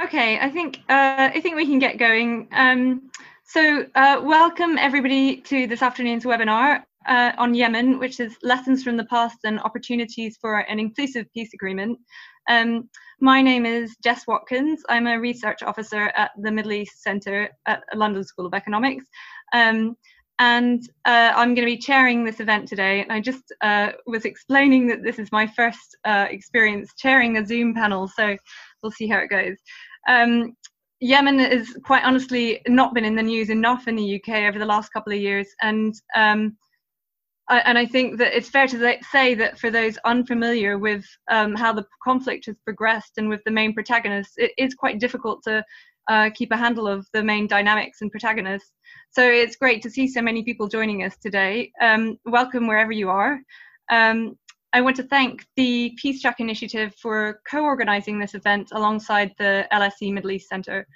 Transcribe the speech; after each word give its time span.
Okay, 0.00 0.38
I 0.38 0.48
think 0.48 0.78
uh, 0.88 1.30
I 1.34 1.40
think 1.40 1.54
we 1.54 1.66
can 1.66 1.78
get 1.78 1.98
going. 1.98 2.48
Um, 2.52 3.10
so, 3.44 3.84
uh, 3.94 4.22
welcome 4.24 4.78
everybody 4.78 5.36
to 5.42 5.66
this 5.66 5.82
afternoon's 5.82 6.24
webinar 6.24 6.82
uh, 7.06 7.32
on 7.36 7.52
Yemen, 7.52 7.98
which 7.98 8.18
is 8.18 8.34
lessons 8.42 8.82
from 8.82 8.96
the 8.96 9.04
past 9.04 9.36
and 9.44 9.60
opportunities 9.60 10.38
for 10.40 10.60
an 10.60 10.78
inclusive 10.78 11.26
peace 11.34 11.52
agreement. 11.52 11.98
Um, 12.48 12.88
my 13.20 13.42
name 13.42 13.66
is 13.66 13.94
Jess 14.02 14.26
Watkins. 14.26 14.82
I'm 14.88 15.06
a 15.06 15.20
research 15.20 15.62
officer 15.62 16.10
at 16.16 16.30
the 16.40 16.50
Middle 16.50 16.72
East 16.72 17.02
Centre 17.02 17.50
at 17.66 17.82
London 17.94 18.24
School 18.24 18.46
of 18.46 18.54
Economics. 18.54 19.04
Um, 19.52 19.94
and 20.38 20.82
uh, 21.04 21.32
I'm 21.36 21.54
going 21.54 21.66
to 21.66 21.76
be 21.76 21.76
chairing 21.76 22.24
this 22.24 22.40
event 22.40 22.66
today. 22.66 23.02
And 23.02 23.12
I 23.12 23.20
just 23.20 23.52
uh, 23.60 23.92
was 24.06 24.24
explaining 24.24 24.88
that 24.88 25.04
this 25.04 25.18
is 25.18 25.30
my 25.30 25.46
first 25.46 25.96
uh, 26.04 26.26
experience 26.30 26.92
chairing 26.96 27.36
a 27.36 27.46
Zoom 27.46 27.74
panel, 27.74 28.08
so 28.08 28.36
we'll 28.82 28.92
see 28.92 29.08
how 29.08 29.18
it 29.18 29.28
goes. 29.28 29.56
Um, 30.08 30.56
Yemen 31.00 31.40
has 31.40 31.76
quite 31.84 32.04
honestly 32.04 32.60
not 32.68 32.94
been 32.94 33.04
in 33.04 33.16
the 33.16 33.22
news 33.22 33.50
enough 33.50 33.88
in 33.88 33.96
the 33.96 34.16
UK 34.16 34.44
over 34.44 34.58
the 34.58 34.66
last 34.66 34.92
couple 34.92 35.12
of 35.12 35.18
years, 35.18 35.48
and 35.60 35.94
um, 36.14 36.56
I, 37.48 37.58
and 37.60 37.76
I 37.76 37.86
think 37.86 38.18
that 38.18 38.36
it's 38.36 38.48
fair 38.48 38.66
to 38.68 38.98
say 39.10 39.34
that 39.34 39.58
for 39.58 39.70
those 39.70 39.98
unfamiliar 40.04 40.78
with 40.78 41.04
um, 41.30 41.54
how 41.54 41.72
the 41.72 41.84
conflict 42.02 42.46
has 42.46 42.56
progressed 42.64 43.12
and 43.16 43.28
with 43.28 43.42
the 43.44 43.50
main 43.50 43.74
protagonists, 43.74 44.34
it 44.36 44.52
is 44.56 44.74
quite 44.74 45.00
difficult 45.00 45.42
to 45.44 45.64
uh, 46.08 46.30
keep 46.34 46.52
a 46.52 46.56
handle 46.56 46.86
of 46.86 47.06
the 47.12 47.22
main 47.22 47.46
dynamics 47.46 48.00
and 48.00 48.10
protagonists. 48.10 48.72
So 49.10 49.22
it's 49.22 49.56
great 49.56 49.82
to 49.82 49.90
see 49.90 50.08
so 50.08 50.22
many 50.22 50.42
people 50.42 50.68
joining 50.68 51.04
us 51.04 51.16
today. 51.18 51.72
Um, 51.80 52.18
welcome 52.24 52.66
wherever 52.66 52.92
you 52.92 53.10
are. 53.10 53.40
Um, 53.90 54.38
I 54.74 54.80
want 54.80 54.96
to 54.96 55.02
thank 55.02 55.44
the 55.56 55.92
Peace 56.00 56.22
Track 56.22 56.40
Initiative 56.40 56.94
for 56.94 57.40
co-organizing 57.50 58.18
this 58.18 58.34
event 58.34 58.70
alongside 58.72 59.30
the 59.36 59.66
LSE 59.70 60.14
Middle 60.14 60.30
East 60.30 60.48
Centre. 60.48 60.86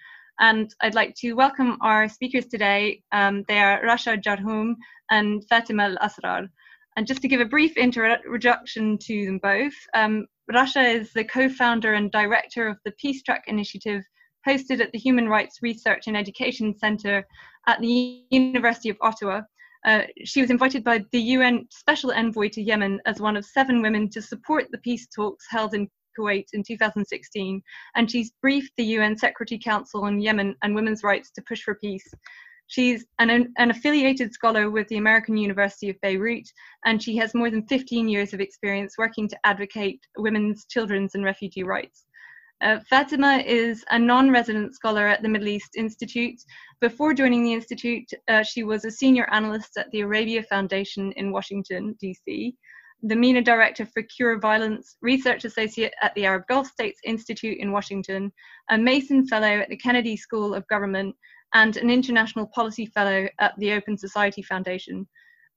And 0.40 0.74
I'd 0.80 0.94
like 0.94 1.14
to 1.16 1.34
welcome 1.34 1.76
our 1.82 2.08
speakers 2.08 2.46
today. 2.46 3.02
Um, 3.12 3.44
they 3.48 3.58
are 3.58 3.82
Rasha 3.82 4.22
Jarhum 4.22 4.76
and 5.10 5.44
Fatima 5.50 5.90
Al-Asrar. 5.90 6.48
And 6.96 7.06
just 7.06 7.20
to 7.20 7.28
give 7.28 7.40
a 7.40 7.44
brief 7.44 7.76
introduction 7.76 8.96
to 8.96 9.26
them 9.26 9.40
both, 9.42 9.74
um, 9.92 10.26
Rasha 10.50 10.94
is 10.98 11.12
the 11.12 11.24
co-founder 11.24 11.92
and 11.92 12.10
director 12.10 12.68
of 12.68 12.78
the 12.86 12.92
Peace 12.92 13.22
Track 13.22 13.44
Initiative 13.46 14.02
hosted 14.48 14.80
at 14.80 14.90
the 14.92 14.98
Human 14.98 15.28
Rights 15.28 15.58
Research 15.60 16.06
and 16.06 16.16
Education 16.16 16.78
Centre 16.78 17.26
at 17.68 17.82
the 17.82 18.24
University 18.30 18.88
of 18.88 18.96
Ottawa, 19.02 19.42
uh, 19.86 20.02
she 20.24 20.40
was 20.40 20.50
invited 20.50 20.82
by 20.82 21.04
the 21.12 21.20
UN 21.20 21.66
Special 21.70 22.10
Envoy 22.10 22.48
to 22.50 22.62
Yemen 22.62 23.00
as 23.06 23.20
one 23.20 23.36
of 23.36 23.44
seven 23.44 23.80
women 23.80 24.10
to 24.10 24.20
support 24.20 24.66
the 24.70 24.78
peace 24.78 25.06
talks 25.06 25.46
held 25.48 25.74
in 25.74 25.88
Kuwait 26.18 26.46
in 26.52 26.64
2016, 26.64 27.62
and 27.94 28.10
she's 28.10 28.32
briefed 28.42 28.72
the 28.76 28.84
UN 28.84 29.16
Security 29.16 29.58
Council 29.58 30.04
on 30.04 30.20
Yemen 30.20 30.56
and 30.62 30.74
women's 30.74 31.04
rights 31.04 31.30
to 31.32 31.42
push 31.42 31.62
for 31.62 31.76
peace. 31.76 32.08
She's 32.68 33.06
an, 33.20 33.30
an 33.58 33.70
affiliated 33.70 34.32
scholar 34.32 34.70
with 34.70 34.88
the 34.88 34.96
American 34.96 35.36
University 35.36 35.88
of 35.88 36.00
Beirut, 36.00 36.48
and 36.84 37.00
she 37.00 37.16
has 37.18 37.32
more 37.32 37.48
than 37.48 37.66
15 37.68 38.08
years 38.08 38.34
of 38.34 38.40
experience 38.40 38.94
working 38.98 39.28
to 39.28 39.38
advocate 39.44 40.00
women's, 40.18 40.66
children's, 40.66 41.14
and 41.14 41.24
refugee 41.24 41.62
rights. 41.62 42.05
Uh, 42.62 42.78
Fatima 42.88 43.42
is 43.44 43.84
a 43.90 43.98
non-resident 43.98 44.74
scholar 44.74 45.06
at 45.06 45.22
the 45.22 45.28
Middle 45.28 45.48
East 45.48 45.76
Institute. 45.76 46.40
Before 46.80 47.12
joining 47.12 47.42
the 47.44 47.52
Institute, 47.52 48.08
uh, 48.28 48.42
she 48.42 48.64
was 48.64 48.84
a 48.84 48.90
senior 48.90 49.28
analyst 49.30 49.76
at 49.76 49.90
the 49.90 50.00
Arabia 50.00 50.42
Foundation 50.42 51.12
in 51.12 51.32
Washington, 51.32 51.94
D.C., 52.00 52.56
the 53.02 53.14
MENA 53.16 53.42
Director 53.42 53.84
for 53.84 54.02
Cure 54.02 54.38
Violence, 54.40 54.96
Research 55.02 55.44
Associate 55.44 55.92
at 56.00 56.14
the 56.14 56.24
Arab 56.24 56.44
Gulf 56.48 56.68
States 56.68 56.98
Institute 57.04 57.58
in 57.58 57.72
Washington, 57.72 58.32
a 58.70 58.78
Mason 58.78 59.26
Fellow 59.26 59.58
at 59.60 59.68
the 59.68 59.76
Kennedy 59.76 60.16
School 60.16 60.54
of 60.54 60.66
Government, 60.68 61.14
and 61.52 61.76
an 61.76 61.90
International 61.90 62.46
Policy 62.54 62.86
Fellow 62.86 63.28
at 63.38 63.52
the 63.58 63.72
Open 63.72 63.98
Society 63.98 64.42
Foundation. 64.42 65.06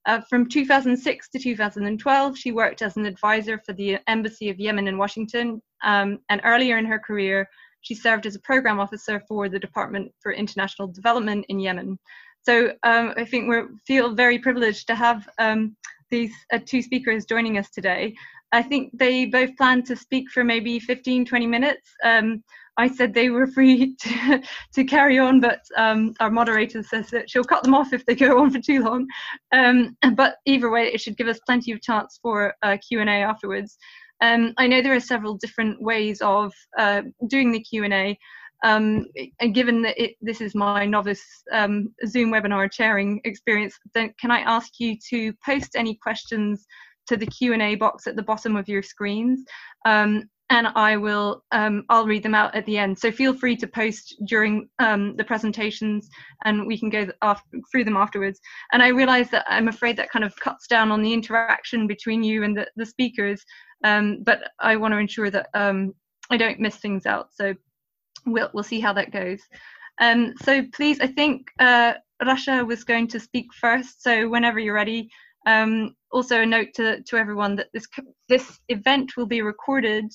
Uh, 0.05 0.21
from 0.29 0.47
2006 0.47 1.29
to 1.29 1.39
2012, 1.39 2.37
she 2.37 2.51
worked 2.51 2.81
as 2.81 2.97
an 2.97 3.05
advisor 3.05 3.61
for 3.65 3.73
the 3.73 3.97
Embassy 4.07 4.49
of 4.49 4.59
Yemen 4.59 4.87
in 4.87 4.97
Washington, 4.97 5.61
um, 5.83 6.19
and 6.29 6.41
earlier 6.43 6.77
in 6.77 6.85
her 6.85 6.99
career, 6.99 7.47
she 7.81 7.95
served 7.95 8.25
as 8.25 8.35
a 8.35 8.41
program 8.41 8.79
officer 8.79 9.21
for 9.27 9.49
the 9.49 9.59
Department 9.59 10.11
for 10.21 10.31
International 10.33 10.87
Development 10.87 11.45
in 11.49 11.59
Yemen. 11.59 11.97
So 12.41 12.73
um, 12.83 13.13
I 13.17 13.25
think 13.25 13.49
we 13.49 13.61
feel 13.85 14.15
very 14.15 14.39
privileged 14.39 14.87
to 14.87 14.95
have 14.95 15.27
um, 15.39 15.75
these 16.09 16.33
uh, 16.51 16.59
two 16.65 16.81
speakers 16.81 17.25
joining 17.25 17.57
us 17.57 17.69
today. 17.69 18.15
I 18.51 18.63
think 18.63 18.91
they 18.97 19.25
both 19.25 19.55
plan 19.57 19.83
to 19.83 19.95
speak 19.95 20.29
for 20.31 20.43
maybe 20.43 20.79
15, 20.79 21.25
20 21.25 21.47
minutes. 21.47 21.89
Um, 22.03 22.43
I 22.79 22.87
said 22.87 23.13
they 23.13 23.29
were 23.29 23.45
free 23.45 23.95
to, 24.01 24.41
to 24.73 24.83
carry 24.85 25.19
on, 25.19 25.41
but 25.41 25.59
um, 25.75 26.13
our 26.21 26.31
moderator 26.31 26.81
says 26.81 27.09
that 27.09 27.29
she'll 27.29 27.43
cut 27.43 27.63
them 27.63 27.75
off 27.75 27.91
if 27.91 28.05
they 28.05 28.15
go 28.15 28.39
on 28.41 28.51
for 28.51 28.59
too 28.59 28.81
long. 28.81 29.05
Um, 29.51 29.97
but 30.15 30.37
either 30.45 30.71
way, 30.71 30.87
it 30.87 31.01
should 31.01 31.17
give 31.17 31.27
us 31.27 31.39
plenty 31.45 31.73
of 31.73 31.81
chance 31.81 32.19
for 32.21 32.53
a 32.63 32.77
Q&A 32.77 33.03
afterwards. 33.03 33.77
Um, 34.21 34.53
I 34.57 34.67
know 34.67 34.81
there 34.81 34.95
are 34.95 35.01
several 35.01 35.37
different 35.37 35.81
ways 35.81 36.21
of 36.21 36.53
uh, 36.77 37.03
doing 37.27 37.51
the 37.51 37.61
Q&A, 37.61 38.17
um, 38.63 39.05
and 39.39 39.53
given 39.53 39.81
that 39.83 40.01
it, 40.01 40.15
this 40.21 40.41
is 40.41 40.55
my 40.55 40.85
novice 40.85 41.23
um, 41.53 41.93
Zoom 42.05 42.31
webinar 42.31 42.69
chairing 42.71 43.21
experience, 43.23 43.77
then 43.93 44.13
can 44.19 44.31
I 44.31 44.39
ask 44.39 44.79
you 44.79 44.97
to 45.09 45.33
post 45.45 45.75
any 45.75 45.95
questions 45.95 46.65
to 47.09 47.17
the 47.17 47.27
Q&A 47.27 47.75
box 47.75 48.07
at 48.07 48.15
the 48.15 48.23
bottom 48.23 48.55
of 48.55 48.67
your 48.67 48.81
screens? 48.81 49.43
Um, 49.85 50.29
and 50.49 50.67
I 50.75 50.97
will 50.97 51.43
um, 51.51 51.85
I'll 51.89 52.07
read 52.07 52.23
them 52.23 52.33
out 52.33 52.55
at 52.55 52.65
the 52.65 52.77
end. 52.77 52.97
So 52.97 53.11
feel 53.11 53.33
free 53.33 53.55
to 53.57 53.67
post 53.67 54.15
during 54.25 54.67
um, 54.79 55.15
the 55.15 55.23
presentations, 55.23 56.09
and 56.43 56.65
we 56.65 56.77
can 56.77 56.89
go 56.89 57.07
through 57.71 57.83
them 57.83 57.97
afterwards. 57.97 58.39
And 58.73 58.81
I 58.81 58.87
realize 58.87 59.29
that 59.29 59.45
I'm 59.47 59.67
afraid 59.67 59.95
that 59.97 60.09
kind 60.09 60.25
of 60.25 60.35
cuts 60.37 60.67
down 60.67 60.91
on 60.91 61.01
the 61.01 61.13
interaction 61.13 61.85
between 61.85 62.23
you 62.23 62.43
and 62.43 62.57
the, 62.57 62.67
the 62.75 62.85
speakers, 62.85 63.43
um, 63.83 64.23
but 64.23 64.39
I 64.59 64.75
want 64.75 64.93
to 64.93 64.97
ensure 64.97 65.29
that 65.29 65.49
um, 65.53 65.93
I 66.31 66.37
don't 66.37 66.59
miss 66.59 66.77
things 66.77 67.05
out. 67.05 67.27
So 67.33 67.53
we'll 68.25 68.49
we'll 68.53 68.63
see 68.63 68.79
how 68.79 68.93
that 68.93 69.11
goes. 69.11 69.41
Um, 70.01 70.33
so 70.43 70.63
please, 70.73 70.99
I 70.99 71.07
think 71.07 71.47
uh, 71.59 71.93
Rasha 72.23 72.65
was 72.65 72.83
going 72.83 73.07
to 73.09 73.19
speak 73.19 73.53
first. 73.53 74.01
So 74.01 74.27
whenever 74.27 74.59
you're 74.59 74.73
ready. 74.73 75.09
Um, 75.49 75.95
also 76.11 76.41
a 76.41 76.45
note 76.45 76.69
to, 76.75 77.01
to 77.03 77.17
everyone 77.17 77.55
that 77.55 77.69
this 77.73 77.87
this 78.27 78.59
event 78.67 79.15
will 79.15 79.25
be 79.25 79.41
recorded 79.41 80.05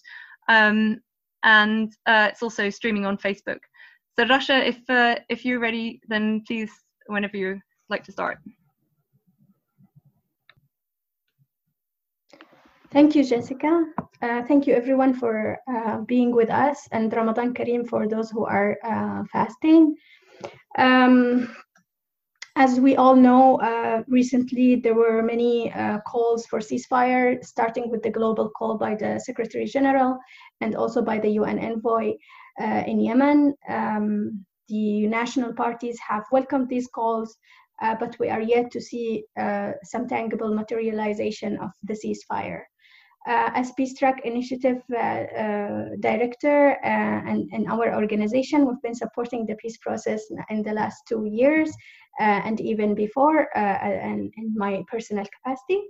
um, 0.49 1.01
and 1.43 1.93
uh, 2.07 2.29
it's 2.31 2.43
also 2.43 2.71
streaming 2.71 3.07
on 3.07 3.17
Facebook. 3.19 3.61
So 4.17 4.25
Rasha, 4.25 4.67
if 4.67 4.79
uh, 4.89 5.17
if 5.29 5.45
you're 5.45 5.61
ready, 5.61 6.01
then 6.09 6.43
please, 6.47 6.73
whenever 7.07 7.37
you 7.37 7.61
like 7.89 8.05
to 8.05 8.13
start. 8.13 8.39
Thank 12.93 13.17
you, 13.17 13.25
Jessica. 13.25 13.87
Uh, 14.23 14.43
thank 14.45 14.69
you 14.69 14.75
everyone 14.75 15.15
for 15.15 15.59
uh, 15.69 15.99
being 16.07 16.31
with 16.33 16.49
us 16.49 16.79
and 16.93 17.13
Ramadan 17.13 17.53
Kareem 17.53 17.89
for 17.89 18.07
those 18.07 18.31
who 18.31 18.45
are 18.47 18.79
uh, 18.85 19.25
fasting. 19.33 19.97
Um, 20.79 21.55
as 22.57 22.79
we 22.79 22.95
all 22.97 23.17
know, 23.17 23.57
uh, 23.61 24.03
recently 24.07 24.77
there 24.77 24.95
were 24.95 25.23
many 25.23 25.73
uh, 25.73 25.99
calls 26.07 26.47
for 26.47 26.61
ceasefire, 26.61 27.45
starting 27.45 27.91
with 27.91 28.03
the 28.03 28.11
global 28.11 28.49
call 28.51 28.79
by 28.79 28.95
the 28.95 29.19
Secretary 29.19 29.65
General 29.67 30.19
and 30.61 30.77
also 30.77 31.03
by 31.03 31.19
the 31.19 31.31
UN 31.31 31.59
envoy 31.59 32.13
uh, 32.61 32.85
in 32.87 33.01
Yemen. 33.01 33.55
Um, 33.69 34.45
the 34.69 35.07
national 35.09 35.53
parties 35.53 35.99
have 36.09 36.25
welcomed 36.31 36.69
these 36.69 36.87
calls, 36.87 37.37
uh, 37.83 37.97
but 37.99 38.17
we 38.21 38.29
are 38.29 38.41
yet 38.41 38.71
to 38.71 38.81
see 38.81 39.25
uh, 39.37 39.73
some 39.83 40.07
tangible 40.07 40.55
materialization 40.55 41.59
of 41.59 41.71
the 41.83 41.95
ceasefire. 41.95 42.63
Uh, 43.27 43.51
as 43.55 43.73
Peace 43.73 43.95
Track 43.95 44.21
Initiative 44.25 44.83
Director 46.01 46.77
and 46.85 47.49
in 47.53 47.67
our 47.69 47.95
organization, 47.95 48.67
we've 48.67 48.83
been 48.83 48.95
supporting 48.95 49.47
the 49.47 49.55
peace 49.57 49.79
process 49.79 50.23
in 50.51 50.63
the 50.63 50.73
last 50.73 51.03
two 51.09 51.25
years 51.25 51.71
uh, 52.21 52.43
and 52.45 52.61
even 52.61 52.95
before 52.95 53.49
uh, 53.57 53.59
and 53.59 54.33
in 54.37 54.55
my 54.55 54.83
personal 54.89 55.25
capacity. 55.37 55.81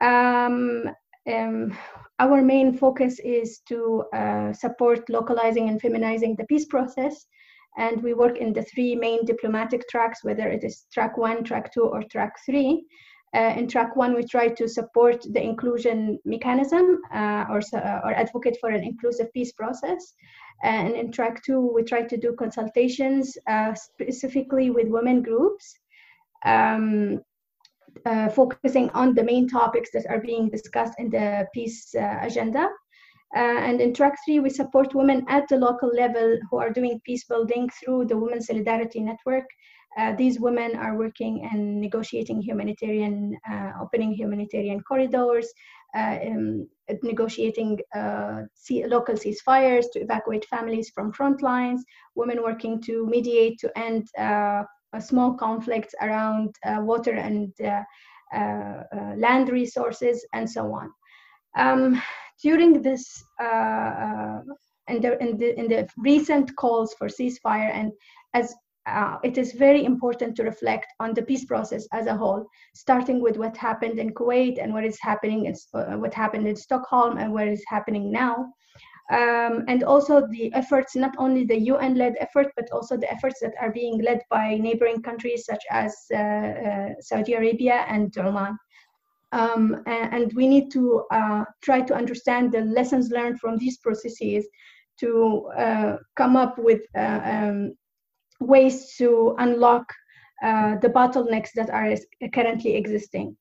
Um, 0.00 0.90
um, 1.30 1.76
our 2.18 2.42
main 2.42 2.72
focus 2.76 3.18
is 3.20 3.60
to 3.68 4.04
uh, 4.14 4.52
support 4.52 5.08
localizing 5.10 5.68
and 5.68 5.80
feminizing 5.80 6.36
the 6.36 6.46
peace 6.46 6.66
process. 6.66 7.26
And 7.78 8.02
we 8.02 8.14
work 8.14 8.38
in 8.38 8.52
the 8.52 8.62
three 8.62 8.94
main 8.94 9.24
diplomatic 9.26 9.86
tracks, 9.88 10.24
whether 10.24 10.48
it 10.48 10.64
is 10.64 10.86
track 10.92 11.18
one, 11.18 11.44
track 11.44 11.72
two, 11.72 11.82
or 11.82 12.02
track 12.04 12.34
three. 12.46 12.86
Uh, 13.34 13.54
in 13.56 13.68
track 13.68 13.96
one, 13.96 14.14
we 14.14 14.24
try 14.24 14.48
to 14.48 14.68
support 14.68 15.22
the 15.32 15.42
inclusion 15.42 16.18
mechanism 16.24 17.00
uh, 17.12 17.44
or, 17.50 17.60
or 17.74 18.12
advocate 18.14 18.56
for 18.60 18.70
an 18.70 18.82
inclusive 18.82 19.32
peace 19.32 19.52
process. 19.52 20.14
And 20.62 20.94
in 20.94 21.12
track 21.12 21.42
two, 21.44 21.60
we 21.74 21.82
try 21.82 22.02
to 22.02 22.16
do 22.16 22.34
consultations 22.38 23.36
uh, 23.46 23.74
specifically 23.74 24.70
with 24.70 24.88
women 24.88 25.22
groups, 25.22 25.78
um, 26.44 27.20
uh, 28.06 28.28
focusing 28.30 28.90
on 28.90 29.14
the 29.14 29.24
main 29.24 29.48
topics 29.48 29.90
that 29.92 30.06
are 30.08 30.20
being 30.20 30.48
discussed 30.48 30.94
in 30.98 31.10
the 31.10 31.46
peace 31.52 31.94
uh, 31.94 32.18
agenda. 32.22 32.68
Uh, 33.36 33.58
and 33.68 33.80
in 33.80 33.92
track 33.92 34.14
three, 34.24 34.40
we 34.40 34.48
support 34.48 34.94
women 34.94 35.24
at 35.28 35.46
the 35.48 35.56
local 35.56 35.88
level 35.88 36.38
who 36.50 36.56
are 36.58 36.70
doing 36.70 37.00
peace 37.04 37.24
building 37.24 37.68
through 37.68 38.06
the 38.06 38.16
Women 38.16 38.40
Solidarity 38.40 39.00
Network. 39.00 39.44
Uh, 39.96 40.12
these 40.14 40.38
women 40.38 40.76
are 40.76 40.96
working 40.96 41.48
and 41.50 41.80
negotiating 41.80 42.40
humanitarian, 42.42 43.36
uh, 43.50 43.72
opening 43.80 44.12
humanitarian 44.12 44.80
corridors, 44.82 45.48
uh, 45.96 46.18
um, 46.26 46.68
negotiating 47.02 47.80
uh, 47.94 48.42
local 48.86 49.14
ceasefires 49.14 49.86
to 49.90 50.00
evacuate 50.00 50.44
families 50.46 50.90
from 50.90 51.12
front 51.12 51.40
lines, 51.40 51.82
women 52.14 52.42
working 52.42 52.80
to 52.82 53.06
mediate 53.06 53.58
to 53.58 53.78
end 53.78 54.06
uh, 54.18 54.64
small 54.98 55.32
conflicts 55.32 55.94
around 56.02 56.54
water 56.80 57.12
and 57.12 57.52
land 59.18 59.48
resources, 59.48 60.26
and 60.34 60.48
so 60.48 60.72
on. 60.74 60.90
Um, 61.56 62.02
during 62.42 62.82
this 62.82 63.24
in 64.88 65.00
the, 65.00 65.18
in 65.20 65.36
the 65.38 65.58
in 65.58 65.68
the 65.68 65.88
recent 65.96 66.54
calls 66.56 66.94
for 66.94 67.08
ceasefire 67.08 67.70
and 67.74 67.92
as 68.34 68.54
uh, 68.86 69.18
it 69.24 69.36
is 69.36 69.52
very 69.52 69.84
important 69.84 70.36
to 70.36 70.44
reflect 70.44 70.86
on 71.00 71.12
the 71.12 71.22
peace 71.22 71.44
process 71.44 71.86
as 71.92 72.06
a 72.06 72.16
whole, 72.16 72.46
starting 72.74 73.20
with 73.20 73.36
what 73.36 73.56
happened 73.56 73.98
in 73.98 74.14
Kuwait 74.14 74.62
and 74.62 74.72
what 74.72 74.84
is 74.84 74.98
happening 75.00 75.46
in 75.46 75.54
uh, 75.74 75.96
what 75.96 76.14
happened 76.14 76.46
in 76.46 76.56
Stockholm 76.56 77.18
and 77.18 77.32
what 77.32 77.48
is 77.48 77.64
happening 77.66 78.12
now. 78.12 78.52
Um, 79.10 79.64
and 79.68 79.84
also 79.84 80.26
the 80.26 80.52
efforts, 80.54 80.96
not 80.96 81.14
only 81.18 81.44
the 81.44 81.58
UN-led 81.58 82.16
effort, 82.18 82.48
but 82.56 82.68
also 82.72 82.96
the 82.96 83.10
efforts 83.10 83.38
that 83.40 83.54
are 83.60 83.70
being 83.70 84.02
led 84.02 84.20
by 84.30 84.56
neighboring 84.56 85.00
countries 85.02 85.44
such 85.44 85.62
as 85.70 85.94
uh, 86.12 86.16
uh 86.16 86.88
Saudi 87.00 87.34
Arabia 87.34 87.84
and 87.88 88.16
Oman. 88.18 88.56
Um, 89.32 89.82
and, 89.86 90.32
we 90.34 90.46
need 90.46 90.70
to 90.72 91.04
uh, 91.10 91.44
try 91.60 91.80
to 91.82 91.94
understand 91.94 92.52
the 92.52 92.62
lessons 92.62 93.10
learned 93.10 93.38
from 93.40 93.58
these 93.58 93.76
processes 93.78 94.46
to 95.00 95.50
uh, 95.58 95.96
come 96.16 96.36
up 96.36 96.58
with 96.58 96.82
um, 96.96 97.74
ways 98.40 98.94
to 98.96 99.34
unlock 99.38 99.92
uh, 100.42 100.76
the 100.78 100.88
bottlenecks 100.88 101.50
that 101.54 101.70
are 101.70 101.94
currently 102.30 102.76
existing. 102.76 103.36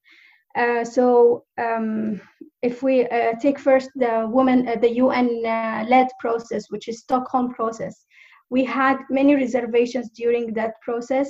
Uh, 0.56 0.86
so 0.86 1.44
um, 1.58 2.22
if 2.62 2.82
we 2.82 3.06
uh, 3.08 3.34
take 3.42 3.60
first 3.60 3.90
the 3.96 4.28
woman, 4.32 4.66
the 4.80 4.94
UN-led 4.96 6.08
process, 6.20 6.66
which 6.70 6.88
is 6.88 7.00
Stockholm 7.00 7.54
process, 7.54 8.06
we 8.50 8.64
had 8.64 8.98
many 9.10 9.36
reservations 9.36 10.10
during 10.12 10.54
that 10.54 10.80
process 10.82 11.30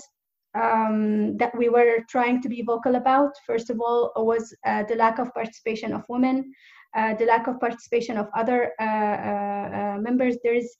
um, 0.54 1.38
that 1.38 1.58
we 1.58 1.70
were 1.70 2.00
trying 2.10 2.42
to 2.42 2.50
be 2.50 2.62
vocal 2.62 2.96
about. 2.96 3.34
First 3.46 3.70
of 3.70 3.82
all, 3.82 4.12
was 4.16 4.56
uh, 4.66 4.84
the 4.84 4.96
lack 4.96 5.20
of 5.20 5.34
participation 5.34 5.94
of 5.94 6.04
women, 6.08 6.54
uh, 6.96 7.14
the 7.16 7.26
lack 7.26 7.48
of 7.48 7.60
participation 7.60 8.18
of 8.18 8.28
other 8.36 8.72
uh, 8.80 8.84
uh, 8.84 9.70
uh 9.78 9.98
members. 10.00 10.38
There 10.44 10.54
is 10.54 10.76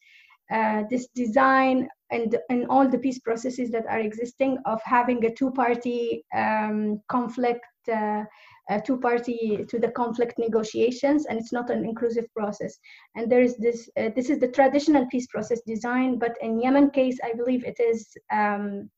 uh, 0.52 0.84
this 0.90 1.08
design 1.16 1.90
and, 2.12 2.38
and 2.50 2.68
all 2.70 2.88
the 2.88 2.98
peace 2.98 3.20
processes 3.20 3.72
that 3.72 3.86
are 3.88 4.00
existing 4.00 4.58
of 4.66 4.82
having 4.84 5.24
a 5.26 5.34
two-party 5.34 6.24
um, 6.36 7.02
conflict 7.08 7.66
uh, 7.94 8.24
two 8.84 8.98
party 8.98 9.64
to 9.70 9.80
the 9.80 9.90
conflict 9.90 10.40
negotiations 10.40 11.26
and 11.28 11.38
it's 11.38 11.54
not 11.54 11.70
an 11.70 11.86
inclusive 11.86 12.26
process. 12.36 12.78
And 13.16 13.32
there 13.32 13.42
is 13.42 13.58
this 13.58 13.90
uh, 13.98 14.10
this 14.16 14.30
is 14.30 14.40
the 14.40 14.48
traditional 14.48 15.06
peace 15.12 15.28
process 15.28 15.62
design 15.68 16.18
but 16.18 16.36
in 16.42 16.60
yemen 16.60 16.90
case 16.90 17.18
i 17.24 17.34
believe 17.34 17.64
it 17.64 17.80
is 17.80 18.08
um, 18.32 18.90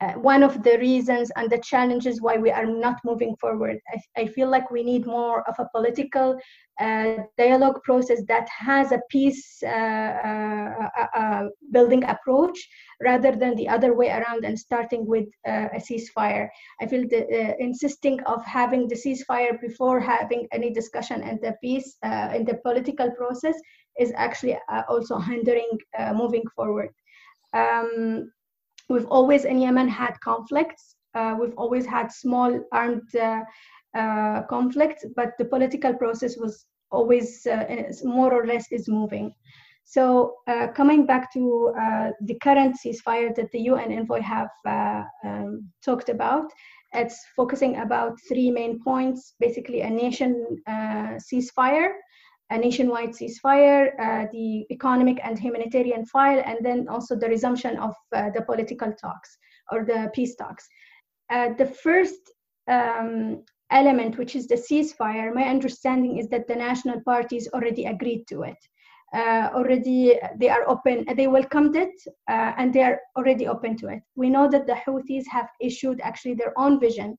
uh, 0.00 0.12
one 0.12 0.42
of 0.42 0.62
the 0.62 0.78
reasons 0.78 1.30
and 1.36 1.50
the 1.50 1.58
challenges 1.58 2.22
why 2.22 2.36
we 2.36 2.50
are 2.50 2.64
not 2.64 2.96
moving 3.04 3.36
forward. 3.36 3.78
I, 3.92 4.22
I 4.22 4.26
feel 4.26 4.48
like 4.48 4.70
we 4.70 4.82
need 4.82 5.06
more 5.06 5.46
of 5.48 5.56
a 5.58 5.68
political 5.74 6.38
uh, 6.80 7.16
dialogue 7.36 7.82
process 7.82 8.22
that 8.26 8.48
has 8.48 8.92
a 8.92 9.00
peace 9.10 9.62
uh, 9.62 9.68
uh, 9.68 10.88
uh, 10.98 11.06
uh 11.14 11.44
building 11.72 12.02
approach 12.04 12.58
rather 13.02 13.32
than 13.36 13.54
the 13.56 13.68
other 13.68 13.92
way 13.94 14.08
around 14.08 14.44
and 14.46 14.58
starting 14.58 15.06
with 15.06 15.28
a 15.46 15.80
ceasefire. 15.88 16.48
I 16.80 16.86
feel 16.86 17.06
the, 17.06 17.54
insisting 17.58 18.20
of 18.22 18.42
having 18.46 18.88
the 18.88 18.94
ceasefire 18.94 19.60
before 19.60 20.00
having 20.00 20.48
any 20.52 20.72
discussion 20.72 21.22
and 21.22 21.38
the 21.42 21.54
peace 21.62 21.98
in 22.34 22.44
the 22.46 22.58
political 22.64 23.10
process 23.10 23.56
is 23.98 24.12
actually 24.16 24.56
also 24.88 25.18
hindering 25.32 25.78
moving 26.14 26.44
forward. 26.56 26.88
Um, 27.52 28.30
We've 28.90 29.06
always 29.06 29.44
in 29.44 29.60
Yemen 29.60 29.88
had 29.88 30.20
conflicts. 30.20 30.96
Uh, 31.14 31.36
we've 31.40 31.54
always 31.56 31.86
had 31.86 32.10
small 32.10 32.60
armed 32.72 33.14
uh, 33.14 33.42
uh, 33.96 34.42
conflicts, 34.42 35.06
but 35.14 35.30
the 35.38 35.44
political 35.44 35.94
process 35.94 36.36
was 36.36 36.66
always 36.90 37.46
uh, 37.46 37.84
more 38.02 38.34
or 38.34 38.46
less 38.46 38.66
is 38.72 38.88
moving. 38.88 39.32
So 39.84 40.34
uh, 40.48 40.68
coming 40.68 41.06
back 41.06 41.32
to 41.32 41.72
the 42.20 42.34
current 42.42 42.76
ceasefire 42.84 43.34
that 43.36 43.50
the 43.52 43.60
UN 43.70 43.92
envoy 43.92 44.20
have 44.22 44.50
um, 44.66 45.68
talked 45.84 46.08
about, 46.08 46.52
it's 46.92 47.18
focusing 47.36 47.76
about 47.76 48.18
three 48.28 48.50
main 48.50 48.80
points, 48.82 49.34
basically 49.38 49.82
a 49.82 49.90
nation 49.90 50.46
ceasefire, 50.68 51.90
a 52.50 52.58
nationwide 52.58 53.10
ceasefire, 53.10 53.92
uh, 54.00 54.26
the 54.32 54.66
economic 54.70 55.18
and 55.22 55.38
humanitarian 55.38 56.04
file, 56.04 56.42
and 56.44 56.58
then 56.62 56.88
also 56.88 57.14
the 57.16 57.28
resumption 57.28 57.76
of 57.78 57.94
uh, 58.14 58.30
the 58.30 58.42
political 58.42 58.92
talks 58.92 59.38
or 59.70 59.84
the 59.84 60.10
peace 60.14 60.34
talks. 60.34 60.68
Uh, 61.30 61.50
the 61.54 61.66
first 61.66 62.32
um, 62.68 63.42
element, 63.70 64.18
which 64.18 64.34
is 64.34 64.48
the 64.48 64.56
ceasefire, 64.56 65.32
my 65.32 65.44
understanding 65.44 66.18
is 66.18 66.28
that 66.28 66.48
the 66.48 66.54
national 66.54 67.00
parties 67.02 67.48
already 67.54 67.86
agreed 67.86 68.24
to 68.28 68.42
it. 68.42 68.56
Uh, 69.12 69.48
already 69.54 70.16
they 70.38 70.48
are 70.48 70.68
open, 70.68 71.04
they 71.16 71.26
welcomed 71.26 71.74
it, 71.74 71.94
uh, 72.28 72.52
and 72.56 72.72
they 72.72 72.82
are 72.82 73.00
already 73.16 73.46
open 73.48 73.76
to 73.76 73.88
it. 73.88 74.00
We 74.14 74.30
know 74.30 74.48
that 74.48 74.66
the 74.66 74.74
Houthis 74.74 75.24
have 75.30 75.48
issued 75.60 76.00
actually 76.00 76.34
their 76.34 76.52
own 76.56 76.78
vision 76.78 77.18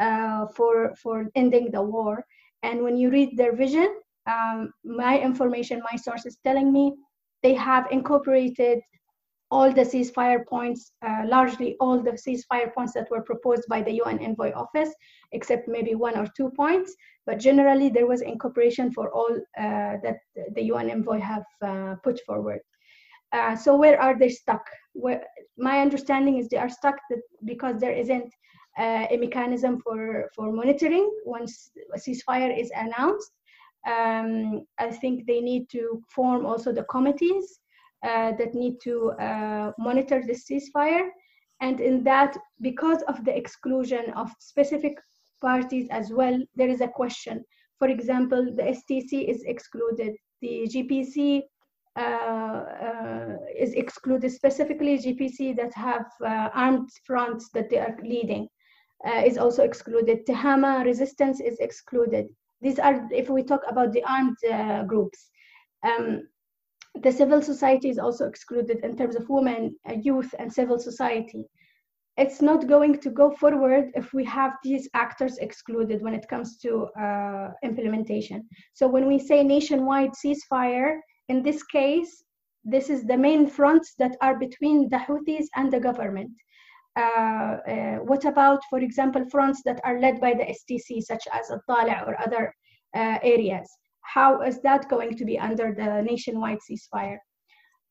uh, 0.00 0.46
for, 0.56 0.94
for 1.00 1.26
ending 1.36 1.70
the 1.70 1.82
war. 1.82 2.24
And 2.64 2.82
when 2.82 2.96
you 2.96 3.10
read 3.10 3.36
their 3.36 3.54
vision, 3.54 3.88
um, 4.28 4.72
my 4.84 5.18
information, 5.18 5.82
my 5.90 5.96
sources 5.96 6.38
telling 6.44 6.72
me 6.72 6.94
they 7.42 7.54
have 7.54 7.86
incorporated 7.90 8.80
all 9.50 9.72
the 9.72 9.80
ceasefire 9.80 10.46
points, 10.46 10.92
uh, 11.06 11.22
largely 11.26 11.74
all 11.80 12.02
the 12.02 12.12
ceasefire 12.12 12.72
points 12.74 12.92
that 12.92 13.10
were 13.10 13.22
proposed 13.22 13.64
by 13.68 13.80
the 13.80 13.92
UN 13.92 14.18
envoy 14.18 14.52
office, 14.52 14.90
except 15.32 15.68
maybe 15.68 15.94
one 15.94 16.18
or 16.18 16.26
two 16.36 16.50
points. 16.50 16.94
But 17.24 17.38
generally, 17.38 17.88
there 17.88 18.06
was 18.06 18.20
incorporation 18.20 18.92
for 18.92 19.10
all 19.10 19.34
uh, 19.58 19.94
that 20.04 20.18
the 20.54 20.62
UN 20.64 20.90
envoy 20.90 21.20
have 21.20 21.44
uh, 21.62 21.94
put 22.04 22.20
forward. 22.26 22.60
Uh, 23.32 23.56
so 23.56 23.76
where 23.76 24.00
are 24.00 24.18
they 24.18 24.28
stuck? 24.28 24.64
Where, 24.92 25.22
my 25.56 25.80
understanding 25.80 26.38
is 26.38 26.48
they 26.48 26.56
are 26.56 26.70
stuck 26.70 26.96
because 27.44 27.80
there 27.80 27.92
isn't 27.92 28.30
uh, 28.78 29.06
a 29.10 29.16
mechanism 29.16 29.80
for, 29.80 30.30
for 30.34 30.52
monitoring 30.52 31.10
once 31.24 31.70
a 31.94 31.98
ceasefire 31.98 32.58
is 32.58 32.70
announced 32.76 33.32
um, 33.86 34.66
I 34.78 34.90
think 34.90 35.26
they 35.26 35.40
need 35.40 35.68
to 35.70 36.02
form 36.14 36.46
also 36.46 36.72
the 36.72 36.84
committees 36.84 37.60
uh, 38.02 38.32
that 38.32 38.54
need 38.54 38.80
to 38.82 39.12
uh, 39.12 39.72
monitor 39.78 40.22
the 40.26 40.34
ceasefire. 40.34 41.08
And 41.60 41.80
in 41.80 42.04
that, 42.04 42.36
because 42.60 43.02
of 43.02 43.24
the 43.24 43.36
exclusion 43.36 44.12
of 44.14 44.30
specific 44.38 44.98
parties 45.40 45.88
as 45.90 46.10
well, 46.10 46.38
there 46.54 46.68
is 46.68 46.80
a 46.80 46.88
question. 46.88 47.44
For 47.78 47.88
example, 47.88 48.44
the 48.56 48.62
STC 48.62 49.28
is 49.28 49.42
excluded, 49.44 50.16
the 50.40 50.68
GPC 50.68 51.42
uh, 51.96 52.00
uh, 52.00 53.36
is 53.56 53.72
excluded, 53.74 54.30
specifically 54.30 54.98
GPC 54.98 55.56
that 55.56 55.74
have 55.74 56.06
uh, 56.24 56.48
armed 56.54 56.90
fronts 57.04 57.50
that 57.54 57.70
they 57.70 57.78
are 57.78 57.96
leading. 58.02 58.48
Uh, 59.06 59.22
is 59.24 59.38
also 59.38 59.62
excluded. 59.62 60.26
Tehama 60.26 60.84
resistance 60.84 61.40
is 61.40 61.56
excluded. 61.60 62.26
These 62.60 62.78
are, 62.78 63.08
if 63.12 63.28
we 63.28 63.42
talk 63.42 63.62
about 63.68 63.92
the 63.92 64.04
armed 64.04 64.36
uh, 64.50 64.82
groups, 64.84 65.30
um, 65.84 66.28
the 67.02 67.12
civil 67.12 67.40
society 67.40 67.88
is 67.88 67.98
also 67.98 68.26
excluded 68.26 68.84
in 68.84 68.96
terms 68.96 69.14
of 69.14 69.28
women, 69.28 69.76
uh, 69.88 69.94
youth, 69.94 70.34
and 70.38 70.52
civil 70.52 70.78
society. 70.78 71.44
It's 72.16 72.42
not 72.42 72.66
going 72.66 72.98
to 72.98 73.10
go 73.10 73.30
forward 73.30 73.92
if 73.94 74.12
we 74.12 74.24
have 74.24 74.54
these 74.64 74.88
actors 74.94 75.38
excluded 75.38 76.02
when 76.02 76.14
it 76.14 76.26
comes 76.28 76.58
to 76.58 76.88
uh, 77.00 77.50
implementation. 77.62 78.48
So 78.74 78.88
when 78.88 79.06
we 79.06 79.20
say 79.20 79.44
nationwide 79.44 80.10
ceasefire, 80.12 80.98
in 81.28 81.44
this 81.44 81.62
case, 81.62 82.24
this 82.64 82.90
is 82.90 83.04
the 83.04 83.16
main 83.16 83.46
fronts 83.46 83.94
that 84.00 84.16
are 84.20 84.36
between 84.36 84.88
the 84.88 84.96
Houthis 84.96 85.46
and 85.54 85.72
the 85.72 85.78
government. 85.78 86.32
Uh, 86.98 87.00
uh, 87.00 87.96
what 87.98 88.24
about, 88.24 88.60
for 88.68 88.80
example, 88.80 89.24
fronts 89.30 89.62
that 89.64 89.80
are 89.84 90.00
led 90.00 90.20
by 90.20 90.34
the 90.34 90.44
STC, 90.58 91.00
such 91.00 91.24
as 91.32 91.48
Al-Dhale 91.50 92.08
or 92.08 92.20
other 92.20 92.52
uh, 92.96 93.18
areas? 93.22 93.68
How 94.02 94.42
is 94.42 94.60
that 94.62 94.88
going 94.88 95.16
to 95.16 95.24
be 95.24 95.38
under 95.38 95.72
the 95.72 96.02
nationwide 96.02 96.58
ceasefire? 96.68 97.18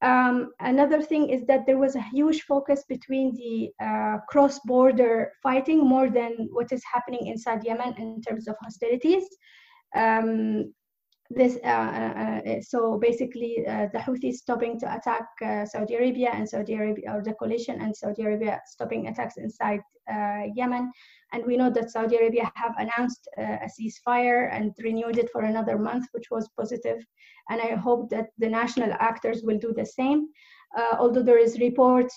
Um, 0.01 0.51
another 0.59 1.01
thing 1.01 1.29
is 1.29 1.45
that 1.45 1.65
there 1.65 1.77
was 1.77 1.95
a 1.95 2.01
huge 2.01 2.41
focus 2.41 2.83
between 2.87 3.33
the 3.33 3.69
uh, 3.83 4.17
cross-border 4.29 5.31
fighting 5.41 5.87
more 5.87 6.09
than 6.09 6.49
what 6.51 6.71
is 6.71 6.83
happening 6.91 7.27
inside 7.27 7.63
Yemen 7.63 7.95
in 7.97 8.21
terms 8.21 8.47
of 8.47 8.55
hostilities. 8.61 9.25
Um, 9.95 10.73
this 11.29 11.57
uh, 11.63 11.67
uh, 11.67 12.61
so 12.61 12.97
basically 12.97 13.65
uh, 13.67 13.87
the 13.91 13.99
Houthis 13.99 14.35
stopping 14.35 14.79
to 14.79 14.95
attack 14.95 15.27
uh, 15.43 15.65
Saudi 15.65 15.95
Arabia 15.95 16.29
and 16.33 16.47
Saudi 16.47 16.75
Arabia 16.75 17.13
or 17.15 17.21
the 17.21 17.33
coalition 17.33 17.81
and 17.81 17.95
Saudi 17.95 18.23
Arabia 18.23 18.61
stopping 18.65 19.07
attacks 19.07 19.37
inside 19.37 19.81
uh, 20.09 20.43
Yemen. 20.55 20.91
And 21.33 21.45
we 21.45 21.57
know 21.57 21.69
that 21.69 21.91
Saudi 21.91 22.15
Arabia 22.15 22.49
have 22.55 22.73
announced 22.77 23.27
uh, 23.37 23.41
a 23.41 23.67
ceasefire 23.67 24.49
and 24.53 24.71
renewed 24.81 25.17
it 25.17 25.29
for 25.31 25.41
another 25.41 25.77
month 25.77 26.05
which 26.11 26.31
was 26.31 26.49
positive. 26.57 27.05
and 27.49 27.61
I 27.61 27.75
hope 27.75 28.09
that 28.09 28.27
the 28.37 28.49
national 28.49 28.93
actors 28.99 29.41
will 29.43 29.57
do 29.57 29.73
the 29.75 29.85
same. 29.85 30.27
Although 30.99 31.23
there 31.23 31.39
is 31.39 31.59
reports 31.59 32.15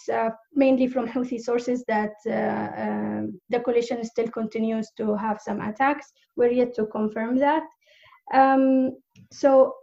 mainly 0.55 0.87
from 0.87 1.07
Houthi 1.09 1.41
sources 1.41 1.83
that 1.87 2.15
um, 2.27 3.41
the 3.49 3.61
coalition 3.61 4.05
still 4.05 4.29
continues 4.29 4.91
to 4.99 5.15
have 5.17 5.41
some 5.41 5.61
attacks. 5.61 6.13
We're 6.37 6.51
yet 6.51 6.75
to 6.75 6.87
confirm 6.87 7.37
that 7.39 7.63
um, 8.33 8.97
so 9.33 9.75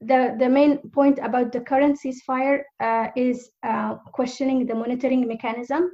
the, 0.00 0.34
the 0.38 0.48
main 0.48 0.78
point 0.90 1.18
about 1.22 1.52
the 1.52 1.60
current 1.60 1.98
ceasefire 1.98 2.62
uh, 2.80 3.08
is 3.16 3.50
uh, 3.62 3.96
questioning 4.12 4.66
the 4.66 4.74
monitoring 4.74 5.26
mechanism 5.26 5.90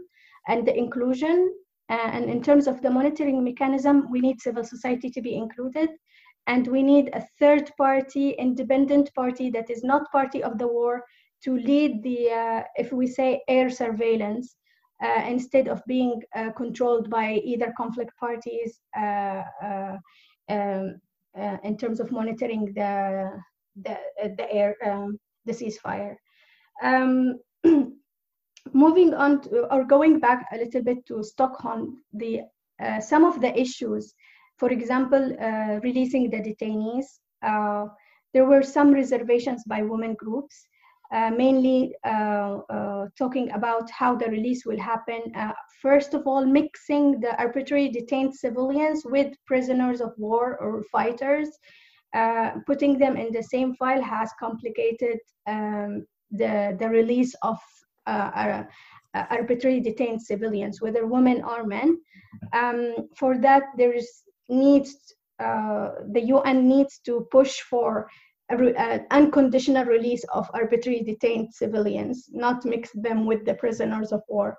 and 0.49 0.67
the 0.67 0.77
inclusion. 0.77 1.55
Uh, 1.91 2.11
and 2.13 2.25
in 2.31 2.43
terms 2.43 2.67
of 2.67 2.81
the 2.83 2.91
monitoring 2.91 3.43
mechanism, 3.43 4.11
we 4.11 4.21
need 4.21 4.41
civil 4.41 4.65
society 4.65 5.11
to 5.11 5.21
be 5.21 5.35
included. 5.35 5.91
And 6.47 6.67
we 6.67 6.83
need 6.83 7.11
a 7.13 7.27
third 7.39 7.71
party, 7.77 8.31
independent 8.31 9.13
party 9.15 9.51
that 9.51 9.69
is 9.71 9.85
not 9.85 10.11
party 10.11 10.43
of 10.43 10.59
the 10.59 10.67
war 10.67 11.05
to 11.45 11.59
lead 11.59 12.03
the, 12.03 12.31
uh, 12.31 12.63
if 12.77 12.93
we 12.93 13.07
say, 13.07 13.43
air 13.49 13.69
surveillance 13.69 14.57
uh, 15.03 15.23
instead 15.27 15.69
of 15.69 15.83
being 15.87 16.23
uh, 16.35 16.51
controlled 16.57 17.11
by 17.11 17.35
either 17.45 17.73
conflict 17.77 18.13
parties 18.19 18.81
um, 20.51 21.01
in 21.65 21.77
terms 21.77 22.01
of 22.01 22.11
monitoring 22.11 22.73
the 22.75 23.31
the, 23.83 23.93
uh, 23.93 24.29
the 24.37 24.53
air 24.53 24.75
um, 24.85 25.19
the 25.45 25.53
ceasefire. 25.53 26.17
Um, 26.83 27.39
moving 28.73 29.15
on 29.15 29.41
to, 29.43 29.73
or 29.73 29.85
going 29.85 30.21
back 30.21 30.47
a 30.53 30.59
little 30.59 30.83
bit 30.83 31.05
to 31.07 31.23
Stockholm, 31.23 32.03
the 32.13 32.43
uh, 32.83 33.01
some 33.01 33.25
of 33.25 33.41
the 33.41 33.59
issues, 33.59 34.15
for 34.57 34.71
example, 34.71 35.37
uh, 35.41 35.81
releasing 35.83 36.31
the 36.31 36.39
detainees. 36.39 37.07
Uh, 37.43 37.87
there 38.35 38.45
were 38.45 38.63
some 38.63 38.93
reservations 38.93 39.65
by 39.65 39.83
women 39.83 40.15
groups 40.15 40.67
uh, 41.11 41.31
mainly 41.31 41.95
uh, 42.05 42.59
uh, 42.69 43.07
talking 43.17 43.51
about 43.53 43.91
how 43.91 44.15
the 44.15 44.27
release 44.27 44.67
will 44.67 44.79
happen. 44.79 45.23
first 45.81 46.13
of 46.15 46.27
all, 46.27 46.45
mixing 46.45 47.21
the 47.21 47.37
arbitrarily 47.39 47.89
detained 47.89 48.35
civilians 48.35 49.03
with 49.05 49.33
prisoners 49.47 50.01
of 50.01 50.13
war 50.19 50.59
or 50.61 50.83
fighters. 50.93 51.49
putting 52.67 52.99
them 52.99 53.17
in 53.17 53.33
the 53.33 53.43
same 53.43 53.75
file 53.75 54.03
has 54.03 54.31
complicated 54.39 55.19
um, 55.47 56.07
the, 56.31 56.77
the 56.81 56.89
release 56.89 57.35
of 57.43 57.59
uh, 58.07 58.65
arbitrarily 59.15 59.81
detained 59.81 60.21
civilians, 60.21 60.81
whether 60.83 61.07
women 61.07 61.43
or 61.43 61.65
men. 61.65 61.99
Um, 62.53 62.95
for 63.17 63.39
that, 63.39 63.63
there 63.77 63.93
is 63.93 64.09
needs 64.49 65.15
uh, 65.39 65.91
the 66.13 66.23
UN 66.35 66.69
needs 66.69 66.99
to 67.07 67.27
push 67.31 67.61
for 67.61 68.09
uh, 68.51 68.99
unconditional 69.11 69.85
release 69.85 70.25
of 70.33 70.49
arbitrarily 70.55 71.03
detained 71.03 71.53
civilians, 71.53 72.29
not 72.33 72.65
mix 72.65 72.91
them 72.95 73.27
with 73.27 73.45
the 73.45 73.55
prisoners 73.55 74.13
of 74.13 74.23
war. 74.29 74.57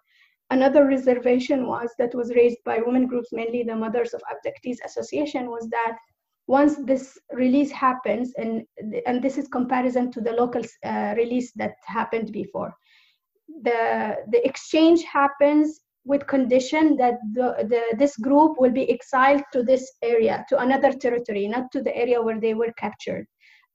Another 0.51 0.85
reservation 0.85 1.67
was 1.67 1.89
that 1.97 2.13
was 2.13 2.33
raised 2.35 2.59
by 2.65 2.79
women 2.79 3.07
groups, 3.07 3.29
mainly 3.31 3.63
the 3.63 3.75
Mothers 3.75 4.13
of 4.13 4.21
Abductees 4.31 4.77
Association, 4.85 5.49
was 5.49 5.67
that 5.69 5.97
once 6.47 6.77
this 6.85 7.17
release 7.33 7.71
happens, 7.71 8.33
and, 8.37 8.63
and 9.05 9.21
this 9.21 9.37
is 9.37 9.47
comparison 9.47 10.11
to 10.11 10.21
the 10.21 10.31
local 10.31 10.63
uh, 10.83 11.13
release 11.15 11.51
that 11.53 11.73
happened 11.85 12.31
before, 12.31 12.73
the, 13.63 14.17
the 14.31 14.43
exchange 14.45 15.03
happens 15.03 15.81
with 16.05 16.25
condition 16.25 16.95
that 16.97 17.19
the, 17.33 17.55
the, 17.69 17.97
this 17.97 18.17
group 18.17 18.59
will 18.59 18.71
be 18.71 18.89
exiled 18.89 19.43
to 19.53 19.61
this 19.61 19.91
area, 20.01 20.43
to 20.49 20.59
another 20.59 20.91
territory, 20.91 21.47
not 21.47 21.71
to 21.71 21.83
the 21.83 21.95
area 21.95 22.19
where 22.19 22.39
they 22.39 22.55
were 22.55 22.73
captured 22.77 23.27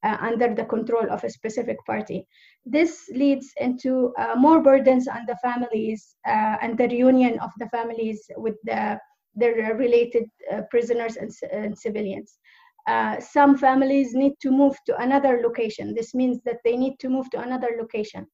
uh, 0.04 0.16
under 0.20 0.54
the 0.54 0.64
control 0.64 1.10
of 1.10 1.24
a 1.24 1.30
specific 1.30 1.78
party. 1.86 2.26
This 2.64 3.08
leads 3.14 3.52
into 3.58 4.12
uh, 4.18 4.34
more 4.36 4.60
burdens 4.62 5.08
on 5.08 5.24
the 5.26 5.36
families 5.36 6.16
uh, 6.26 6.56
and 6.62 6.76
the 6.76 6.88
reunion 6.88 7.38
of 7.40 7.50
the 7.58 7.68
families 7.70 8.22
with 8.36 8.54
the, 8.64 8.98
their 9.34 9.74
related 9.74 10.24
uh, 10.52 10.62
prisoners 10.70 11.16
and, 11.16 11.30
and 11.52 11.76
civilians. 11.76 12.38
Uh, 12.86 13.18
some 13.18 13.56
families 13.56 14.14
need 14.14 14.34
to 14.42 14.50
move 14.50 14.76
to 14.86 14.96
another 14.98 15.40
location. 15.42 15.94
This 15.94 16.14
means 16.14 16.40
that 16.44 16.58
they 16.64 16.76
need 16.76 16.98
to 17.00 17.08
move 17.08 17.30
to 17.30 17.40
another 17.40 17.70
location. 17.78 18.26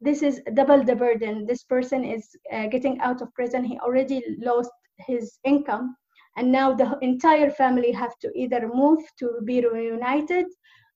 This 0.00 0.22
is 0.22 0.40
double 0.54 0.82
the 0.82 0.96
burden. 0.96 1.44
This 1.46 1.64
person 1.64 2.04
is 2.04 2.26
uh, 2.52 2.68
getting 2.68 2.98
out 3.00 3.20
of 3.20 3.34
prison. 3.34 3.64
He 3.64 3.78
already 3.80 4.24
lost 4.40 4.70
his 5.06 5.38
income 5.44 5.94
and 6.38 6.52
now 6.52 6.72
the 6.72 6.96
entire 7.02 7.50
family 7.50 7.90
have 7.92 8.16
to 8.20 8.30
either 8.34 8.70
move 8.72 9.00
to 9.18 9.40
be 9.44 9.66
reunited 9.66 10.46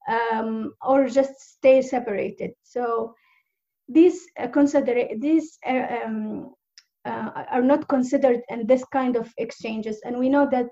um, 0.09 0.75
or 0.83 1.09
just 1.09 1.41
stay 1.41 1.83
separated. 1.83 2.53
So 2.63 3.15
these 3.89 4.27
uh, 4.39 4.49
consider 4.49 5.09
these 5.19 5.59
uh, 5.67 5.87
um, 6.05 6.55
uh, 7.05 7.45
are 7.51 7.63
not 7.63 7.89
considered 7.89 8.41
in 8.49 8.67
this 8.67 8.85
kind 8.93 9.17
of 9.17 9.33
exchanges, 9.39 10.01
and 10.05 10.19
we 10.19 10.29
know 10.29 10.49
that 10.51 10.67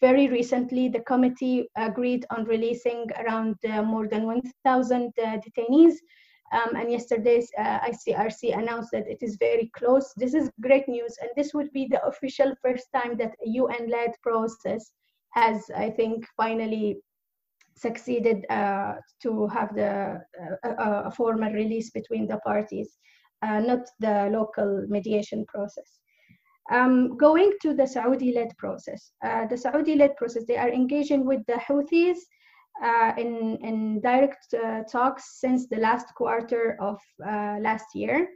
very 0.00 0.28
recently 0.28 0.88
the 0.88 1.00
committee 1.00 1.68
agreed 1.76 2.26
on 2.30 2.44
releasing 2.44 3.06
around 3.18 3.56
uh, 3.68 3.82
more 3.82 4.06
than 4.06 4.24
1,000 4.26 5.12
uh, 5.18 5.38
detainees. 5.38 5.94
Um, 6.52 6.74
and 6.74 6.90
yesterday's 6.90 7.48
uh, 7.58 7.78
ICRC 7.78 8.58
announced 8.58 8.90
that 8.90 9.06
it 9.06 9.18
is 9.22 9.36
very 9.38 9.70
close. 9.76 10.12
This 10.16 10.34
is 10.34 10.50
great 10.60 10.88
news, 10.88 11.16
and 11.20 11.30
this 11.36 11.54
would 11.54 11.72
be 11.72 11.86
the 11.88 12.04
official 12.04 12.52
first 12.60 12.88
time 12.92 13.16
that 13.18 13.36
a 13.46 13.50
UN-led 13.50 14.16
process 14.20 14.90
has, 15.34 15.70
I 15.76 15.90
think, 15.90 16.26
finally 16.36 16.98
succeeded 17.80 18.44
uh, 18.50 18.94
to 19.22 19.46
have 19.48 19.74
the 19.74 20.20
uh, 20.64 21.02
a 21.04 21.10
formal 21.10 21.52
release 21.52 21.90
between 21.90 22.26
the 22.26 22.38
parties, 22.38 22.98
uh, 23.42 23.60
not 23.60 23.80
the 24.00 24.28
local 24.30 24.84
mediation 24.88 25.44
process. 25.46 25.98
Um, 26.70 27.16
going 27.16 27.52
to 27.62 27.74
the 27.74 27.86
Saudi-led 27.86 28.56
process, 28.58 29.12
uh, 29.24 29.46
the 29.46 29.56
Saudi-led 29.56 30.16
process, 30.16 30.44
they 30.46 30.56
are 30.56 30.70
engaging 30.70 31.24
with 31.24 31.44
the 31.46 31.58
Houthis 31.66 32.18
uh, 32.82 33.12
in, 33.18 33.58
in 33.62 34.00
direct 34.00 34.54
uh, 34.54 34.82
talks 34.84 35.40
since 35.40 35.66
the 35.66 35.78
last 35.78 36.14
quarter 36.14 36.76
of 36.80 36.98
last 37.18 37.86
year. 37.94 38.28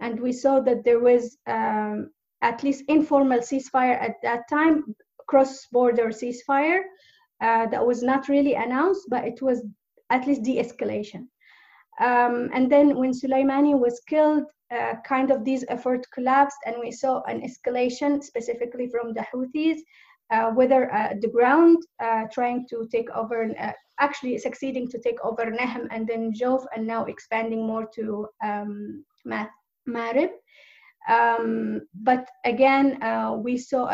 And 0.00 0.18
we 0.18 0.32
saw 0.32 0.60
that 0.60 0.84
there 0.84 1.00
was 1.00 1.36
um, 1.46 2.10
at 2.40 2.62
least 2.62 2.84
informal 2.88 3.40
ceasefire 3.40 4.00
at 4.00 4.16
that 4.22 4.48
time, 4.48 4.94
cross-border 5.28 6.08
ceasefire, 6.08 6.80
uh, 7.42 7.66
that 7.66 7.84
was 7.86 8.02
not 8.02 8.28
really 8.28 8.54
announced, 8.54 9.06
but 9.10 9.24
it 9.24 9.42
was 9.42 9.62
at 10.10 10.26
least 10.26 10.42
de-escalation. 10.42 11.26
Um, 12.00 12.48
and 12.54 12.70
then 12.70 12.96
when 12.96 13.12
Soleimani 13.12 13.78
was 13.78 14.00
killed, 14.08 14.44
uh, 14.74 14.94
kind 15.04 15.30
of 15.30 15.44
these 15.44 15.64
efforts 15.68 16.06
collapsed, 16.08 16.56
and 16.66 16.76
we 16.80 16.90
saw 16.90 17.22
an 17.24 17.42
escalation 17.42 18.22
specifically 18.22 18.88
from 18.88 19.12
the 19.12 19.24
Houthis, 19.30 19.80
uh, 20.30 20.50
whether 20.52 20.90
at 20.90 21.20
the 21.20 21.28
ground, 21.28 21.76
uh, 22.02 22.24
trying 22.32 22.66
to 22.70 22.88
take 22.90 23.10
over, 23.10 23.52
uh, 23.58 23.72
actually 24.00 24.38
succeeding 24.38 24.88
to 24.88 24.98
take 24.98 25.22
over 25.22 25.44
Nahm 25.50 25.88
and 25.90 26.06
then 26.06 26.32
Jawf, 26.32 26.64
and 26.74 26.86
now 26.86 27.04
expanding 27.04 27.66
more 27.66 27.86
to 27.94 28.28
um, 28.42 29.04
Marib. 29.26 30.30
Um, 31.08 31.82
but 31.94 32.30
again, 32.44 33.02
uh, 33.02 33.32
we 33.36 33.58
saw 33.58 33.86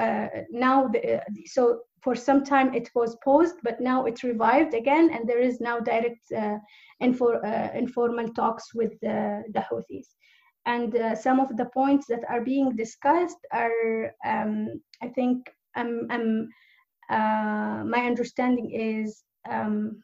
now, 0.50 0.88
the, 0.88 1.22
so 1.46 1.80
for 2.02 2.14
some 2.14 2.44
time 2.44 2.74
it 2.74 2.90
was 2.94 3.16
paused, 3.24 3.56
but 3.62 3.80
now 3.80 4.06
it's 4.06 4.24
revived 4.24 4.74
again, 4.74 5.10
and 5.12 5.28
there 5.28 5.40
is 5.40 5.60
now 5.60 5.80
direct 5.80 6.30
uh, 6.32 6.58
uh, 7.00 7.68
informal 7.74 8.28
talks 8.34 8.74
with 8.74 8.92
the, 9.00 9.42
the 9.54 9.60
Houthis. 9.60 10.06
And 10.66 10.94
uh, 10.96 11.14
some 11.14 11.40
of 11.40 11.56
the 11.56 11.66
points 11.66 12.06
that 12.08 12.24
are 12.28 12.42
being 12.42 12.76
discussed 12.76 13.38
are, 13.52 14.12
um, 14.24 14.80
I 15.02 15.08
think, 15.08 15.50
um, 15.76 16.06
um, 16.10 16.48
uh, 17.10 17.84
my 17.84 18.04
understanding 18.04 18.70
is 18.70 19.24
um, 19.48 20.02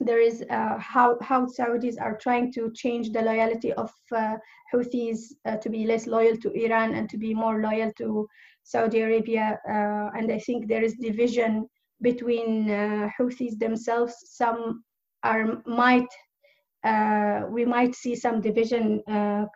there 0.00 0.20
is 0.20 0.44
uh, 0.50 0.76
how 0.78 1.16
how 1.22 1.46
Saudis 1.46 2.00
are 2.00 2.16
trying 2.16 2.52
to 2.52 2.70
change 2.72 3.10
the 3.10 3.22
loyalty 3.22 3.72
of 3.74 3.92
uh, 4.14 4.36
Houthis 4.72 5.32
uh, 5.44 5.56
to 5.56 5.70
be 5.70 5.86
less 5.86 6.06
loyal 6.06 6.36
to 6.38 6.50
Iran 6.52 6.94
and 6.94 7.08
to 7.10 7.16
be 7.16 7.34
more 7.34 7.60
loyal 7.60 7.92
to 7.98 8.28
Saudi 8.64 9.00
Arabia, 9.00 9.58
uh, 9.68 10.10
and 10.18 10.32
I 10.32 10.38
think 10.38 10.68
there 10.68 10.82
is 10.82 10.94
division 10.94 11.68
between 12.02 12.70
uh, 12.70 13.08
Houthis 13.18 13.58
themselves. 13.58 14.14
Some 14.26 14.82
are 15.22 15.62
might 15.66 16.08
uh, 16.82 17.42
we 17.48 17.64
might 17.64 17.94
see 17.94 18.14
some 18.14 18.40
division 18.40 19.02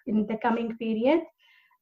in 0.07 0.27
the 0.27 0.39
coming 0.41 0.77
period. 0.77 1.21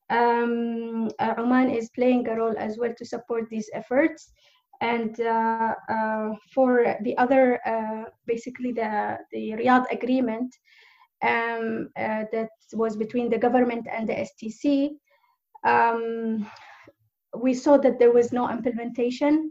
Um, 0.09 1.09
Oman 1.21 1.71
is 1.71 1.91
playing 1.91 2.29
a 2.29 2.37
role 2.37 2.55
as 2.57 2.79
well 2.79 2.95
to 2.97 3.05
support 3.05 3.49
these 3.51 3.69
efforts. 3.75 4.33
And 4.81 5.19
uh, 5.21 5.75
uh, 5.89 6.31
for 6.53 6.97
the 7.03 7.17
other, 7.19 7.61
uh, 7.67 8.11
basically 8.27 8.73
the, 8.73 9.19
the 9.33 9.53
Riyadh 9.53 9.87
agreement 9.91 10.55
um, 11.23 11.89
uh, 11.97 12.25
that 12.33 12.51
was 12.73 12.97
between 12.97 13.31
the 13.31 13.39
government 13.39 13.87
and 13.91 14.09
the 14.09 14.27
STC, 14.29 14.97
um, 15.65 16.49
we 17.39 17.55
saw 17.55 17.77
that 17.79 17.99
there 17.99 18.13
was 18.13 18.33
no 18.33 18.51
implementation. 18.51 19.51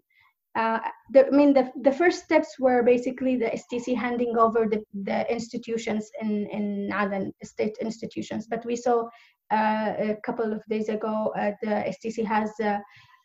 Uh, 0.56 0.80
the, 1.12 1.28
I 1.28 1.32
mean, 1.32 1.54
the, 1.54 1.72
the 1.82 1.92
first 1.92 2.24
steps 2.24 2.58
were 2.60 2.82
basically 2.84 3.36
the 3.36 3.48
STC 3.48 3.96
handing 3.96 4.38
over 4.38 4.68
the, 4.70 4.84
the 4.94 5.30
institutions 5.32 6.10
in, 6.22 6.48
in 6.48 6.92
Aden, 6.94 7.34
state 7.44 7.78
institutions. 7.82 8.48
But 8.48 8.66
we 8.66 8.76
saw 8.76 9.10
uh, 9.52 9.94
a 10.00 10.18
couple 10.24 10.54
of 10.54 10.64
days 10.70 10.88
ago, 10.88 11.34
the 11.62 11.94
STC 11.94 12.26
has 12.26 12.52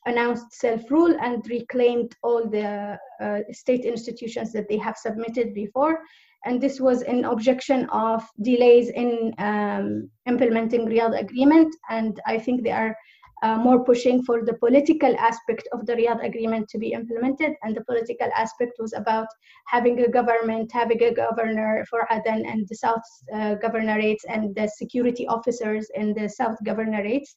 announced 0.06 0.52
self-rule 0.52 1.14
and 1.20 1.44
reclaimed 1.48 2.14
all 2.22 2.48
the 2.48 2.98
uh, 3.20 3.38
state 3.52 3.84
institutions 3.84 4.52
that 4.52 4.68
they 4.68 4.78
have 4.78 4.96
submitted 4.96 5.54
before. 5.54 6.00
And 6.46 6.60
this 6.60 6.80
was 6.80 7.02
in 7.02 7.26
objection 7.26 7.86
of 7.90 8.26
delays 8.40 8.88
in 8.88 9.34
um, 9.38 10.10
implementing 10.26 10.86
Riyadh 10.86 11.18
agreement. 11.20 11.74
And 11.90 12.18
I 12.26 12.38
think 12.38 12.62
they 12.62 12.70
are 12.70 12.96
uh, 13.42 13.56
more 13.56 13.84
pushing 13.84 14.22
for 14.22 14.42
the 14.44 14.54
political 14.54 15.14
aspect 15.16 15.68
of 15.72 15.84
the 15.84 15.94
Riyadh 15.94 16.24
agreement 16.24 16.68
to 16.70 16.78
be 16.78 16.92
implemented. 16.92 17.52
And 17.62 17.76
the 17.76 17.84
political 17.84 18.28
aspect 18.34 18.72
was 18.78 18.94
about 18.94 19.28
having 19.66 20.00
a 20.00 20.08
government, 20.08 20.70
having 20.72 21.02
a 21.02 21.12
governor 21.12 21.84
for 21.90 22.06
Aden 22.10 22.46
and 22.46 22.66
the 22.68 22.76
South 22.76 23.02
uh, 23.34 23.56
governorates 23.56 24.24
and 24.28 24.54
the 24.54 24.68
security 24.68 25.26
officers 25.26 25.90
in 25.94 26.14
the 26.14 26.28
South 26.28 26.56
governorates 26.64 27.34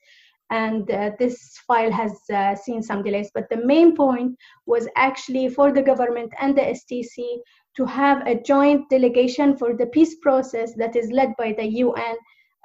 and 0.54 0.90
uh, 0.92 1.10
this 1.18 1.58
file 1.68 1.92
has 1.92 2.14
uh, 2.32 2.56
seen 2.56 2.84
some 2.84 3.02
delays. 3.02 3.32
But 3.34 3.50
the 3.50 3.66
main 3.66 3.96
point 3.96 4.38
was 4.68 4.88
actually 4.96 5.50
for 5.50 5.72
the 5.72 5.82
government 5.82 6.32
and 6.40 6.56
the 6.56 6.62
STC 6.78 7.40
to 7.78 7.86
have 7.86 8.28
a 8.28 8.40
joint 8.40 8.88
delegation 8.92 9.58
for 9.58 9.76
the 9.76 9.88
peace 9.88 10.16
process 10.22 10.76
that 10.76 10.96
is 10.96 11.12
led 11.12 11.34
by 11.40 11.54
the 11.54 11.66
UN 11.86 12.16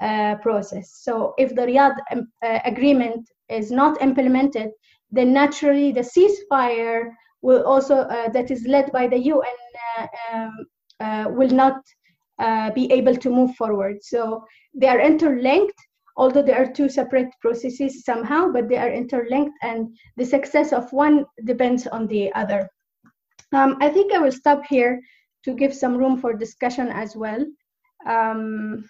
uh, 0.03 0.35
process. 0.43 0.99
So 1.03 1.33
if 1.39 1.55
the 1.55 1.63
Riyadh 1.63 1.97
um, 2.13 2.29
uh, 2.45 2.59
agreement 2.67 3.27
is 3.49 3.71
not 3.71 4.03
implemented, 4.03 4.69
then 5.11 5.33
naturally 5.33 5.91
the 5.91 6.07
ceasefire 6.15 7.11
will 7.41 7.63
also 7.63 7.97
uh, 8.17 8.29
that 8.29 8.51
is 8.51 8.67
led 8.67 8.93
by 8.93 9.09
the 9.09 9.19
UN 9.33 9.61
uh, 9.99 10.07
um, 11.01 11.35
will 11.39 11.55
not 11.65 11.81
be 12.75 12.93
able 12.93 13.17
to 13.17 13.31
move 13.31 13.55
forward. 13.57 13.97
So 14.03 14.45
they 14.75 14.89
are 14.89 15.01
interlinked 15.01 15.88
although 16.19 16.43
they 16.43 16.53
are 16.53 16.71
two 16.71 16.89
separate 16.89 17.31
processes 17.41 18.05
somehow, 18.05 18.49
but 18.49 18.69
they 18.69 18.77
are 18.77 18.91
interlinked 18.91 19.57
and 19.63 19.97
the 20.17 20.25
success 20.25 20.73
of 20.73 20.93
one 20.93 21.25
depends 21.45 21.87
on 21.87 22.07
the 22.09 22.33
other. 22.35 22.69
Um, 23.53 23.79
I 23.81 23.89
think 23.89 24.13
I 24.13 24.19
will 24.19 24.33
stop 24.33 24.67
here 24.69 25.01
to 25.45 25.55
give 25.55 25.73
some 25.73 25.97
room 25.97 26.19
for 26.21 26.35
discussion 26.35 26.89
as 26.89 27.17
well. 27.17 27.47
Um, 28.05 28.85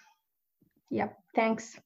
yeah, 0.89 1.09
thanks. 1.35 1.79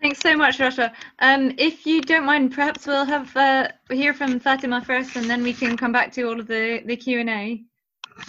Thanks 0.00 0.18
so 0.18 0.36
much, 0.36 0.58
Rasha. 0.58 0.92
Um, 1.20 1.54
if 1.58 1.86
you 1.86 2.02
don't 2.02 2.26
mind, 2.26 2.52
perhaps 2.52 2.88
we'll 2.88 3.04
have 3.04 3.34
uh, 3.36 3.68
hear 3.88 4.12
from 4.12 4.40
Fatima 4.40 4.82
first, 4.84 5.14
and 5.14 5.30
then 5.30 5.44
we 5.44 5.52
can 5.52 5.76
come 5.76 5.92
back 5.92 6.10
to 6.14 6.24
all 6.24 6.40
of 6.40 6.48
the 6.48 6.82
the 6.86 6.96
Q 6.96 7.20
and 7.20 7.30
A. 7.30 7.62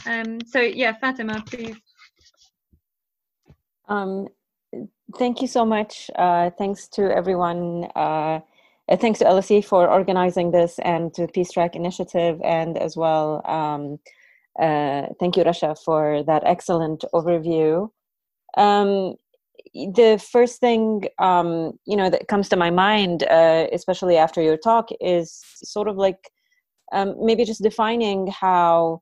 Um, 0.05 0.39
so 0.45 0.61
yeah, 0.61 0.93
Fatima, 0.93 1.43
please. 1.47 1.75
Um, 3.87 4.27
thank 5.17 5.41
you 5.41 5.47
so 5.47 5.65
much. 5.65 6.09
Uh, 6.15 6.49
thanks 6.51 6.87
to 6.89 7.03
everyone. 7.15 7.87
Uh, 7.95 8.39
uh 8.89 8.97
thanks 8.97 9.19
to 9.19 9.25
LSE 9.25 9.63
for 9.63 9.89
organizing 9.89 10.51
this 10.51 10.79
and 10.79 11.13
to 11.13 11.27
Peace 11.27 11.51
Track 11.51 11.75
Initiative, 11.75 12.39
and 12.43 12.77
as 12.77 12.97
well, 12.97 13.41
um, 13.45 13.99
uh, 14.59 15.07
thank 15.19 15.37
you, 15.37 15.43
Rasha, 15.43 15.77
for 15.83 16.23
that 16.23 16.43
excellent 16.45 17.03
overview. 17.13 17.89
Um, 18.57 19.15
the 19.73 20.23
first 20.31 20.59
thing 20.59 21.03
um, 21.19 21.79
you 21.85 21.95
know 21.95 22.09
that 22.09 22.27
comes 22.27 22.49
to 22.49 22.55
my 22.55 22.69
mind, 22.69 23.23
uh, 23.23 23.67
especially 23.71 24.17
after 24.17 24.41
your 24.41 24.57
talk, 24.57 24.89
is 25.01 25.41
sort 25.63 25.87
of 25.87 25.95
like 25.95 26.31
um, 26.91 27.15
maybe 27.19 27.45
just 27.45 27.63
defining 27.63 28.27
how 28.27 29.01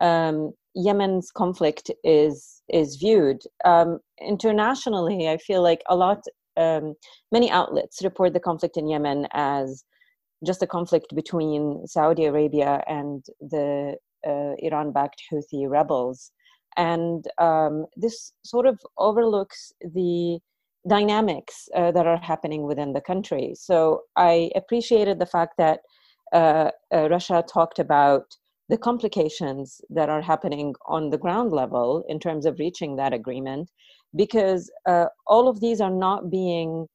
um, 0.00 0.52
Yemen's 0.74 1.30
conflict 1.30 1.90
is 2.04 2.62
is 2.68 2.96
viewed 2.96 3.42
um, 3.64 3.98
internationally. 4.20 5.28
I 5.28 5.36
feel 5.38 5.62
like 5.62 5.82
a 5.88 5.96
lot, 5.96 6.22
um, 6.56 6.94
many 7.32 7.50
outlets 7.50 8.02
report 8.02 8.34
the 8.34 8.40
conflict 8.40 8.76
in 8.76 8.88
Yemen 8.88 9.26
as 9.32 9.84
just 10.44 10.62
a 10.62 10.66
conflict 10.66 11.14
between 11.14 11.86
Saudi 11.86 12.24
Arabia 12.24 12.82
and 12.86 13.24
the 13.40 13.96
uh, 14.26 14.54
Iran-backed 14.58 15.22
Houthi 15.32 15.68
rebels, 15.68 16.32
and 16.76 17.26
um, 17.38 17.86
this 17.96 18.32
sort 18.44 18.66
of 18.66 18.78
overlooks 18.98 19.72
the 19.80 20.38
dynamics 20.88 21.68
uh, 21.74 21.90
that 21.92 22.06
are 22.06 22.16
happening 22.16 22.62
within 22.66 22.92
the 22.92 23.00
country. 23.00 23.52
So 23.54 24.02
I 24.16 24.50
appreciated 24.54 25.18
the 25.18 25.26
fact 25.26 25.54
that 25.58 25.80
uh, 26.32 26.70
uh 26.92 27.08
Rasha 27.08 27.44
talked 27.46 27.80
about 27.80 28.24
the 28.70 28.78
complications 28.78 29.80
that 29.90 30.08
are 30.08 30.22
happening 30.22 30.74
on 30.86 31.10
the 31.10 31.18
ground 31.18 31.50
level 31.52 32.04
in 32.08 32.20
terms 32.20 32.46
of 32.46 32.60
reaching 32.60 32.96
that 32.96 33.12
agreement 33.12 33.68
because 34.16 34.70
uh, 34.86 35.06
all 35.26 35.48
of 35.48 35.60
these 35.60 35.80
are 35.80 35.90
not 35.90 36.30
being 36.30 36.86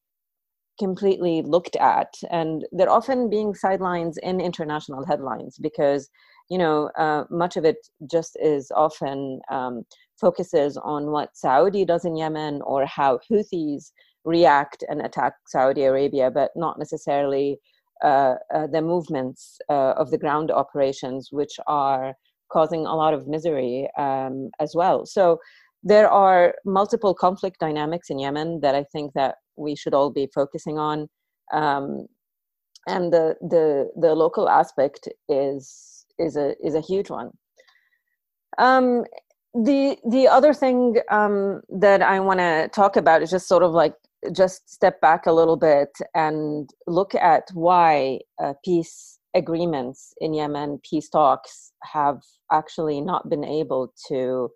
completely 0.77 1.41
looked 1.41 1.77
at 1.77 2.13
and 2.31 2.65
they're 2.73 2.89
often 2.89 3.29
being 3.29 3.53
sidelines 3.53 4.17
in 4.17 4.41
international 4.41 5.05
headlines 5.05 5.57
because 5.61 6.09
you 6.49 6.57
know 6.57 6.89
uh, 6.97 7.23
much 7.29 7.55
of 7.55 7.63
it 7.63 7.77
just 8.11 8.37
is 8.41 8.71
often 8.75 9.39
um, 9.49 9.83
focuses 10.19 10.75
on 10.77 11.11
what 11.11 11.29
saudi 11.33 11.85
does 11.85 12.03
in 12.03 12.17
yemen 12.17 12.61
or 12.65 12.85
how 12.85 13.17
houthis 13.31 13.91
react 14.25 14.83
and 14.89 15.01
attack 15.01 15.33
saudi 15.47 15.83
arabia 15.83 16.29
but 16.29 16.51
not 16.57 16.77
necessarily 16.77 17.57
uh, 18.03 18.35
uh, 18.53 18.67
the 18.67 18.81
movements 18.81 19.57
uh, 19.69 19.93
of 19.93 20.11
the 20.11 20.17
ground 20.17 20.51
operations, 20.51 21.29
which 21.31 21.53
are 21.65 22.13
causing 22.51 22.85
a 22.85 22.95
lot 22.95 23.13
of 23.13 23.27
misery 23.27 23.87
um, 23.97 24.49
as 24.59 24.73
well. 24.75 25.05
So 25.05 25.39
there 25.83 26.09
are 26.09 26.55
multiple 26.65 27.13
conflict 27.13 27.59
dynamics 27.59 28.09
in 28.09 28.19
Yemen 28.19 28.59
that 28.61 28.75
I 28.75 28.83
think 28.91 29.13
that 29.13 29.35
we 29.55 29.75
should 29.75 29.93
all 29.93 30.09
be 30.09 30.29
focusing 30.33 30.77
on, 30.77 31.07
um, 31.53 32.07
and 32.87 33.11
the 33.11 33.35
the 33.41 33.91
the 33.99 34.13
local 34.13 34.49
aspect 34.49 35.07
is 35.29 36.05
is 36.17 36.35
a 36.35 36.55
is 36.63 36.75
a 36.75 36.81
huge 36.81 37.09
one. 37.09 37.31
Um, 38.57 39.03
the 39.53 39.97
the 40.09 40.27
other 40.27 40.53
thing 40.53 40.97
um, 41.09 41.61
that 41.69 42.01
I 42.01 42.19
want 42.19 42.39
to 42.39 42.69
talk 42.73 42.95
about 42.95 43.21
is 43.21 43.31
just 43.31 43.47
sort 43.47 43.63
of 43.63 43.71
like 43.71 43.93
just 44.31 44.69
step 44.69 44.99
back 45.01 45.25
a 45.25 45.31
little 45.31 45.57
bit 45.57 45.89
and 46.13 46.69
look 46.87 47.15
at 47.15 47.43
why 47.53 48.19
uh, 48.43 48.53
peace 48.63 49.19
agreements 49.35 50.13
in 50.19 50.33
Yemen, 50.33 50.79
peace 50.89 51.09
talks, 51.09 51.71
have 51.83 52.21
actually 52.51 53.01
not 53.01 53.29
been 53.29 53.43
able 53.43 53.93
to 54.07 54.49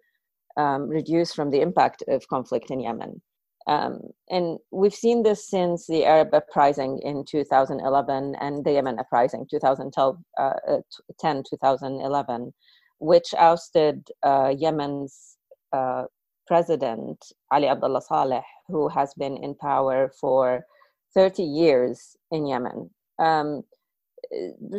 um, 0.60 0.90
reduce 0.90 1.34
from 1.34 1.50
the 1.50 1.62
impact 1.62 2.04
of 2.10 2.28
conflict 2.28 2.70
in 2.70 2.82
Yemen. 2.82 3.22
Um, 3.68 4.00
and 4.30 4.58
we've 4.72 4.94
seen 4.94 5.24
this 5.24 5.48
since 5.48 5.88
the 5.88 6.04
Arab 6.06 6.34
uprising 6.34 7.00
in 7.04 7.24
2011 7.24 8.36
and 8.42 8.66
the 8.66 8.74
Yemen 8.74 9.00
uprising 9.00 9.46
2010, 9.50 10.24
uh, 10.38 11.42
2011, 11.50 12.54
which 13.00 13.34
ousted 13.38 14.08
uh, 14.24 14.54
Yemen's 14.58 15.38
uh, 15.72 16.04
president, 16.48 17.18
Ali 17.52 17.68
Abdullah 17.68 18.02
Saleh, 18.02 18.44
who 18.68 18.90
has 18.90 19.14
been 19.14 19.38
in 19.38 19.54
power 19.56 20.12
for 20.20 20.66
30 21.14 21.44
years 21.44 22.18
in 22.32 22.48
Yemen. 22.48 22.90
Um, 23.20 23.64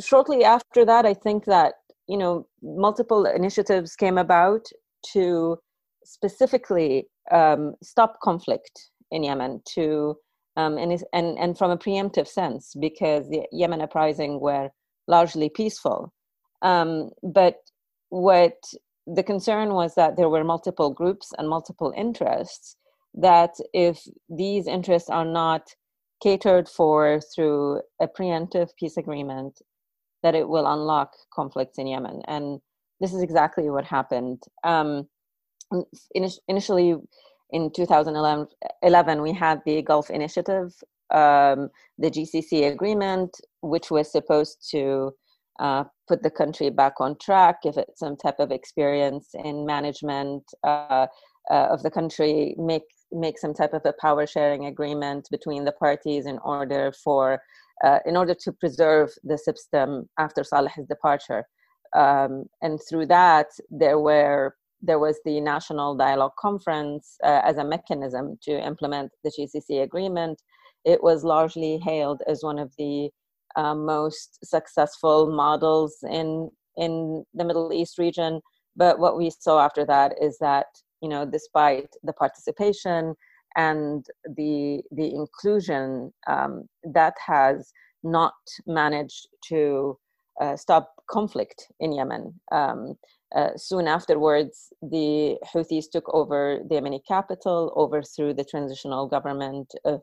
shortly 0.01 0.45
after 0.45 0.85
that, 0.85 1.07
I 1.07 1.15
think 1.15 1.45
that 1.45 1.75
you 2.09 2.19
know 2.19 2.47
multiple 2.63 3.25
initiatives 3.25 3.95
came 3.95 4.19
about 4.19 4.67
to 5.13 5.59
specifically 6.05 7.07
um, 7.31 7.75
stop 7.83 8.19
conflict 8.23 8.91
in 9.11 9.23
Yemen 9.23 9.63
to 9.75 10.17
um, 10.57 10.79
and, 10.79 11.03
and 11.13 11.39
and 11.39 11.57
from 11.57 11.71
a 11.71 11.79
preemptive 11.79 12.27
sense 12.27 12.75
because 12.81 13.29
the 13.29 13.47
Yemen 13.53 13.81
uprising 13.81 14.41
were 14.41 14.71
largely 15.07 15.49
peaceful. 15.49 16.13
Um, 16.63 17.11
but 17.23 17.57
what 18.11 18.57
the 19.07 19.23
concern 19.23 19.75
was 19.75 19.95
that 19.95 20.17
there 20.17 20.29
were 20.29 20.45
multiple 20.45 20.91
groups 20.91 21.33
and 21.39 21.49
multiple 21.49 21.93
interests 21.97 22.77
that 23.15 23.55
if 23.73 24.03
these 24.29 24.67
interests 24.67 25.11
are 25.11 25.25
not 25.25 25.63
catered 26.23 26.69
for 26.69 27.21
through 27.35 27.81
a 28.01 28.07
preemptive 28.07 28.69
peace 28.79 28.97
agreement 28.97 29.61
that 30.23 30.35
it 30.35 30.49
will 30.49 30.67
unlock 30.67 31.13
conflicts 31.35 31.79
in 31.79 31.87
yemen 31.87 32.21
and 32.29 32.61
this 33.01 33.15
is 33.15 33.23
exactly 33.23 33.71
what 33.71 33.85
happened 33.85 34.43
um, 34.65 35.09
initially 36.49 36.97
in 37.51 37.71
2011 37.73 39.23
we 39.23 39.33
had 39.33 39.61
the 39.67 39.83
gulf 39.83 40.11
initiative 40.11 40.73
um, 41.11 41.71
the 41.99 42.11
GCC 42.11 42.71
agreement, 42.73 43.41
which 43.63 43.91
was 43.91 44.11
supposed 44.11 44.69
to 44.71 45.13
uh, 45.59 45.85
put 46.09 46.23
the 46.23 46.31
country 46.31 46.71
back 46.71 46.95
on 47.01 47.17
track, 47.19 47.63
give 47.63 47.77
it 47.77 47.91
some 47.97 48.17
type 48.17 48.39
of 48.39 48.51
experience 48.51 49.29
in 49.45 49.67
management 49.67 50.43
uh, 50.65 51.07
uh, 51.51 51.69
of 51.71 51.83
the 51.83 51.91
country, 51.91 52.55
make 52.59 52.85
make 53.13 53.39
some 53.39 53.53
type 53.53 53.73
of 53.73 53.83
a 53.85 53.93
power 54.01 54.25
sharing 54.25 54.67
agreement 54.67 55.27
between 55.33 55.65
the 55.65 55.73
parties 55.73 56.27
in 56.27 56.39
order 56.45 56.93
for 56.93 57.43
uh, 57.85 57.99
in 58.07 58.17
order 58.17 58.35
to 58.35 58.53
preserve 58.53 59.11
the 59.25 59.37
system 59.37 60.09
after 60.19 60.45
Saleh's 60.45 60.87
departure. 60.89 61.45
Um, 61.97 62.45
and 62.63 62.79
through 62.89 63.07
that, 63.07 63.49
there 63.69 63.99
were 63.99 64.55
there 64.83 64.99
was 64.99 65.21
the 65.25 65.41
National 65.41 65.95
Dialogue 65.95 66.37
Conference 66.39 67.17
uh, 67.25 67.41
as 67.45 67.59
a 67.59 67.65
mechanism 67.65 68.39
to 68.43 68.53
implement 68.67 69.13
the 69.25 69.31
GCC 69.31 69.83
agreement. 69.83 70.41
It 70.85 71.03
was 71.03 71.25
largely 71.25 71.79
hailed 71.79 72.23
as 72.27 72.43
one 72.43 72.59
of 72.59 72.73
the 72.79 73.11
uh, 73.57 73.75
most 73.75 74.39
successful 74.45 75.31
models 75.31 75.97
in 76.09 76.51
in 76.77 77.25
the 77.35 77.45
Middle 77.45 77.73
East 77.73 77.99
region. 77.99 78.41
But 78.77 78.99
what 78.99 79.19
we 79.19 79.31
saw 79.31 79.61
after 79.61 79.85
that 79.87 80.15
is 80.21 80.39
that 80.39 80.67
you 81.03 81.09
know, 81.09 81.25
despite 81.25 81.89
the 82.03 82.13
participation 82.13 83.15
and 83.57 84.05
the 84.25 84.83
the 84.93 85.15
inclusion, 85.15 86.13
um, 86.27 86.69
that 86.95 87.15
has 87.27 87.73
not 88.03 88.35
managed 88.67 89.29
to 89.49 89.99
uh, 90.41 90.57
stop 90.57 90.93
conflict 91.11 91.67
in 91.81 91.93
Yemen. 91.93 92.41
Um, 92.53 92.97
uh, 93.35 93.57
soon 93.57 93.87
afterwards, 93.87 94.73
the 94.83 95.39
Houthis 95.45 95.91
took 95.91 96.13
over 96.13 96.61
the 96.69 96.75
Yemeni 96.77 97.01
capital, 97.07 97.73
overthrew 97.77 98.35
the 98.35 98.45
transitional 98.45 99.07
government 99.07 99.73
of 99.85 100.03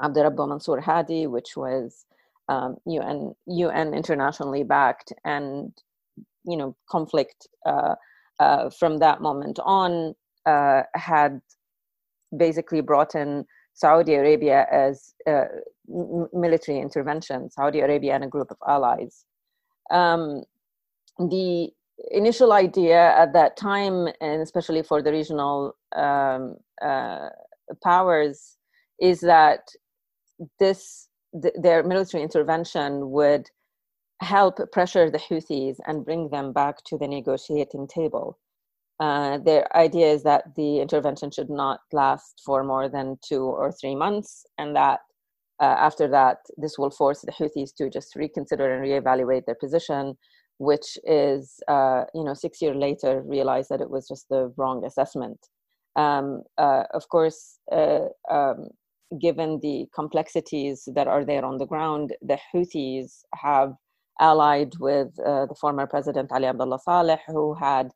Abdurrabbu 0.00 0.48
Mansour 0.48 0.80
Hadi, 0.80 1.26
which 1.26 1.56
was 1.56 2.06
um, 2.48 2.76
UN 2.86 3.34
UN 3.46 3.94
internationally 3.94 4.62
backed, 4.62 5.12
and 5.24 5.72
you 6.44 6.56
know 6.56 6.76
conflict 6.88 7.48
uh, 7.66 7.94
uh, 8.38 8.70
from 8.70 8.98
that 8.98 9.20
moment 9.20 9.58
on 9.64 10.14
uh, 10.46 10.82
had 10.94 11.40
basically 12.36 12.80
brought 12.80 13.14
in 13.14 13.44
Saudi 13.74 14.14
Arabia 14.14 14.66
as 14.70 15.14
uh, 15.26 15.46
m- 15.88 16.28
military 16.32 16.78
intervention. 16.78 17.50
Saudi 17.50 17.80
Arabia 17.80 18.14
and 18.14 18.24
a 18.24 18.28
group 18.28 18.50
of 18.50 18.58
allies. 18.68 19.24
Um, 19.90 20.42
the 21.18 21.70
initial 22.10 22.52
idea 22.52 23.16
at 23.16 23.32
that 23.32 23.56
time, 23.56 24.08
and 24.20 24.42
especially 24.42 24.82
for 24.82 25.02
the 25.02 25.12
regional 25.12 25.76
um, 25.94 26.56
uh, 26.82 27.28
powers, 27.82 28.56
is 29.00 29.20
that 29.20 29.60
this 30.58 31.08
th- 31.40 31.54
their 31.60 31.82
military 31.82 32.22
intervention 32.22 33.10
would 33.10 33.48
help 34.20 34.58
pressure 34.72 35.10
the 35.10 35.18
Houthis 35.18 35.76
and 35.86 36.04
bring 36.04 36.30
them 36.30 36.52
back 36.52 36.82
to 36.84 36.98
the 36.98 37.08
negotiating 37.08 37.86
table. 37.88 38.38
Uh, 39.00 39.38
their 39.38 39.76
idea 39.76 40.06
is 40.06 40.22
that 40.22 40.54
the 40.54 40.80
intervention 40.80 41.30
should 41.30 41.50
not 41.50 41.80
last 41.92 42.40
for 42.44 42.62
more 42.62 42.88
than 42.88 43.18
two 43.26 43.42
or 43.42 43.72
three 43.72 43.94
months, 43.94 44.46
and 44.58 44.74
that 44.76 45.00
uh, 45.60 45.64
after 45.64 46.08
that, 46.08 46.38
this 46.56 46.78
will 46.78 46.90
force 46.90 47.20
the 47.22 47.32
Houthis 47.32 47.74
to 47.76 47.90
just 47.90 48.14
reconsider 48.16 48.74
and 48.74 48.84
reevaluate 48.84 49.46
their 49.46 49.56
position 49.56 50.16
which 50.58 50.98
is 51.04 51.60
uh, 51.68 52.04
you 52.14 52.24
know 52.24 52.34
six 52.34 52.62
years 52.62 52.76
later 52.76 53.22
realized 53.22 53.68
that 53.70 53.80
it 53.80 53.90
was 53.90 54.06
just 54.08 54.28
the 54.28 54.52
wrong 54.56 54.84
assessment. 54.84 55.38
Um, 55.96 56.42
uh, 56.58 56.84
of 56.92 57.08
course 57.08 57.58
uh, 57.70 58.06
um, 58.30 58.68
given 59.20 59.60
the 59.62 59.86
complexities 59.94 60.88
that 60.94 61.06
are 61.06 61.24
there 61.24 61.44
on 61.44 61.58
the 61.58 61.66
ground 61.66 62.14
the 62.20 62.38
houthis 62.52 63.22
have 63.34 63.74
allied 64.20 64.72
with 64.80 65.08
uh, 65.24 65.46
the 65.46 65.54
former 65.60 65.86
president 65.86 66.32
ali 66.32 66.46
abdullah 66.46 66.80
saleh 66.80 67.20
who 67.28 67.54
had 67.54 67.90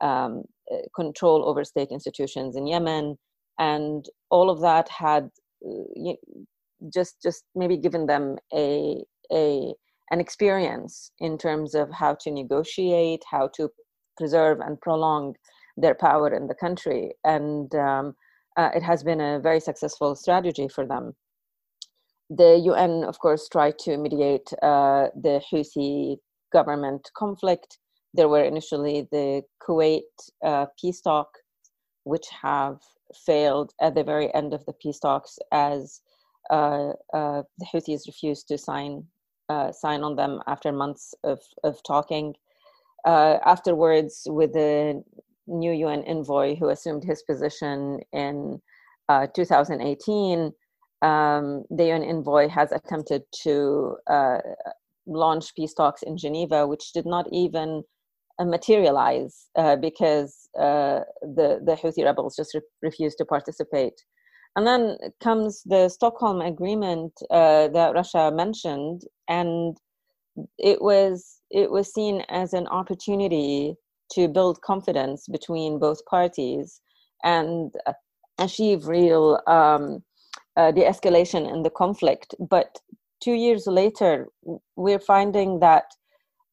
um, 0.00 0.44
uh, 0.72 0.76
control 0.94 1.44
over 1.44 1.64
state 1.64 1.88
institutions 1.90 2.54
in 2.56 2.66
yemen 2.66 3.16
and 3.58 4.06
all 4.30 4.50
of 4.50 4.60
that 4.60 4.88
had 4.88 5.28
uh, 5.66 6.12
just 6.92 7.20
just 7.22 7.44
maybe 7.54 7.76
given 7.76 8.06
them 8.06 8.36
a 8.54 9.04
a 9.32 9.72
an 10.10 10.20
experience 10.20 11.12
in 11.18 11.38
terms 11.38 11.74
of 11.74 11.90
how 11.90 12.16
to 12.22 12.30
negotiate, 12.30 13.22
how 13.30 13.48
to 13.54 13.70
preserve 14.16 14.60
and 14.60 14.80
prolong 14.80 15.34
their 15.76 15.94
power 15.94 16.28
in 16.28 16.46
the 16.46 16.54
country. 16.54 17.12
And 17.24 17.74
um, 17.74 18.14
uh, 18.56 18.70
it 18.74 18.82
has 18.82 19.02
been 19.02 19.20
a 19.20 19.40
very 19.40 19.60
successful 19.60 20.14
strategy 20.14 20.68
for 20.68 20.86
them. 20.86 21.14
The 22.28 22.60
UN, 22.64 23.04
of 23.04 23.18
course, 23.18 23.48
tried 23.48 23.78
to 23.80 23.96
mediate 23.96 24.52
uh, 24.62 25.08
the 25.20 25.42
Houthi 25.50 26.16
government 26.52 27.10
conflict. 27.16 27.78
There 28.14 28.28
were 28.28 28.44
initially 28.44 29.08
the 29.10 29.42
Kuwait 29.62 30.02
uh, 30.44 30.66
peace 30.80 31.00
talks, 31.00 31.40
which 32.04 32.26
have 32.42 32.78
failed 33.26 33.72
at 33.80 33.94
the 33.94 34.04
very 34.04 34.32
end 34.34 34.54
of 34.54 34.64
the 34.66 34.72
peace 34.74 34.98
talks 34.98 35.38
as 35.52 36.00
uh, 36.50 36.92
uh, 37.12 37.42
the 37.58 37.66
Houthis 37.72 38.06
refused 38.06 38.48
to 38.48 38.58
sign 38.58 39.04
uh, 39.50 39.72
sign 39.72 40.02
on 40.02 40.14
them 40.14 40.40
after 40.46 40.70
months 40.70 41.12
of, 41.24 41.40
of 41.64 41.82
talking. 41.82 42.34
Uh, 43.04 43.38
afterwards, 43.44 44.22
with 44.26 44.52
the 44.52 45.02
new 45.46 45.72
UN 45.72 46.04
envoy 46.04 46.54
who 46.54 46.68
assumed 46.68 47.02
his 47.02 47.22
position 47.22 47.98
in 48.12 48.60
uh, 49.08 49.26
2018, 49.34 50.52
um, 51.02 51.64
the 51.70 51.90
UN 51.90 52.04
envoy 52.04 52.48
has 52.48 52.70
attempted 52.70 53.22
to 53.42 53.96
uh, 54.06 54.38
launch 55.06 55.54
peace 55.56 55.74
talks 55.74 56.02
in 56.02 56.16
Geneva, 56.16 56.66
which 56.66 56.92
did 56.92 57.06
not 57.06 57.26
even 57.32 57.82
uh, 58.38 58.44
materialize 58.44 59.48
uh, 59.56 59.74
because 59.74 60.48
the, 60.54 61.04
the 61.64 61.76
Houthi 61.82 62.04
rebels 62.04 62.36
just 62.36 62.54
re- 62.54 62.60
refused 62.82 63.18
to 63.18 63.24
participate. 63.24 64.04
And 64.56 64.66
then 64.66 64.96
comes 65.22 65.62
the 65.64 65.88
Stockholm 65.88 66.40
Agreement 66.40 67.12
uh, 67.30 67.68
that 67.68 67.94
Rasha 67.94 68.34
mentioned, 68.34 69.02
and 69.28 69.76
it 70.58 70.82
was 70.82 71.40
it 71.50 71.70
was 71.70 71.92
seen 71.92 72.22
as 72.28 72.52
an 72.52 72.66
opportunity 72.68 73.74
to 74.12 74.28
build 74.28 74.60
confidence 74.62 75.26
between 75.28 75.78
both 75.78 76.04
parties 76.06 76.80
and 77.22 77.72
achieve 78.38 78.86
real 78.86 79.40
um, 79.46 80.02
uh, 80.56 80.72
de-escalation 80.72 81.52
in 81.52 81.62
the 81.62 81.70
conflict. 81.70 82.34
But 82.38 82.78
two 83.22 83.34
years 83.34 83.66
later, 83.66 84.28
we're 84.76 84.98
finding 84.98 85.60
that 85.60 85.84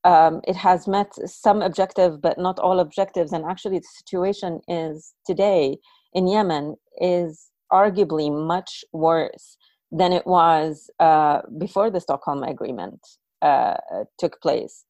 um, 0.04 0.42
it 0.48 0.56
has 0.56 0.88
met 0.88 1.14
some 1.26 1.62
objective, 1.62 2.22
but 2.22 2.38
not 2.38 2.60
all 2.60 2.80
objectives. 2.80 3.34
And 3.34 3.46
actually, 3.46 3.80
the 3.80 3.88
situation 3.98 4.62
is 4.68 5.14
today 5.26 5.78
in 6.14 6.28
Yemen 6.28 6.76
is 7.02 7.47
arguably 7.72 8.32
much 8.32 8.84
worse 8.94 9.58
than 9.92 10.14
it 10.14 10.26
was 10.26 10.90
uh, 11.00 11.42
before 11.58 11.90
the 11.90 12.02
Stockholm 12.02 12.44
Agreement 12.44 13.00
uh, 13.42 13.76
took 14.20 14.42
place. 14.42 14.86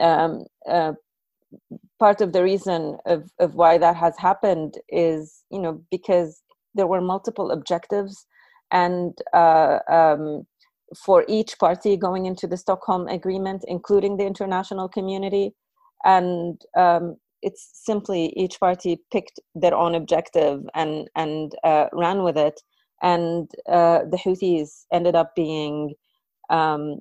Um, 0.00 0.44
uh, 0.68 0.92
part 1.98 2.20
of 2.20 2.32
the 2.32 2.42
reason 2.42 2.98
of, 3.06 3.30
of 3.38 3.54
why 3.54 3.78
that 3.78 3.96
has 3.96 4.16
happened 4.18 4.78
is, 4.88 5.44
you 5.50 5.60
know, 5.60 5.82
because 5.90 6.42
there 6.74 6.86
were 6.86 7.00
multiple 7.00 7.50
objectives, 7.50 8.26
and 8.70 9.16
uh, 9.34 9.78
um, 9.90 10.46
for 11.04 11.24
each 11.28 11.58
party 11.58 11.96
going 11.96 12.26
into 12.26 12.46
the 12.46 12.56
Stockholm 12.56 13.08
Agreement, 13.08 13.64
including 13.66 14.16
the 14.16 14.26
international 14.26 14.88
community, 14.88 15.54
and 16.04 16.60
um, 16.76 17.16
it's 17.42 17.70
simply 17.72 18.32
each 18.36 18.58
party 18.60 19.00
picked 19.12 19.40
their 19.54 19.74
own 19.74 19.94
objective 19.94 20.62
and 20.74 21.08
and 21.16 21.54
uh, 21.64 21.86
ran 21.92 22.22
with 22.22 22.36
it, 22.36 22.60
and 23.02 23.50
uh, 23.68 24.00
the 24.10 24.18
Houthis 24.18 24.86
ended 24.92 25.14
up 25.14 25.34
being 25.34 25.94
um, 26.50 27.00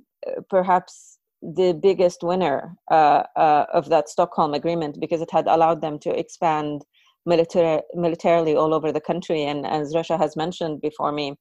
perhaps 0.49 1.19
the 1.41 1.73
biggest 1.73 2.23
winner 2.23 2.75
uh, 2.91 3.23
uh 3.35 3.65
of 3.73 3.89
that 3.89 4.09
Stockholm 4.09 4.53
Agreement 4.53 4.99
because 4.99 5.21
it 5.21 5.31
had 5.31 5.47
allowed 5.47 5.81
them 5.81 5.99
to 5.99 6.09
expand 6.09 6.83
military 7.25 7.81
militarily 7.93 8.55
all 8.55 8.73
over 8.73 8.91
the 8.91 9.01
country, 9.01 9.43
and 9.43 9.65
as 9.65 9.93
Rasha 9.93 10.17
has 10.17 10.35
mentioned 10.35 10.81
before 10.81 11.11
me, 11.11 11.35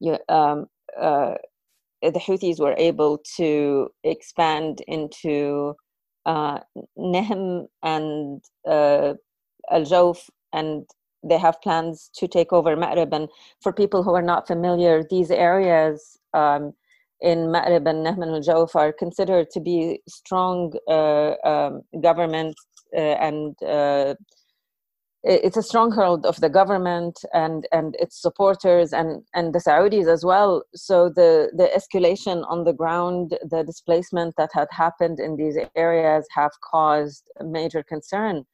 you, 0.00 0.18
um, 0.28 0.66
uh, 1.00 1.34
the 2.02 2.20
Houthis 2.20 2.60
were 2.60 2.74
able 2.78 3.18
to 3.36 3.88
expand 4.04 4.82
into 4.86 5.74
uh, 6.26 6.58
Nehm 6.98 7.68
and 7.82 8.42
uh, 8.68 9.14
Al 9.70 9.82
Jawf, 9.82 10.28
and 10.52 10.84
they 11.22 11.38
have 11.38 11.62
plans 11.62 12.10
to 12.16 12.28
take 12.28 12.52
over 12.52 12.76
Ma'rib. 12.76 13.12
And 13.12 13.28
for 13.62 13.72
people 13.72 14.02
who 14.02 14.14
are 14.14 14.22
not 14.22 14.46
familiar, 14.46 15.04
these 15.08 15.30
areas 15.30 16.18
um, 16.34 16.72
in 17.20 17.48
Ma'rib 17.54 17.88
and 17.88 18.04
Nehm 18.04 18.22
and 18.22 18.34
Al 18.34 18.42
Jawf 18.42 18.74
are 18.74 18.92
considered 18.92 19.50
to 19.50 19.60
be 19.60 20.02
strong 20.08 20.72
uh, 20.88 21.34
um, 21.44 21.82
government 22.02 22.56
uh, 22.94 23.16
and 23.28 23.56
uh, 23.62 24.14
it's 25.26 25.56
a 25.56 25.62
stronghold 25.62 26.24
of 26.24 26.40
the 26.40 26.48
government 26.48 27.18
and 27.32 27.66
and 27.72 27.96
its 27.98 28.22
supporters 28.22 28.92
and 28.92 29.24
and 29.34 29.52
the 29.52 29.58
Saudis 29.58 30.06
as 30.06 30.24
well. 30.24 30.62
So 30.74 31.08
the 31.08 31.50
the 31.52 31.68
escalation 31.76 32.44
on 32.48 32.62
the 32.64 32.72
ground, 32.72 33.36
the 33.42 33.64
displacement 33.64 34.34
that 34.36 34.50
had 34.52 34.68
happened 34.70 35.18
in 35.18 35.36
these 35.36 35.58
areas 35.74 36.26
have 36.34 36.52
caused 36.62 37.28
major 37.42 37.82
concern. 37.82 38.44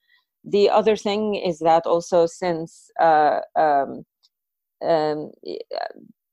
The 0.45 0.71
other 0.71 0.97
thing 0.97 1.35
is 1.35 1.59
that 1.59 1.85
also 1.85 2.27
since 2.27 2.91
uh, 2.99 3.41
um, 3.55 4.05
um, 4.83 5.31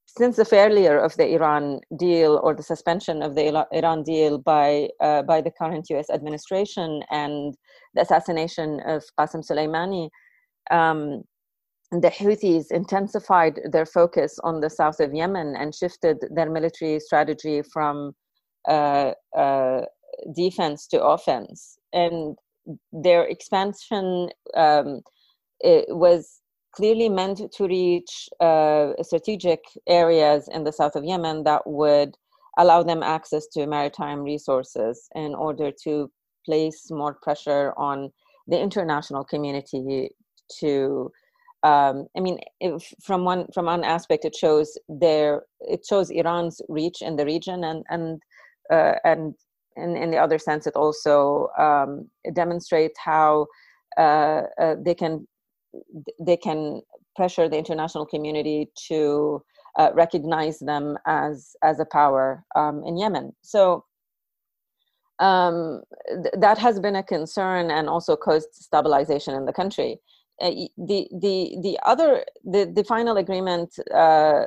since 0.08 0.38
the 0.38 0.46
failure 0.46 0.98
of 0.98 1.16
the 1.18 1.34
Iran 1.36 1.82
deal 1.98 2.40
or 2.44 2.56
the 2.56 2.64
suspension 2.64 3.22
of 3.22 3.36
the 3.36 3.66
Iran 3.74 4.04
deal 4.04 4.38
by 4.38 4.90
uh, 5.02 5.22
by 5.24 5.42
the 5.42 5.52
current 5.52 5.90
U.S. 5.90 6.10
administration 6.10 7.04
and 7.12 7.56
the 7.94 8.02
assassination 8.02 8.80
of 8.86 9.04
Qasem 9.20 9.44
Soleimani, 9.46 10.10
um, 10.70 11.24
the 11.92 12.10
Houthis 12.10 12.72
intensified 12.72 13.60
their 13.72 13.86
focus 13.86 14.38
on 14.44 14.62
the 14.62 14.70
south 14.70 15.00
of 15.00 15.14
Yemen 15.14 15.56
and 15.56 15.74
shifted 15.74 16.18
their 16.30 16.50
military 16.50 17.00
strategy 17.00 17.64
from 17.64 18.14
uh, 18.68 19.14
uh, 19.36 19.82
defense 20.36 20.86
to 20.88 21.04
offense. 21.04 21.80
And 21.92 22.38
their 22.92 23.24
expansion 23.24 24.30
um, 24.56 25.02
was 25.64 26.42
clearly 26.74 27.10
meant 27.10 27.42
to 27.52 27.68
reach 27.68 28.30
uh, 28.40 28.92
strategic 29.02 29.64
areas 29.88 30.48
in 30.54 30.64
the 30.64 30.72
south 30.72 30.96
of 30.96 31.04
Yemen 31.04 31.44
that 31.46 31.66
would 31.66 32.16
allow 32.60 32.84
them 32.84 33.02
access 33.02 33.48
to 33.48 33.66
maritime 33.66 34.22
resources 34.22 35.08
in 35.16 35.34
order 35.34 35.72
to 35.84 36.12
place 36.46 36.92
more 36.92 37.16
pressure 37.22 37.74
on 37.78 38.12
the 38.48 38.60
international 38.60 39.24
community 39.24 40.10
to 40.60 41.12
um, 41.64 42.08
I 42.16 42.22
mean, 42.22 42.40
from 43.04 43.26
one 43.26 43.48
from 43.54 43.66
one 43.66 43.84
aspect, 43.84 44.24
it 44.24 44.36
shows 44.36 44.78
their 44.88 45.44
it 45.60 45.86
shows 45.86 46.10
Iran's 46.10 46.62
reach 46.70 47.02
in 47.02 47.18
the 47.18 47.26
region, 47.26 47.66
and 47.66 47.84
and 47.90 48.22
uh, 48.72 48.94
and 49.04 49.36
in, 49.76 49.98
in 49.98 50.12
the 50.12 50.18
other 50.18 50.40
sense, 50.40 50.68
it 50.68 50.76
also 50.76 51.50
um, 51.58 52.10
demonstrates 52.34 52.98
how 52.98 53.48
uh, 53.98 54.44
uh, 54.60 54.76
they 54.86 54.96
can 54.96 55.28
they 56.20 56.38
can 56.38 56.82
pressure 57.16 57.50
the 57.50 57.58
international 57.58 58.06
community 58.06 58.70
to 58.88 59.44
uh, 59.78 59.90
recognize 59.94 60.60
them 60.60 60.98
as 61.06 61.56
as 61.62 61.82
a 61.82 61.86
power 61.86 62.46
um, 62.56 62.84
in 62.86 62.98
Yemen. 62.98 63.34
So 63.42 63.84
um, 65.20 65.82
th- 66.08 66.36
that 66.38 66.58
has 66.58 66.80
been 66.80 66.96
a 66.96 67.04
concern 67.04 67.70
and 67.70 67.90
also 67.90 68.16
caused 68.16 68.54
stabilization 68.54 69.36
in 69.36 69.46
the 69.46 69.54
country. 69.54 70.00
Uh, 70.42 70.52
the 70.78 71.08
the 71.12 71.58
the 71.62 71.80
other 71.86 72.24
the 72.44 72.72
the 72.74 72.84
final 72.84 73.18
agreement 73.18 73.76
uh, 73.94 74.46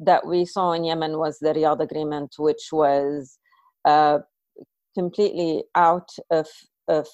that 0.00 0.26
we 0.26 0.44
saw 0.44 0.72
in 0.72 0.84
Yemen 0.84 1.18
was 1.18 1.38
the 1.38 1.54
Riyadh 1.54 1.80
agreement, 1.80 2.34
which 2.38 2.68
was 2.72 3.38
uh, 3.84 4.18
completely 4.94 5.64
out 5.74 6.10
of 6.30 6.48
of 6.88 7.08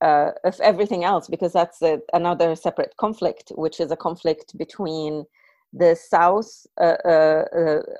uh, 0.00 0.30
of 0.44 0.58
everything 0.60 1.04
else 1.04 1.28
because 1.28 1.52
that's 1.52 1.82
a, 1.82 1.98
another 2.12 2.54
separate 2.54 2.94
conflict, 2.98 3.52
which 3.56 3.80
is 3.80 3.90
a 3.90 3.96
conflict 3.96 4.56
between 4.56 5.24
the 5.72 5.94
South 5.94 6.48
uh, 6.80 7.42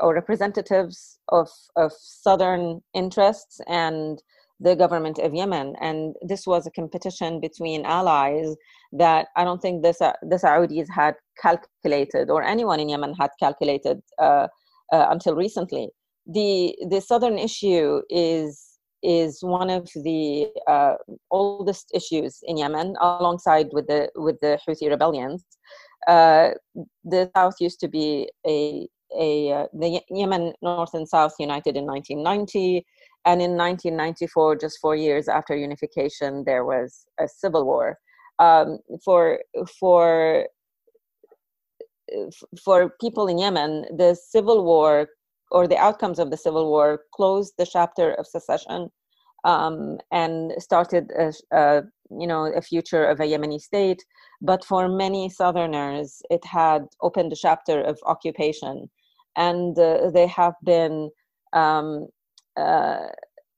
or 0.01 0.15
representatives 0.15 1.19
of 1.29 1.49
of 1.77 1.93
southern 1.99 2.81
interests 2.95 3.61
and 3.69 4.23
the 4.61 4.75
government 4.75 5.19
of 5.19 5.35
Yemen, 5.35 5.75
and 5.81 6.15
this 6.23 6.47
was 6.47 6.67
a 6.67 6.71
competition 6.71 7.41
between 7.41 7.85
allies 7.85 8.57
that 8.93 9.29
I 9.37 9.45
don't 9.45 9.61
think 9.61 9.83
the 9.83 9.93
the 10.23 10.37
Saudis 10.37 10.87
had 10.91 11.15
calculated 11.41 12.31
or 12.31 12.43
anyone 12.43 12.81
in 12.81 12.89
Yemen 12.89 13.15
had 13.15 13.31
calculated 13.39 14.01
uh, 14.19 14.49
uh, 14.93 15.07
until 15.11 15.35
recently. 15.35 15.91
The 16.27 16.77
the 16.91 17.01
southern 17.01 17.39
issue 17.39 18.03
is 18.11 18.65
is 19.03 19.39
one 19.43 19.71
of 19.71 19.89
the 19.95 20.49
uh, 20.67 20.95
oldest 21.31 21.91
issues 21.95 22.41
in 22.43 22.57
Yemen, 22.57 22.97
alongside 23.01 23.69
with 23.73 23.87
the 23.87 24.11
with 24.17 24.39
the 24.41 24.59
Houthi 24.67 24.91
rebellions. 24.91 25.45
Uh, 26.07 26.51
the 27.05 27.31
south 27.37 27.55
used 27.61 27.81
to 27.81 27.89
be 27.89 28.31
a 28.47 28.89
a 29.17 29.53
uh, 29.53 29.67
the 29.73 30.01
Yemen 30.11 30.53
North 30.63 30.95
and 30.95 31.09
South 31.09 31.35
united 31.39 31.77
in 31.77 31.87
1990, 31.87 32.85
and 33.25 33.43
in 33.43 33.57
1994, 33.57 34.57
just 34.57 34.79
four 34.81 34.97
years 34.97 35.29
after 35.29 35.57
unification, 35.57 36.45
there 36.45 36.65
was 36.65 37.07
a 37.21 37.29
civil 37.29 37.65
war. 37.65 37.99
Um, 38.39 38.79
for 39.05 39.41
for 39.81 40.47
for 42.65 42.91
people 43.01 43.27
in 43.27 43.39
Yemen, 43.39 43.85
the 43.97 44.15
civil 44.15 44.65
war 44.65 45.09
or 45.51 45.67
the 45.67 45.77
outcomes 45.77 46.19
of 46.19 46.31
the 46.31 46.37
civil 46.37 46.71
war 46.71 47.01
closed 47.15 47.55
the 47.59 47.67
chapter 47.67 48.13
of 48.15 48.27
secession 48.27 48.91
um, 49.45 49.99
and 50.13 50.53
started 50.59 51.11
a, 51.19 51.33
a, 51.53 51.83
you 52.11 52.27
know 52.27 52.53
a 52.55 52.63
future 52.63 53.05
of 53.05 53.21
a 53.21 53.25
Yemeni 53.25 53.61
state. 53.61 54.05
But 54.41 54.65
for 54.65 54.89
many 54.89 55.29
Southerners, 55.29 56.23
it 56.31 56.45
had 56.45 56.87
opened 57.03 57.33
a 57.33 57.37
chapter 57.37 57.81
of 57.81 57.99
occupation, 58.07 58.91
and 59.37 59.79
uh, 59.79 60.11
they 60.11 60.27
have 60.27 60.55
been 60.65 61.11
um, 61.53 62.09
uh, 62.59 63.09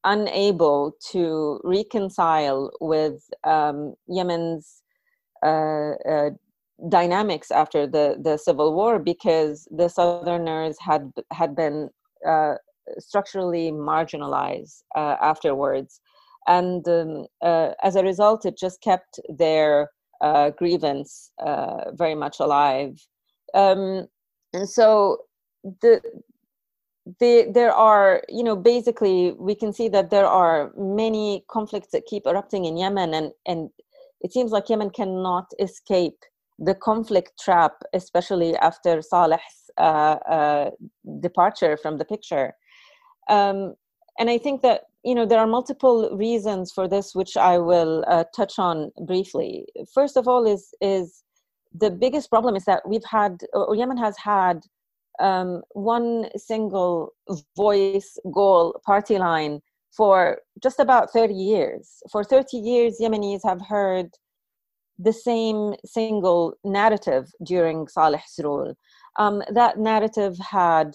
unable 0.05 0.93
to 1.13 1.61
reconcile 1.65 2.71
with 2.81 3.29
um, 3.45 3.95
Yemen's 4.09 4.83
uh, 5.45 5.93
uh, 6.09 6.31
dynamics 6.89 7.51
after 7.51 7.87
the, 7.87 8.17
the 8.23 8.37
civil 8.39 8.75
war 8.75 8.99
because 8.99 9.69
the 9.71 9.89
Southerners 9.89 10.77
had 10.81 11.13
had 11.31 11.55
been 11.55 11.91
uh, 12.27 12.55
structurally 12.99 13.71
marginalized 13.71 14.83
uh, 14.95 15.17
afterwards, 15.21 16.01
and 16.47 16.87
um, 16.89 17.27
uh, 17.43 17.73
as 17.83 17.97
a 17.97 18.03
result, 18.03 18.47
it 18.47 18.57
just 18.59 18.81
kept 18.81 19.21
their 19.29 19.91
grievance 20.59 21.33
very 21.95 22.15
much 22.15 22.41
alive. 22.41 22.99
Um, 23.55 24.07
and 24.53 24.69
so 24.69 25.19
the 25.81 26.01
the, 27.19 27.51
there 27.53 27.73
are, 27.73 28.23
you 28.29 28.43
know, 28.43 28.57
basically 28.57 29.33
we 29.33 29.55
can 29.55 29.73
see 29.73 29.89
that 29.89 30.11
there 30.11 30.27
are 30.27 30.73
many 30.77 31.45
conflicts 31.49 31.89
that 31.93 32.07
keep 32.07 32.27
erupting 32.27 32.67
in 32.67 32.77
Yemen, 32.77 33.15
and 33.15 33.33
and 33.47 33.71
it 34.21 34.33
seems 34.33 34.53
like 34.53 34.69
Yemen 34.69 34.91
cannot 34.91 35.51
escape 35.59 36.19
the 36.59 36.75
conflict 36.75 37.33
trap, 37.41 37.83
especially 37.95 38.55
after 38.57 39.01
Saleh's 39.01 39.71
uh, 39.79 40.19
uh, 40.29 40.71
departure 41.21 41.77
from 41.77 41.97
the 41.97 42.05
picture. 42.05 42.53
Um, 43.31 43.75
and 44.19 44.29
I 44.29 44.37
think 44.37 44.61
that 44.63 44.83
you 45.03 45.15
know 45.15 45.25
there 45.25 45.39
are 45.39 45.47
multiple 45.47 46.15
reasons 46.15 46.71
for 46.71 46.87
this, 46.87 47.15
which 47.15 47.37
I 47.37 47.59
will 47.59 48.05
uh, 48.09 48.25
touch 48.37 48.59
on 48.59 48.93
briefly. 49.07 49.67
First 49.95 50.19
of 50.19 50.29
all, 50.29 50.47
is 50.47 50.75
is 50.83 51.23
the 51.73 51.91
biggest 51.91 52.29
problem 52.29 52.57
is 52.57 52.65
that 52.67 52.87
we've 52.87 53.05
had, 53.05 53.41
or 53.55 53.75
Yemen 53.75 53.97
has 53.97 54.17
had 54.19 54.61
um, 55.19 55.63
one 55.73 56.29
single 56.37 57.13
voice 57.57 58.19
goal 58.33 58.81
party 58.85 59.19
line 59.19 59.61
for 59.97 60.39
just 60.63 60.79
about 60.79 61.11
30 61.13 61.35
years. 61.35 62.03
For 62.11 62.23
30 62.25 62.57
years, 62.57 62.99
Yemenis 63.01 63.41
have 63.45 63.61
heard 63.61 64.11
the 64.99 65.13
same 65.13 65.75
single 65.85 66.55
narrative 66.65 67.27
during 67.45 67.89
Saleh's 67.89 68.39
rule. 68.43 68.75
Um, 69.19 69.43
that 69.53 69.79
narrative 69.79 70.37
had 70.39 70.93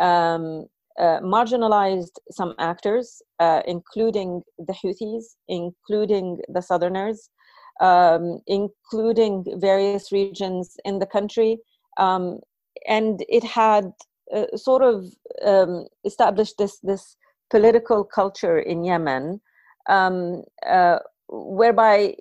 um, 0.00 0.66
uh, 0.98 1.20
marginalized 1.20 2.16
some 2.30 2.54
actors, 2.58 3.22
uh, 3.40 3.62
including 3.66 4.42
the 4.58 4.72
Houthis, 4.72 5.36
including 5.48 6.38
the 6.48 6.62
Southerners, 6.62 7.30
um, 7.80 8.40
including 8.46 9.44
various 9.56 10.12
regions 10.12 10.76
in 10.84 10.98
the 10.98 11.06
country, 11.06 11.58
um, 11.98 12.38
and 12.86 13.24
it 13.28 13.44
had 13.44 13.92
uh, 14.34 14.56
sort 14.56 14.82
of 14.82 15.04
um, 15.44 15.86
established 16.04 16.56
this 16.58 16.78
this 16.80 17.16
political 17.50 18.04
culture 18.04 18.58
in 18.58 18.84
Yemen, 18.84 19.40
um, 19.88 20.42
uh, 20.66 20.98
whereby 21.28 22.16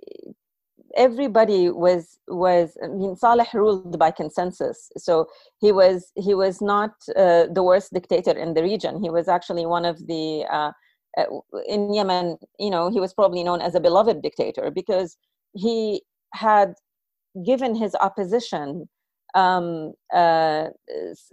everybody 0.95 1.69
was 1.69 2.19
was 2.27 2.77
I 2.83 2.87
mean 2.87 3.15
Saleh 3.15 3.53
ruled 3.53 3.97
by 3.97 4.11
consensus, 4.11 4.91
so 4.97 5.27
he 5.59 5.71
was 5.71 6.11
he 6.15 6.33
was 6.33 6.61
not 6.61 6.91
uh, 7.15 7.47
the 7.51 7.63
worst 7.63 7.93
dictator 7.93 8.31
in 8.31 8.53
the 8.53 8.63
region. 8.63 9.01
He 9.01 9.09
was 9.09 9.27
actually 9.27 9.65
one 9.65 9.85
of 9.85 10.07
the 10.07 10.45
uh, 10.51 10.71
uh, 11.17 11.25
in 11.67 11.93
Yemen. 11.93 12.37
You 12.59 12.69
know, 12.69 12.89
he 12.89 12.99
was 12.99 13.13
probably 13.13 13.43
known 13.43 13.61
as 13.61 13.75
a 13.75 13.79
beloved 13.79 14.21
dictator 14.21 14.71
because 14.71 15.17
he 15.53 16.03
had 16.33 16.73
given 17.45 17.75
his 17.75 17.95
opposition 17.95 18.87
um, 19.35 19.93
uh, 20.13 20.67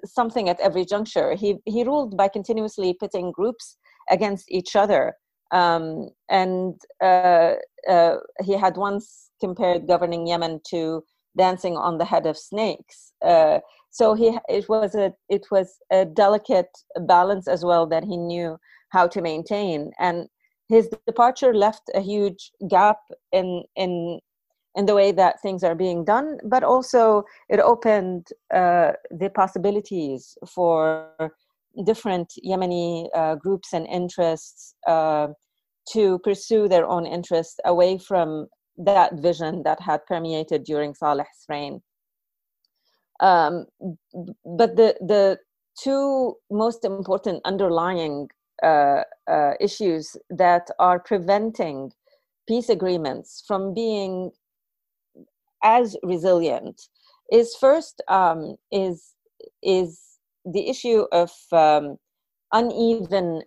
something 0.05 0.49
at 0.49 0.61
every 0.61 0.85
juncture. 0.85 1.35
He 1.35 1.57
he 1.67 1.85
ruled 1.85 2.17
by 2.17 2.29
continuously 2.29 2.95
pitting 2.95 3.33
groups 3.33 3.77
against 4.11 4.51
each 4.51 4.77
other. 4.77 5.15
Um, 5.53 6.11
and 6.29 6.75
uh, 7.03 7.55
uh, 7.89 8.17
he 8.45 8.57
had 8.57 8.77
once 8.77 9.31
compared 9.41 9.89
governing 9.89 10.27
Yemen 10.27 10.61
to 10.71 11.03
dancing 11.37 11.77
on 11.77 11.99
the 11.99 12.05
head 12.05 12.27
of 12.27 12.37
snakes. 12.37 13.13
Uh, 13.25 13.59
so 13.91 14.15
he 14.15 14.39
it 14.49 14.69
was 14.69 14.95
a 14.95 15.13
it 15.29 15.47
was 15.51 15.79
a 15.93 16.05
delicate 16.05 16.71
balance 17.07 17.49
as 17.49 17.65
well 17.65 17.87
that 17.89 18.05
he 18.05 18.17
knew 18.17 18.59
how 18.91 19.07
to 19.09 19.21
maintain. 19.21 19.91
And 19.99 20.29
his 20.69 20.89
departure 21.07 21.53
left 21.53 21.91
a 21.95 22.01
huge 22.01 22.53
gap 22.69 22.99
in 23.33 23.65
in 23.77 24.21
in 24.77 24.87
the 24.87 24.95
way 24.95 25.13
that 25.13 25.41
things 25.43 25.65
are 25.65 25.75
being 25.75 26.05
done, 26.05 26.39
but 26.45 26.63
also 26.63 27.25
it 27.49 27.61
opened 27.61 28.29
uh, 28.55 28.93
the 29.11 29.31
possibilities 29.31 30.37
for 30.47 31.11
different 31.85 32.33
Yemeni 32.45 33.09
uh, 33.15 33.35
groups 33.35 33.73
and 33.73 33.87
interests 33.87 34.75
uh, 34.87 35.29
to 35.93 36.19
pursue 36.21 36.69
their 36.69 36.87
own 36.87 37.07
interests 37.07 37.59
away 37.65 37.99
from 37.99 38.47
that 38.77 39.15
vision 39.15 39.63
that 39.65 39.81
had 39.81 40.05
permeated 40.07 40.65
during 40.65 40.95
Saleh's 40.95 41.45
reign. 41.49 41.83
Um, 43.21 43.67
but 44.45 44.77
the 44.77 44.97
the 45.01 45.39
two 45.83 46.37
most 46.51 46.85
important 46.85 47.43
underlying 47.45 48.29
uh, 48.63 49.03
uh, 49.31 49.53
issues 49.61 50.17
that 50.31 50.71
are 50.79 50.99
preventing 50.99 51.93
peace 52.49 52.69
agreements 52.69 53.43
from 53.47 53.75
being 53.75 54.31
as 55.63 55.97
resilient 56.03 56.81
is 57.33 57.55
first 57.57 58.03
um, 58.09 58.57
is 58.73 59.15
is 59.63 60.01
the 60.45 60.69
issue 60.69 61.05
of 61.13 61.31
um, 61.53 61.97
uneven 62.53 63.43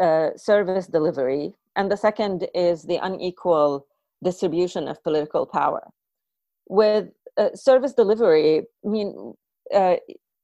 uh, 0.00 0.30
service 0.36 0.86
delivery, 0.86 1.54
and 1.76 1.90
the 1.90 1.96
second 1.96 2.48
is 2.54 2.84
the 2.84 2.96
unequal 2.96 3.86
distribution 4.22 4.88
of 4.88 5.02
political 5.02 5.46
power. 5.46 5.82
With 6.68 7.08
uh, 7.36 7.50
service 7.54 7.94
delivery, 7.94 8.62
I 8.84 8.88
mean, 8.88 9.34
uh, 9.74 9.96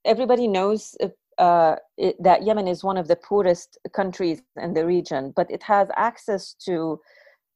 everybody 0.05 0.47
knows 0.47 0.97
uh, 1.39 1.77
it, 1.97 2.23
that 2.23 2.45
Yemen 2.45 2.69
is 2.69 2.85
one 2.85 2.97
of 2.97 3.09
the 3.09 3.17
poorest 3.17 3.79
countries 3.93 4.43
in 4.57 4.75
the 4.75 4.87
region, 4.87 5.33
but 5.35 5.51
it 5.51 5.63
has 5.63 5.89
access 5.97 6.55
to 6.67 7.01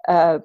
uh, 0.08 0.38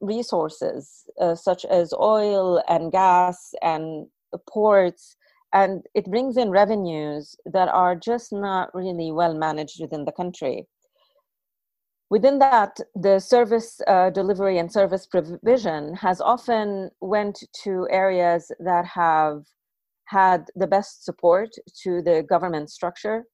resources 0.00 1.04
uh, 1.20 1.34
such 1.34 1.64
as 1.64 1.92
oil 1.94 2.62
and 2.68 2.92
gas 2.92 3.54
and 3.62 4.06
ports 4.48 5.16
and 5.52 5.82
it 5.94 6.06
brings 6.06 6.36
in 6.36 6.50
revenues 6.50 7.36
that 7.44 7.68
are 7.68 7.96
just 7.96 8.32
not 8.32 8.74
really 8.74 9.10
well 9.10 9.34
managed 9.34 9.80
within 9.80 10.04
the 10.04 10.12
country. 10.12 10.66
Within 12.08 12.38
that, 12.38 12.76
the 12.94 13.18
service 13.20 13.80
uh, 13.86 14.10
delivery 14.10 14.58
and 14.58 14.70
service 14.72 15.06
provision 15.06 15.94
has 15.94 16.20
often 16.20 16.90
went 17.00 17.42
to 17.62 17.86
areas 17.90 18.50
that 18.60 18.84
have 18.86 19.44
had 20.06 20.46
the 20.56 20.66
best 20.66 21.04
support 21.04 21.50
to 21.82 22.02
the 22.02 22.24
government 22.28 22.68
structure, 22.70 23.24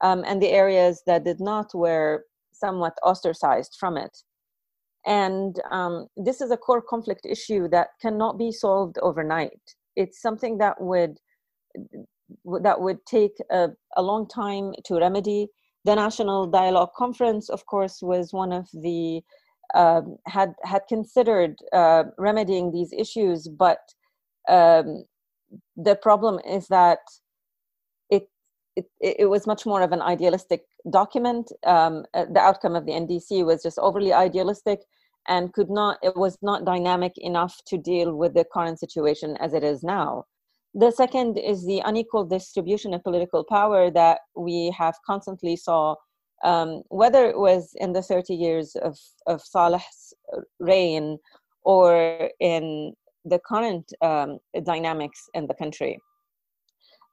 um, 0.00 0.22
and 0.26 0.40
the 0.40 0.50
areas 0.50 1.02
that 1.06 1.24
did 1.24 1.40
not 1.40 1.74
were 1.74 2.24
somewhat 2.52 2.94
ostracized 3.02 3.76
from 3.80 3.96
it. 3.96 4.16
And 5.06 5.60
um, 5.70 6.08
this 6.16 6.40
is 6.40 6.50
a 6.50 6.56
core 6.56 6.82
conflict 6.82 7.24
issue 7.24 7.68
that 7.68 7.88
cannot 8.00 8.38
be 8.38 8.52
solved 8.52 8.98
overnight. 8.98 9.60
It's 9.96 10.20
something 10.20 10.58
that 10.58 10.80
would 10.80 11.18
that 12.62 12.80
would 12.80 13.04
take 13.06 13.36
a, 13.50 13.68
a 13.96 14.02
long 14.02 14.28
time 14.28 14.72
to 14.84 14.98
remedy. 14.98 15.48
The 15.84 15.94
National 15.94 16.46
Dialogue 16.46 16.90
Conference, 16.96 17.48
of 17.48 17.64
course, 17.66 18.02
was 18.02 18.32
one 18.32 18.52
of 18.52 18.68
the 18.72 19.22
um, 19.74 20.16
had 20.26 20.54
had 20.64 20.82
considered 20.88 21.56
uh, 21.72 22.04
remedying 22.18 22.72
these 22.72 22.92
issues, 22.92 23.48
but 23.48 23.78
um, 24.48 25.04
the 25.76 25.96
problem 25.96 26.40
is 26.46 26.66
that 26.68 26.98
it, 28.76 28.86
it 29.00 29.28
was 29.28 29.46
much 29.46 29.66
more 29.66 29.82
of 29.82 29.92
an 29.92 30.02
idealistic 30.02 30.62
document. 30.90 31.50
Um, 31.66 32.04
uh, 32.14 32.26
the 32.32 32.40
outcome 32.40 32.76
of 32.76 32.86
the 32.86 32.92
NDC 32.92 33.44
was 33.44 33.62
just 33.62 33.78
overly 33.78 34.12
idealistic 34.12 34.80
and 35.28 35.52
could 35.52 35.70
not 35.70 35.98
it 36.02 36.16
was 36.16 36.38
not 36.40 36.64
dynamic 36.64 37.12
enough 37.16 37.60
to 37.66 37.76
deal 37.76 38.14
with 38.14 38.34
the 38.34 38.44
current 38.54 38.80
situation 38.80 39.36
as 39.38 39.52
it 39.52 39.62
is 39.62 39.82
now 39.82 40.24
the 40.74 40.90
second 40.90 41.38
is 41.38 41.66
the 41.66 41.82
unequal 41.84 42.24
distribution 42.24 42.94
of 42.94 43.02
political 43.02 43.44
power 43.44 43.90
that 43.90 44.20
we 44.36 44.72
have 44.78 44.94
constantly 45.04 45.56
saw, 45.56 45.96
um, 46.44 46.82
whether 46.88 47.26
it 47.26 47.38
was 47.38 47.72
in 47.76 47.92
the 47.92 48.02
30 48.02 48.34
years 48.34 48.76
of, 48.76 48.96
of 49.26 49.42
Saleh's 49.42 50.14
reign 50.60 51.18
or 51.62 52.30
in 52.38 52.94
the 53.24 53.40
current 53.40 53.92
um, 54.00 54.38
dynamics 54.62 55.28
in 55.34 55.46
the 55.46 55.54
country. 55.54 55.98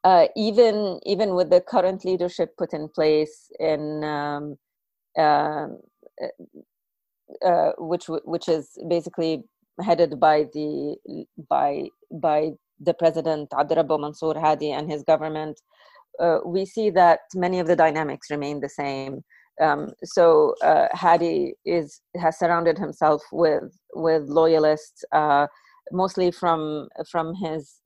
Uh, 0.08 0.26
even 0.38 1.02
even 1.06 1.36
with 1.36 1.50
the 1.50 1.60
current 1.60 2.06
leadership 2.06 2.50
put 2.58 2.72
in 2.72 2.88
place 2.88 3.52
in 3.60 3.82
um, 4.06 4.56
uh, 5.20 5.68
uh, 7.46 7.72
which 7.78 8.06
which 8.34 8.48
is 8.48 8.66
basically 8.88 9.44
headed 9.82 10.18
by 10.18 10.46
the 10.54 10.96
by 11.50 11.90
by 12.10 12.52
the 12.80 12.94
president 12.94 13.50
Abdurrabbu 13.50 14.00
Mansour 14.00 14.40
Hadi 14.40 14.72
and 14.72 14.90
his 14.90 15.04
government, 15.04 15.60
uh, 16.24 16.38
we 16.46 16.66
see 16.66 16.90
that 16.92 17.20
many 17.36 17.60
of 17.60 17.68
the 17.68 17.76
dynamics 17.76 18.32
remain 18.32 18.62
the 18.62 18.70
same. 18.70 19.26
Um, 19.62 19.92
so 20.06 20.56
uh, 20.64 20.88
Hadi 20.94 21.56
is 21.66 22.00
has 22.16 22.40
surrounded 22.40 22.78
himself 22.78 23.24
with 23.34 23.78
with 23.94 24.24
loyalists, 24.30 25.04
uh, 25.12 25.48
mostly 25.92 26.32
from 26.32 26.88
from 27.12 27.34
his 27.36 27.82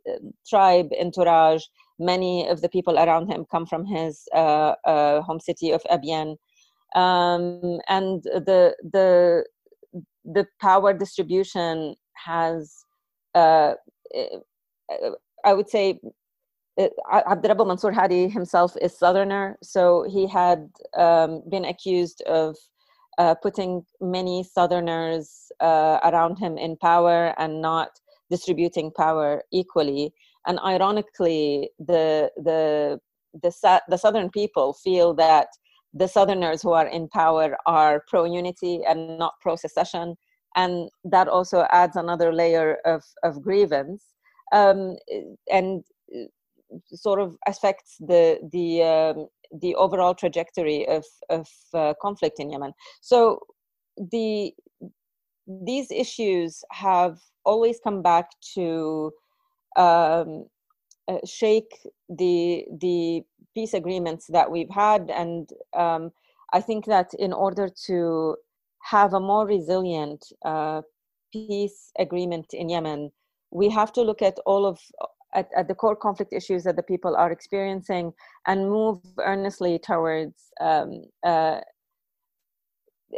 tribe 0.47 0.89
entourage. 0.99 1.63
Many 2.01 2.47
of 2.47 2.61
the 2.61 2.69
people 2.69 2.97
around 2.97 3.27
him 3.27 3.45
come 3.51 3.65
from 3.67 3.85
his 3.85 4.27
uh, 4.33 4.73
uh, 4.85 5.21
home 5.21 5.39
city 5.39 5.69
of 5.71 5.81
Abyan, 5.95 6.29
um, 6.95 7.79
and 7.87 8.23
the 8.23 8.75
the 8.95 9.45
the 10.25 10.45
power 10.59 10.93
distribution 10.93 11.95
has 12.13 12.85
uh, 13.35 13.73
I 15.45 15.53
would 15.53 15.69
say 15.69 15.99
Abdurrabbu 16.79 17.67
Mansour 17.67 17.91
Hadi 17.91 18.29
himself 18.29 18.75
is 18.81 18.97
Southerner, 18.97 19.57
so 19.61 20.05
he 20.09 20.27
had 20.27 20.69
um, 20.97 21.43
been 21.49 21.65
accused 21.65 22.21
of 22.23 22.55
uh, 23.17 23.35
putting 23.35 23.85
many 23.99 24.43
Southerners 24.43 25.51
uh, 25.59 25.99
around 26.03 26.37
him 26.37 26.57
in 26.57 26.77
power 26.77 27.35
and 27.37 27.61
not 27.61 27.89
distributing 28.29 28.91
power 28.91 29.43
equally. 29.51 30.13
And 30.47 30.59
ironically, 30.59 31.69
the 31.79 32.31
the 32.37 32.99
the, 33.41 33.81
the 33.87 33.97
Southern 33.97 34.29
people 34.29 34.73
feel 34.73 35.13
that 35.15 35.47
the 35.93 36.07
Southerners 36.07 36.61
who 36.61 36.71
are 36.71 36.87
in 36.87 37.07
power 37.09 37.57
are 37.65 38.03
pro 38.07 38.25
unity 38.25 38.81
and 38.87 39.17
not 39.17 39.33
pro 39.41 39.55
secession, 39.55 40.15
and 40.55 40.89
that 41.03 41.27
also 41.27 41.65
adds 41.71 41.95
another 41.95 42.33
layer 42.33 42.77
of, 42.85 43.03
of 43.23 43.41
grievance 43.41 44.05
um, 44.51 44.95
and 45.51 45.83
uh, 46.15 46.25
sort 46.93 47.19
of 47.19 47.37
affects 47.47 47.95
the 47.99 48.39
the 48.51 48.83
um, 48.83 49.27
the 49.61 49.75
overall 49.75 50.15
trajectory 50.15 50.87
of 50.87 51.05
of 51.29 51.47
uh, 51.73 51.93
conflict 52.01 52.39
in 52.39 52.49
Yemen. 52.49 52.73
So 53.01 53.39
the 54.11 54.53
these 55.47 55.91
issues 55.91 56.63
have 56.71 57.19
always 57.45 57.79
come 57.83 58.01
back 58.01 58.29
to 58.53 59.11
um, 59.75 60.45
uh, 61.07 61.17
shake 61.25 61.71
the 62.09 62.65
the 62.79 63.23
peace 63.55 63.73
agreements 63.73 64.27
that 64.27 64.49
we've 64.49 64.69
had, 64.69 65.09
and 65.09 65.49
um, 65.75 66.11
I 66.53 66.61
think 66.61 66.85
that 66.85 67.13
in 67.19 67.33
order 67.33 67.69
to 67.87 68.35
have 68.83 69.13
a 69.13 69.19
more 69.19 69.45
resilient 69.45 70.25
uh, 70.43 70.81
peace 71.31 71.91
agreement 71.99 72.53
in 72.53 72.69
Yemen, 72.69 73.11
we 73.51 73.69
have 73.69 73.91
to 73.93 74.01
look 74.01 74.21
at 74.21 74.37
all 74.45 74.65
of 74.65 74.79
at, 75.33 75.49
at, 75.55 75.67
the 75.67 75.75
core 75.75 75.95
conflict 75.95 76.33
issues 76.33 76.63
that 76.63 76.75
the 76.75 76.83
people 76.83 77.15
are 77.15 77.31
experiencing 77.31 78.11
and 78.47 78.69
move 78.69 78.99
earnestly 79.19 79.79
towards 79.79 80.51
um, 80.59 81.03
uh, 81.25 81.61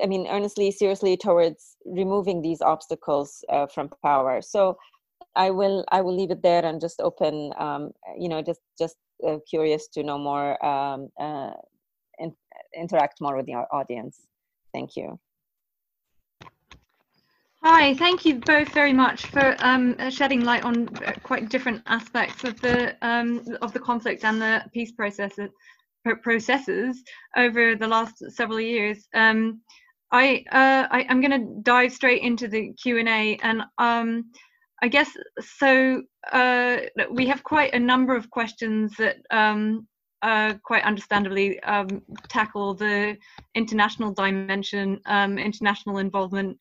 i 0.02 0.06
mean 0.06 0.28
earnestly 0.28 0.70
seriously 0.70 1.18
towards 1.18 1.76
removing 1.86 2.42
these 2.42 2.62
obstacles 2.62 3.44
uh, 3.50 3.68
from 3.68 3.90
power. 4.04 4.42
So 4.42 4.78
i 5.36 5.50
will 5.50 5.84
i 5.92 6.02
will 6.02 6.16
leave 6.16 6.32
it 6.32 6.42
there 6.42 6.66
and 6.66 6.82
just 6.82 7.00
open 7.02 7.52
um, 7.58 7.92
you 8.18 8.30
know 8.30 8.42
just 8.42 8.62
just 8.78 8.98
uh, 9.28 9.38
curious 9.50 9.88
to 9.88 10.04
know 10.04 10.18
more 10.18 10.64
um, 10.66 11.10
uh, 11.20 11.52
in, 12.20 12.34
interact 12.78 13.22
more 13.22 13.38
with 13.38 13.46
the 13.46 13.54
audience 13.54 14.28
thank 14.74 14.96
you 14.96 15.20
Hi, 17.66 17.94
thank 17.94 18.26
you 18.26 18.42
both 18.42 18.68
very 18.74 18.92
much 18.92 19.28
for 19.28 19.56
um, 19.60 19.96
shedding 20.10 20.44
light 20.44 20.66
on 20.66 20.86
quite 21.24 21.48
different 21.48 21.82
aspects 21.86 22.44
of 22.44 22.60
the 22.60 22.98
um, 23.02 23.42
of 23.62 23.72
the 23.72 23.80
conflict 23.80 24.26
and 24.26 24.42
the 24.42 24.66
peace 24.74 24.92
processes 24.92 25.50
processes 26.22 27.02
over 27.38 27.76
the 27.76 27.88
last 27.88 28.16
several 28.32 28.60
years. 28.60 29.08
Um, 29.14 29.62
I, 30.12 30.44
uh, 30.52 30.88
I 30.92 31.06
am 31.10 31.22
going 31.22 31.32
to 31.32 31.62
dive 31.64 31.92
straight 31.92 32.22
into 32.22 32.48
the 32.48 32.74
Q 32.74 33.00
and 33.00 33.10
A, 33.10 33.40
and 33.42 33.64
um, 33.78 34.32
I 34.84 34.90
guess 34.90 35.16
so. 35.40 36.04
Uh, 36.34 36.78
we 37.10 37.26
have 37.28 37.42
quite 37.46 37.74
a 37.74 37.80
number 37.80 38.18
of 38.18 38.30
questions 38.30 38.94
that 38.98 39.16
um, 39.32 39.88
uh, 40.22 40.56
quite 40.66 40.84
understandably 40.84 41.58
um, 41.62 42.02
tackle 42.28 42.74
the 42.74 43.16
international 43.56 44.12
dimension, 44.14 45.00
um, 45.06 45.38
international 45.38 46.00
involvement, 46.00 46.58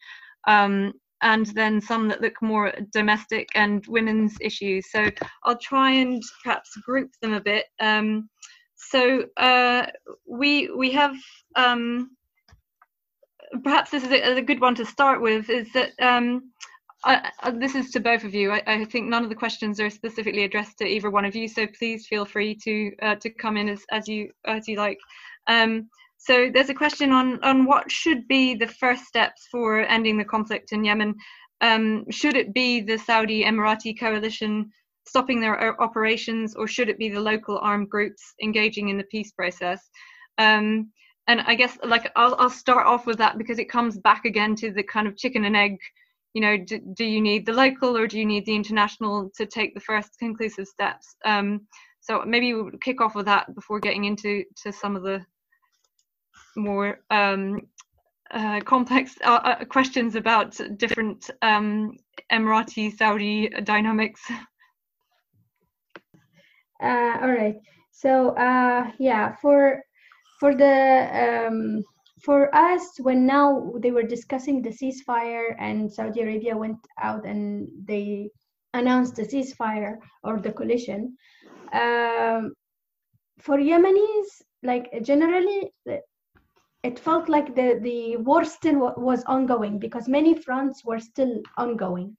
um, 0.46 0.92
and 1.22 1.46
then 1.46 1.80
some 1.80 2.06
that 2.08 2.20
look 2.20 2.40
more 2.40 2.68
at 2.68 2.92
domestic 2.92 3.48
and 3.56 3.84
women's 3.88 4.36
issues. 4.40 4.92
So 4.92 5.10
I'll 5.42 5.58
try 5.58 5.90
and 5.90 6.22
perhaps 6.44 6.76
group 6.86 7.10
them 7.22 7.32
a 7.32 7.40
bit. 7.40 7.64
Um, 7.80 8.30
so 8.76 9.24
uh, 9.36 9.86
we 10.28 10.70
we 10.70 10.92
have 10.92 11.16
um, 11.56 12.16
perhaps 13.64 13.90
this 13.90 14.04
is 14.04 14.12
a, 14.12 14.36
a, 14.36 14.42
good 14.42 14.60
one 14.60 14.76
to 14.76 14.86
start 14.86 15.20
with 15.20 15.50
is 15.50 15.72
that 15.72 15.90
This 17.54 17.74
is 17.74 17.90
to 17.90 18.00
both 18.00 18.24
of 18.24 18.34
you. 18.34 18.52
I, 18.52 18.62
I, 18.66 18.84
think 18.84 19.08
none 19.08 19.24
of 19.24 19.28
the 19.28 19.34
questions 19.34 19.80
are 19.80 19.90
specifically 19.90 20.44
addressed 20.44 20.78
to 20.78 20.86
either 20.86 21.10
one 21.10 21.24
of 21.24 21.34
you, 21.34 21.48
so 21.48 21.66
please 21.66 22.06
feel 22.06 22.24
free 22.24 22.54
to 22.62 22.92
uh, 23.02 23.14
to 23.16 23.30
come 23.30 23.56
in 23.56 23.68
as, 23.68 23.82
as 23.90 24.06
you 24.06 24.30
as 24.46 24.68
you 24.68 24.76
like. 24.76 24.98
Um, 25.48 25.88
so 26.18 26.48
there's 26.52 26.70
a 26.70 26.74
question 26.74 27.10
on 27.10 27.42
on 27.42 27.64
what 27.64 27.90
should 27.90 28.28
be 28.28 28.54
the 28.54 28.68
first 28.68 29.04
steps 29.04 29.48
for 29.50 29.80
ending 29.80 30.16
the 30.16 30.24
conflict 30.24 30.72
in 30.72 30.84
Yemen. 30.84 31.14
Um, 31.60 32.04
should 32.10 32.36
it 32.36 32.54
be 32.54 32.80
the 32.80 32.98
Saudi 32.98 33.44
Emirati 33.44 33.98
coalition 33.98 34.70
stopping 35.04 35.40
their 35.40 35.80
operations, 35.82 36.54
or 36.54 36.68
should 36.68 36.88
it 36.88 36.98
be 36.98 37.08
the 37.08 37.20
local 37.20 37.58
armed 37.58 37.90
groups 37.90 38.34
engaging 38.40 38.88
in 38.88 38.96
the 38.96 39.04
peace 39.04 39.32
process? 39.32 39.90
Um, 40.38 40.92
and 41.26 41.40
I 41.42 41.54
guess 41.54 41.78
like 41.84 42.10
I'll, 42.16 42.34
I'll 42.38 42.50
start 42.50 42.86
off 42.86 43.06
with 43.06 43.18
that 43.18 43.38
because 43.38 43.58
it 43.58 43.68
comes 43.68 43.98
back 43.98 44.24
again 44.24 44.54
to 44.56 44.72
the 44.72 44.82
kind 44.82 45.06
of 45.06 45.16
chicken 45.16 45.44
and 45.44 45.56
egg. 45.56 45.78
You 46.34 46.40
know, 46.40 46.56
do, 46.56 46.80
do 46.94 47.04
you 47.04 47.20
need 47.20 47.44
the 47.46 47.52
local 47.52 47.96
or 47.96 48.06
do 48.06 48.18
you 48.18 48.24
need 48.24 48.46
the 48.46 48.54
international 48.54 49.30
to 49.36 49.46
take 49.46 49.74
the 49.74 49.80
first 49.80 50.18
conclusive 50.18 50.66
steps? 50.66 51.14
Um, 51.24 51.66
so 52.00 52.24
maybe 52.26 52.52
we'll 52.54 52.70
kick 52.80 53.00
off 53.00 53.14
with 53.14 53.26
that 53.26 53.54
before 53.54 53.80
getting 53.80 54.04
into 54.04 54.44
to 54.62 54.72
some 54.72 54.96
of 54.96 55.02
the 55.02 55.24
more 56.56 57.00
um, 57.10 57.60
uh, 58.32 58.60
complex 58.60 59.16
uh, 59.24 59.40
uh, 59.44 59.64
questions 59.64 60.16
about 60.16 60.58
different 60.78 61.30
um, 61.42 61.96
Emirati 62.32 62.96
Saudi 62.96 63.48
dynamics. 63.64 64.20
Uh, 66.82 67.18
all 67.22 67.30
right. 67.30 67.56
So 67.92 68.30
uh, 68.30 68.90
yeah, 68.98 69.36
for 69.40 69.82
for 70.40 70.54
the 70.54 71.46
um, 71.46 71.84
for 72.22 72.54
us 72.54 72.98
when 73.00 73.26
now 73.26 73.72
they 73.80 73.90
were 73.90 74.02
discussing 74.02 74.62
the 74.62 74.70
ceasefire 74.70 75.56
and 75.58 75.92
Saudi 75.92 76.20
Arabia 76.20 76.56
went 76.56 76.78
out 77.00 77.24
and 77.26 77.68
they 77.84 78.30
announced 78.74 79.16
the 79.16 79.22
ceasefire 79.22 79.96
or 80.22 80.40
the 80.40 80.52
coalition. 80.52 81.16
Um, 81.72 82.54
for 83.40 83.58
Yemenis, 83.58 84.42
like 84.62 84.88
generally, 85.02 85.72
it 86.82 86.98
felt 86.98 87.28
like 87.28 87.54
the, 87.54 87.78
the 87.82 88.16
war 88.18 88.44
still 88.44 88.94
was 88.96 89.24
ongoing 89.24 89.78
because 89.78 90.08
many 90.08 90.34
fronts 90.34 90.84
were 90.84 91.00
still 91.00 91.40
ongoing. 91.56 92.16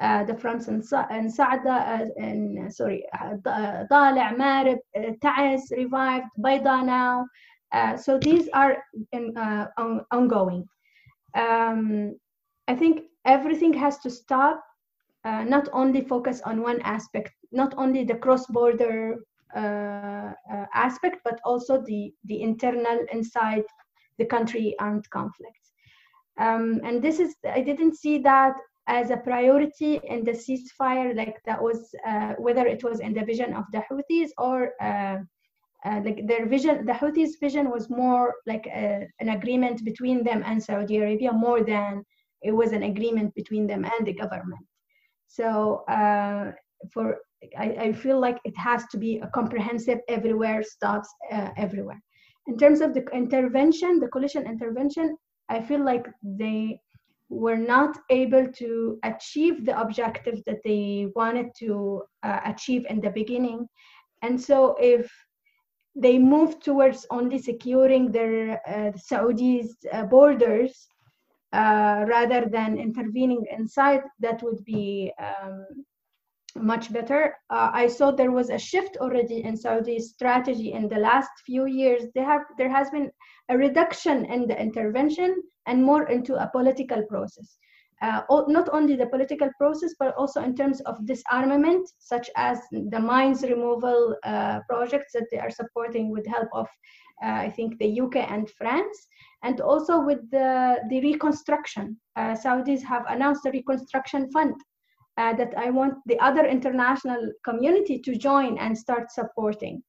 Uh, 0.00 0.24
the 0.24 0.36
fronts 0.36 0.66
in, 0.66 0.82
Sa- 0.82 1.06
in 1.10 1.28
Saada, 1.28 2.00
uh, 2.00 2.06
in, 2.16 2.68
sorry, 2.70 3.04
Dala, 3.44 4.34
Marib, 4.36 4.78
Taiz 5.22 5.70
revived, 5.70 6.26
Bayda 6.38 6.84
now, 6.84 7.24
so 7.96 8.18
these 8.18 8.48
are 8.54 8.72
in, 9.12 9.36
uh, 9.36 9.66
on, 9.78 10.04
ongoing. 10.10 10.64
Um, 11.34 12.16
I 12.68 12.74
think 12.74 12.94
everything 13.24 13.72
has 13.74 13.98
to 13.98 14.10
stop, 14.10 14.62
uh, 15.24 15.44
not 15.44 15.68
only 15.72 16.00
focus 16.02 16.40
on 16.44 16.62
one 16.62 16.80
aspect, 16.82 17.32
not 17.50 17.74
only 17.76 18.04
the 18.04 18.14
cross-border 18.14 19.24
uh, 19.56 20.32
uh, 20.52 20.66
aspect, 20.74 21.18
but 21.24 21.40
also 21.44 21.82
the, 21.82 22.12
the 22.24 22.42
internal 22.42 22.98
inside 23.12 23.64
the 24.18 24.26
country 24.26 24.74
armed 24.78 25.08
conflicts. 25.10 25.72
Um, 26.38 26.80
and 26.84 27.02
this 27.02 27.18
is, 27.20 27.34
I 27.44 27.60
didn't 27.60 27.96
see 27.96 28.18
that 28.18 28.54
as 28.86 29.10
a 29.10 29.16
priority 29.16 30.00
in 30.04 30.24
the 30.24 30.32
ceasefire, 30.32 31.16
like 31.16 31.36
that 31.46 31.62
was, 31.62 31.94
whether 32.38 32.66
it 32.66 32.82
was 32.84 33.00
in 33.00 33.14
the 33.14 33.24
vision 33.24 33.54
of 33.54 33.64
the 33.72 33.82
Houthis 33.88 34.30
or 34.36 34.72
uh, 34.80 35.18
like 36.04 36.26
their 36.26 36.46
vision, 36.46 36.86
the 36.86 36.92
Houthis' 36.92 37.38
vision 37.40 37.70
was 37.70 37.90
more 37.90 38.34
like 38.46 38.66
a, 38.66 39.06
an 39.20 39.28
agreement 39.30 39.84
between 39.84 40.24
them 40.24 40.42
and 40.44 40.62
Saudi 40.62 40.96
Arabia, 40.96 41.32
more 41.32 41.62
than 41.62 42.02
it 42.42 42.52
was 42.52 42.72
an 42.72 42.84
agreement 42.84 43.34
between 43.34 43.66
them 43.66 43.84
and 43.84 44.06
the 44.06 44.14
government. 44.14 44.64
So 45.26 45.84
uh, 45.88 46.52
for 46.92 47.18
I, 47.58 47.76
I, 47.86 47.92
feel 47.92 48.20
like 48.20 48.38
it 48.44 48.56
has 48.56 48.86
to 48.92 48.98
be 48.98 49.18
a 49.18 49.28
comprehensive 49.28 49.98
everywhere 50.08 50.62
stops 50.62 51.08
uh, 51.32 51.50
everywhere. 51.56 52.00
In 52.46 52.56
terms 52.56 52.80
of 52.80 52.94
the 52.94 53.04
intervention, 53.12 54.00
the 54.00 54.08
coalition 54.08 54.46
intervention, 54.46 55.16
I 55.48 55.60
feel 55.60 55.84
like 55.84 56.06
they 56.22 56.78
were 57.28 57.56
not 57.56 57.98
able 58.10 58.46
to 58.46 58.98
achieve 59.02 59.64
the 59.64 59.78
objectives 59.78 60.42
that 60.46 60.58
they 60.64 61.08
wanted 61.14 61.48
to 61.58 62.02
uh, 62.22 62.40
achieve 62.44 62.86
in 62.88 63.00
the 63.00 63.10
beginning. 63.10 63.66
And 64.22 64.40
so 64.40 64.76
if 64.78 65.10
they 65.96 66.18
moved 66.18 66.62
towards 66.62 67.06
only 67.10 67.38
securing 67.38 68.10
their 68.10 68.60
uh, 68.66 68.92
Saudi's 68.96 69.76
uh, 69.92 70.04
borders 70.04 70.88
uh, 71.52 72.04
rather 72.08 72.46
than 72.46 72.78
intervening 72.78 73.46
inside, 73.56 74.02
that 74.18 74.42
would 74.42 74.64
be 74.64 75.12
um, 75.18 75.66
much 76.56 76.92
better. 76.92 77.36
Uh, 77.50 77.70
I 77.72 77.86
saw 77.86 78.10
there 78.10 78.32
was 78.32 78.50
a 78.50 78.58
shift 78.58 78.96
already 78.96 79.44
in 79.44 79.56
Saudi's 79.56 80.10
strategy 80.10 80.72
in 80.72 80.88
the 80.88 80.98
last 80.98 81.30
few 81.46 81.66
years. 81.66 82.04
They 82.14 82.22
have 82.22 82.42
there 82.58 82.70
has 82.70 82.90
been 82.90 83.10
a 83.48 83.56
reduction 83.56 84.24
in 84.24 84.46
the 84.48 84.60
intervention 84.60 85.42
and 85.66 85.84
more 85.84 86.08
into 86.08 86.34
a 86.34 86.50
political 86.50 87.02
process 87.04 87.56
uh, 88.04 88.22
not 88.48 88.68
only 88.72 88.96
the 88.96 89.06
political 89.06 89.48
process, 89.56 89.94
but 89.98 90.14
also 90.16 90.42
in 90.42 90.54
terms 90.54 90.80
of 90.82 91.06
disarmament, 91.06 91.88
such 91.98 92.28
as 92.36 92.58
the 92.70 93.00
mines 93.00 93.42
removal 93.42 94.16
uh, 94.24 94.60
projects 94.68 95.12
that 95.14 95.26
they 95.30 95.38
are 95.38 95.50
supporting 95.50 96.10
with 96.10 96.26
help 96.26 96.48
of, 96.52 96.66
uh, 97.24 97.38
I 97.46 97.50
think, 97.50 97.78
the 97.78 98.00
UK 98.02 98.16
and 98.16 98.50
France, 98.50 99.06
and 99.42 99.60
also 99.60 100.00
with 100.00 100.18
the, 100.30 100.80
the 100.90 101.00
reconstruction. 101.00 101.98
Uh, 102.16 102.34
Saudis 102.34 102.82
have 102.82 103.04
announced 103.08 103.46
a 103.46 103.50
reconstruction 103.50 104.30
fund 104.30 104.54
uh, 105.16 105.32
that 105.34 105.54
I 105.56 105.70
want 105.70 105.94
the 106.04 106.20
other 106.20 106.44
international 106.44 107.32
community 107.42 108.00
to 108.00 108.16
join 108.16 108.58
and 108.58 108.76
start 108.76 109.12
supporting. 109.12 109.82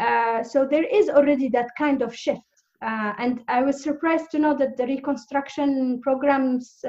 Uh, 0.00 0.42
so 0.42 0.66
there 0.66 0.84
is 0.84 1.08
already 1.08 1.48
that 1.50 1.70
kind 1.78 2.02
of 2.02 2.14
shift. 2.14 2.42
And 2.84 3.44
I 3.46 3.62
was 3.62 3.80
surprised 3.80 4.32
to 4.32 4.40
know 4.40 4.56
that 4.56 4.76
the 4.76 4.86
reconstruction 4.86 6.00
programs 6.02 6.84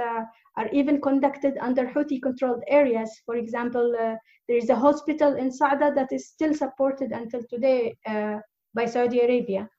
are 0.58 0.68
even 0.70 1.02
conducted 1.02 1.58
under 1.60 1.86
Houthi 1.88 2.22
controlled 2.22 2.64
areas. 2.68 3.10
For 3.26 3.36
example, 3.36 3.96
uh, 4.00 4.16
there 4.48 4.58
is 4.58 4.70
a 4.70 4.76
hospital 4.76 5.36
in 5.36 5.50
Saada 5.50 5.94
that 5.96 6.12
is 6.12 6.28
still 6.28 6.54
supported 6.54 7.12
until 7.12 7.42
today 7.50 7.98
uh, 8.06 8.38
by 8.74 8.86
Saudi 8.86 9.22
Arabia. 9.22 9.70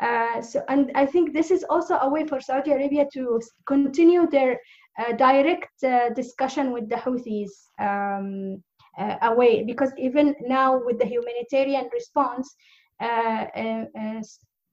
Uh, 0.00 0.42
so, 0.42 0.62
and 0.68 0.90
I 0.94 1.06
think 1.06 1.32
this 1.32 1.50
is 1.50 1.64
also 1.70 1.96
a 1.96 2.08
way 2.08 2.26
for 2.26 2.40
Saudi 2.40 2.72
Arabia 2.72 3.06
to 3.14 3.40
continue 3.66 4.28
their 4.28 4.58
uh, 4.98 5.12
direct 5.12 5.82
uh, 5.84 6.10
discussion 6.10 6.72
with 6.72 6.88
the 6.88 6.96
Houthis 6.96 7.50
um, 7.78 8.62
uh, 8.98 9.16
away, 9.22 9.62
because 9.64 9.92
even 9.98 10.34
now 10.40 10.82
with 10.84 10.98
the 10.98 11.06
humanitarian 11.06 11.88
response, 11.92 12.54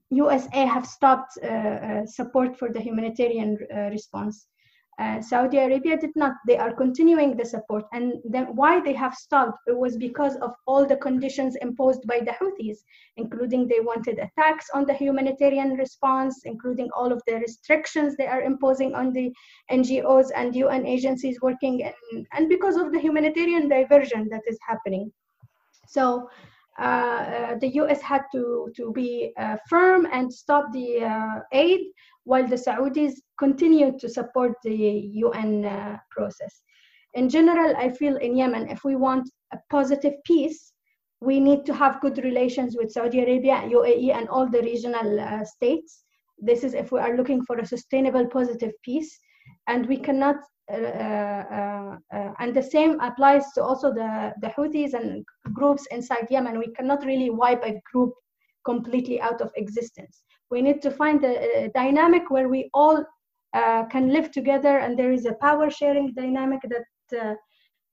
USA 0.10 0.66
have 0.66 0.86
stopped 0.86 1.34
support 2.06 2.58
for 2.58 2.70
the 2.72 2.80
humanitarian 2.80 3.58
response. 3.92 4.48
Uh, 5.00 5.22
Saudi 5.22 5.58
Arabia 5.58 5.98
did 5.98 6.12
not. 6.16 6.36
They 6.48 6.58
are 6.58 6.74
continuing 6.74 7.36
the 7.36 7.46
support. 7.46 7.86
And 7.94 8.22
then 8.24 8.56
why 8.56 8.80
they 8.80 8.94
have 8.94 9.16
stopped, 9.16 9.58
it 9.68 9.78
was 9.78 9.98
because 9.98 10.36
of 10.38 10.54
all 10.68 10.86
the 10.86 10.98
conditions 10.98 11.56
imposed 11.62 12.06
by 12.08 12.20
the 12.20 12.32
Houthis, 12.32 12.78
including 13.18 13.68
they 13.68 13.80
wanted 13.80 14.20
attacks 14.20 14.68
on 14.74 14.86
the 14.86 14.94
humanitarian 14.94 15.72
response, 15.74 16.42
including 16.46 16.90
all 16.96 17.12
of 17.12 17.22
the 17.28 17.36
restrictions 17.36 18.16
they 18.16 18.28
are 18.28 18.44
imposing 18.44 18.94
on 18.94 19.12
the 19.14 19.32
NGOs 19.72 20.30
and 20.36 20.56
UN 20.56 20.86
agencies 20.86 21.42
working, 21.42 21.80
in, 21.80 22.26
and 22.34 22.48
because 22.48 22.76
of 22.76 22.92
the 22.92 23.00
humanitarian 23.00 23.68
diversion 23.68 24.28
that 24.30 24.42
is 24.48 24.60
happening. 24.68 25.12
So 25.88 26.30
the 26.80 27.72
US 27.76 28.02
had 28.02 28.24
to, 28.34 28.72
to 28.76 28.92
be 28.92 29.32
uh, 29.38 29.58
firm 29.70 30.08
and 30.12 30.34
stop 30.34 30.72
the 30.74 31.04
uh, 31.04 31.40
aid 31.52 31.82
while 32.26 32.48
the 32.48 32.56
Saudis 32.56 33.14
continued 33.38 34.00
to 34.00 34.10
support 34.10 34.54
the 34.64 34.76
UN 34.76 35.66
uh, 35.66 35.98
process. 36.10 36.64
In 37.14 37.30
general, 37.30 37.76
I 37.78 37.90
feel 37.90 38.18
in 38.18 38.36
Yemen, 38.36 38.70
if 38.70 38.84
we 38.84 38.96
want 38.96 39.30
a 39.52 39.58
positive 39.70 40.14
peace, 40.26 40.74
we 41.22 41.40
need 41.40 41.66
to 41.66 41.74
have 41.74 42.02
good 42.02 42.18
relations 42.24 42.76
with 42.76 42.92
Saudi 42.92 43.20
Arabia, 43.22 43.62
UAE, 43.66 44.14
and 44.14 44.28
all 44.30 44.50
the 44.50 44.62
regional 44.62 45.20
uh, 45.20 45.44
states. 45.46 46.04
this 46.40 46.64
is 46.64 46.74
if 46.74 46.92
we 46.92 47.00
are 47.00 47.16
looking 47.16 47.42
for 47.46 47.58
a 47.60 47.66
sustainable, 47.66 48.26
positive 48.28 48.74
peace, 48.84 49.12
and 49.68 49.86
we 49.88 49.98
cannot. 49.98 50.38
Uh, 50.72 50.76
uh, 50.76 51.98
uh, 52.14 52.32
and 52.40 52.56
the 52.56 52.64
same 52.64 53.00
applies 53.02 53.52
to 53.54 53.62
also 53.62 53.94
the, 53.94 54.34
the 54.42 54.48
Houthis 54.48 54.94
and 54.94 55.26
groups 55.54 55.86
inside 55.92 56.28
Yemen. 56.30 56.58
We 56.58 56.72
cannot 56.74 57.06
really 57.06 57.30
wipe 57.30 57.64
a 57.66 57.82
group 57.92 58.14
completely 58.66 59.20
out 59.20 59.42
of 59.42 59.52
existence. 59.56 60.24
We 60.50 60.62
need 60.62 60.82
to 60.84 60.92
find 60.92 61.24
a, 61.26 61.66
a 61.66 61.70
dynamic 61.76 62.30
where 62.30 62.48
we 62.48 62.70
all 62.74 63.04
uh, 63.54 63.84
can 63.86 64.10
live 64.10 64.32
together 64.32 64.80
and 64.80 64.98
there 64.98 65.12
is 65.12 65.26
a 65.26 65.34
power 65.34 65.70
sharing 65.70 66.14
dynamic 66.14 66.62
that 66.70 67.20
uh, 67.20 67.36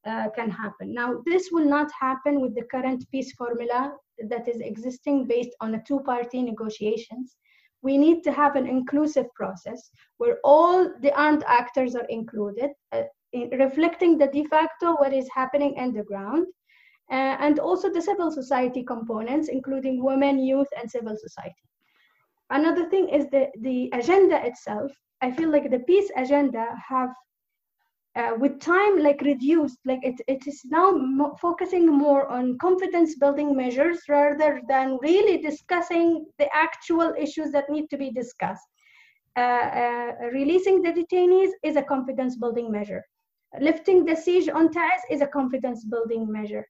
uh, 0.09 0.31
can 0.31 0.51
happen. 0.51 0.95
Now, 0.95 1.23
this 1.27 1.49
will 1.53 1.66
not 1.66 1.91
happen 1.99 2.41
with 2.41 2.55
the 2.55 2.62
current 2.71 3.05
peace 3.11 3.33
formula 3.33 3.93
that 4.29 4.49
is 4.49 4.61
existing 4.61 5.27
based 5.27 5.55
on 5.61 5.75
a 5.75 5.83
two 5.87 6.01
party 6.01 6.43
negotiations. 6.43 7.37
We 7.83 7.97
need 7.97 8.22
to 8.24 8.33
have 8.33 8.57
an 8.57 8.66
inclusive 8.66 9.26
process 9.35 9.91
where 10.18 10.39
all 10.45 10.91
the 11.01 11.12
armed 11.18 11.45
actors 11.47 11.95
are 11.95 12.07
included, 12.09 12.70
uh, 12.93 13.03
in 13.33 13.51
reflecting 13.51 14.18
the 14.18 14.26
de 14.26 14.45
facto 14.45 14.95
what 14.97 15.12
is 15.12 15.28
happening 15.35 15.74
in 15.76 15.93
the 15.93 16.03
ground, 16.03 16.47
uh, 17.11 17.37
and 17.41 17.59
also 17.59 17.91
the 17.91 18.03
civil 18.03 18.31
society 18.31 18.83
components, 18.83 19.49
including 19.49 20.05
women, 20.05 20.39
youth, 20.39 20.68
and 20.78 20.91
civil 20.91 21.16
society. 21.16 21.64
Another 22.51 22.89
thing 22.89 23.09
is 23.09 23.28
the, 23.31 23.49
the 23.61 23.91
agenda 23.93 24.45
itself. 24.45 24.91
I 25.22 25.31
feel 25.31 25.51
like 25.51 25.70
the 25.70 25.81
peace 25.81 26.11
agenda 26.16 26.66
have 26.89 27.11
uh, 28.17 28.33
with 28.39 28.61
time 28.61 28.99
like 28.99 29.21
reduced 29.23 29.79
like 29.85 30.01
it, 30.03 30.21
it 30.27 30.47
is 30.47 30.63
now 30.67 30.91
mo- 30.91 31.37
focusing 31.41 31.87
more 31.87 32.27
on 32.29 32.59
confidence 32.59 33.15
building 33.17 33.57
measures 33.57 34.01
rather 34.09 34.61
than 34.69 34.99
really 35.01 35.39
discussing 35.39 36.27
the 36.39 36.47
actual 36.55 37.15
issues 37.19 37.53
that 37.53 37.71
need 37.71 37.89
to 37.89 37.97
be 37.97 38.11
discussed. 38.11 38.67
Uh, 39.37 39.41
uh, 39.41 40.13
releasing 40.33 40.83
the 40.83 40.91
detainees 40.91 41.51
is 41.63 41.77
a 41.77 41.83
confidence 41.83 42.37
building 42.37 42.71
measure. 42.71 43.05
Lifting 43.61 44.05
the 44.05 44.17
siege 44.17 44.49
on 44.49 44.69
Taiz 44.69 45.01
is 45.11 45.21
a 45.21 45.27
confidence 45.27 45.85
building 45.85 46.31
measure. 46.31 46.67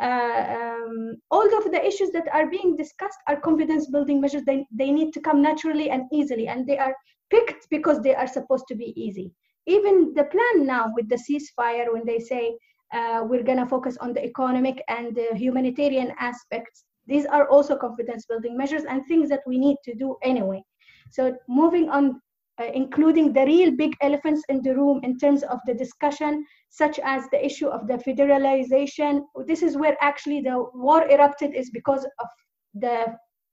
Uh, 0.00 0.44
um, 0.58 1.16
all 1.30 1.46
of 1.58 1.70
the 1.70 1.84
issues 1.84 2.10
that 2.10 2.28
are 2.32 2.48
being 2.48 2.76
discussed 2.76 3.18
are 3.28 3.40
confidence 3.40 3.88
building 3.90 4.20
measures. 4.20 4.44
They, 4.44 4.66
they 4.72 4.90
need 4.90 5.12
to 5.14 5.20
come 5.20 5.42
naturally 5.42 5.90
and 5.90 6.04
easily 6.12 6.48
and 6.48 6.66
they 6.66 6.78
are 6.78 6.94
picked 7.30 7.68
because 7.70 8.00
they 8.02 8.14
are 8.14 8.26
supposed 8.26 8.66
to 8.68 8.74
be 8.76 8.92
easy 9.00 9.32
even 9.66 10.12
the 10.14 10.24
plan 10.24 10.66
now 10.66 10.92
with 10.94 11.08
the 11.08 11.16
ceasefire 11.16 11.92
when 11.92 12.04
they 12.04 12.18
say 12.18 12.56
uh, 12.92 13.24
we're 13.24 13.42
going 13.42 13.58
to 13.58 13.66
focus 13.66 13.96
on 14.00 14.12
the 14.12 14.24
economic 14.24 14.82
and 14.88 15.14
the 15.14 15.28
humanitarian 15.34 16.12
aspects 16.18 16.84
these 17.06 17.26
are 17.26 17.48
also 17.48 17.76
confidence 17.76 18.24
building 18.26 18.56
measures 18.56 18.84
and 18.84 19.02
things 19.06 19.28
that 19.28 19.42
we 19.46 19.58
need 19.58 19.76
to 19.84 19.94
do 19.94 20.16
anyway. 20.22 20.62
So 21.10 21.36
moving 21.48 21.88
on 21.90 22.20
uh, 22.60 22.70
including 22.72 23.32
the 23.32 23.44
real 23.44 23.72
big 23.72 23.96
elephants 24.00 24.42
in 24.48 24.62
the 24.62 24.74
room 24.74 25.00
in 25.02 25.18
terms 25.18 25.42
of 25.42 25.58
the 25.66 25.74
discussion 25.74 26.44
such 26.70 27.00
as 27.00 27.28
the 27.30 27.44
issue 27.44 27.66
of 27.66 27.88
the 27.88 27.94
federalization 27.94 29.22
this 29.46 29.62
is 29.62 29.76
where 29.76 29.96
actually 30.00 30.40
the 30.40 30.64
war 30.72 31.02
erupted 31.10 31.52
is 31.52 31.70
because 31.70 32.04
of 32.04 32.28
the 32.74 33.06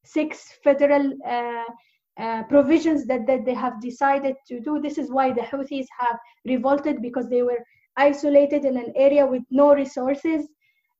six 0.05 0.59
federal 0.63 1.13
uh, 1.25 1.65
uh, 2.19 2.43
provisions 2.43 3.05
that, 3.05 3.25
that 3.27 3.45
they 3.45 3.53
have 3.53 3.81
decided 3.81 4.35
to 4.47 4.59
do. 4.59 4.81
This 4.81 4.97
is 4.97 5.11
why 5.11 5.31
the 5.31 5.41
Houthis 5.41 5.87
have 5.99 6.19
revolted 6.45 7.01
because 7.01 7.29
they 7.29 7.41
were 7.41 7.63
isolated 7.97 8.65
in 8.65 8.77
an 8.77 8.91
area 8.95 9.25
with 9.25 9.43
no 9.49 9.73
resources. 9.73 10.47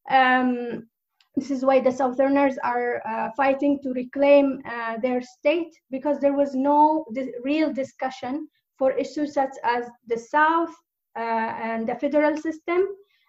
Um, 0.10 0.88
this 1.36 1.52
is 1.52 1.64
why 1.64 1.80
the 1.80 1.92
Southerners 1.92 2.58
are 2.64 3.02
uh, 3.08 3.30
fighting 3.38 3.80
to 3.84 3.94
reclaim 3.94 4.62
uh, 4.66 4.98
their 5.02 5.22
state 5.22 5.74
because 5.90 6.20
there 6.20 6.34
was 6.34 6.56
no 6.56 7.06
real 7.44 7.72
discussion 7.72 8.48
for 8.78 8.92
issues 8.92 9.34
such 9.34 9.56
as 9.64 9.86
the 10.08 10.18
South 10.18 10.74
uh, 11.18 11.20
and 11.20 11.88
the 11.88 11.96
federal 11.96 12.36
system. 12.36 12.82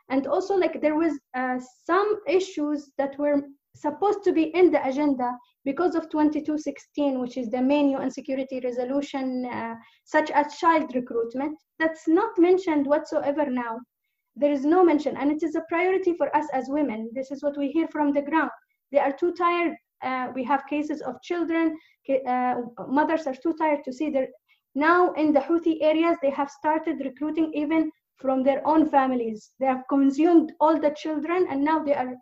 And 0.08 0.26
also, 0.26 0.56
like, 0.56 0.80
there 0.80 0.96
was 0.96 1.18
uh, 1.34 1.58
some 1.84 2.20
issues 2.26 2.90
that 2.98 3.18
were 3.18 3.42
supposed 3.74 4.24
to 4.24 4.32
be 4.32 4.44
in 4.54 4.70
the 4.70 4.86
agenda 4.86 5.36
because 5.64 5.94
of 5.94 6.10
2216, 6.10 7.20
which 7.20 7.36
is 7.36 7.48
the 7.50 7.60
main 7.60 7.90
UN 7.90 8.10
security 8.10 8.60
resolution, 8.62 9.46
uh, 9.46 9.74
such 10.04 10.30
as 10.30 10.56
child 10.56 10.92
recruitment, 10.94 11.58
that's 11.78 12.08
not 12.08 12.38
mentioned 12.38 12.86
whatsoever 12.86 13.48
now. 13.48 13.78
There 14.34 14.50
is 14.50 14.64
no 14.64 14.84
mention, 14.84 15.16
and 15.16 15.30
it 15.30 15.42
is 15.42 15.54
a 15.54 15.64
priority 15.68 16.14
for 16.14 16.34
us 16.34 16.46
as 16.52 16.68
women. 16.68 17.10
This 17.14 17.30
is 17.30 17.42
what 17.42 17.56
we 17.58 17.70
hear 17.70 17.86
from 17.88 18.12
the 18.12 18.22
ground. 18.22 18.50
They 18.90 18.98
are 18.98 19.12
too 19.12 19.32
tired. 19.32 19.74
Uh, 20.02 20.28
we 20.34 20.42
have 20.44 20.66
cases 20.66 21.00
of 21.00 21.22
children, 21.22 21.76
uh, 22.26 22.54
mothers 22.88 23.26
are 23.26 23.34
too 23.34 23.54
tired 23.54 23.84
to 23.84 23.92
see 23.92 24.10
their. 24.10 24.28
Now, 24.74 25.12
in 25.12 25.32
the 25.32 25.40
Houthi 25.40 25.78
areas, 25.80 26.16
they 26.22 26.30
have 26.30 26.50
started 26.50 27.00
recruiting 27.04 27.52
even 27.54 27.92
from 28.16 28.42
their 28.42 28.66
own 28.66 28.88
families. 28.88 29.52
They 29.60 29.66
have 29.66 29.84
consumed 29.88 30.52
all 30.60 30.80
the 30.80 30.90
children, 30.90 31.46
and 31.50 31.62
now 31.62 31.84
they 31.84 31.94
are 31.94 32.14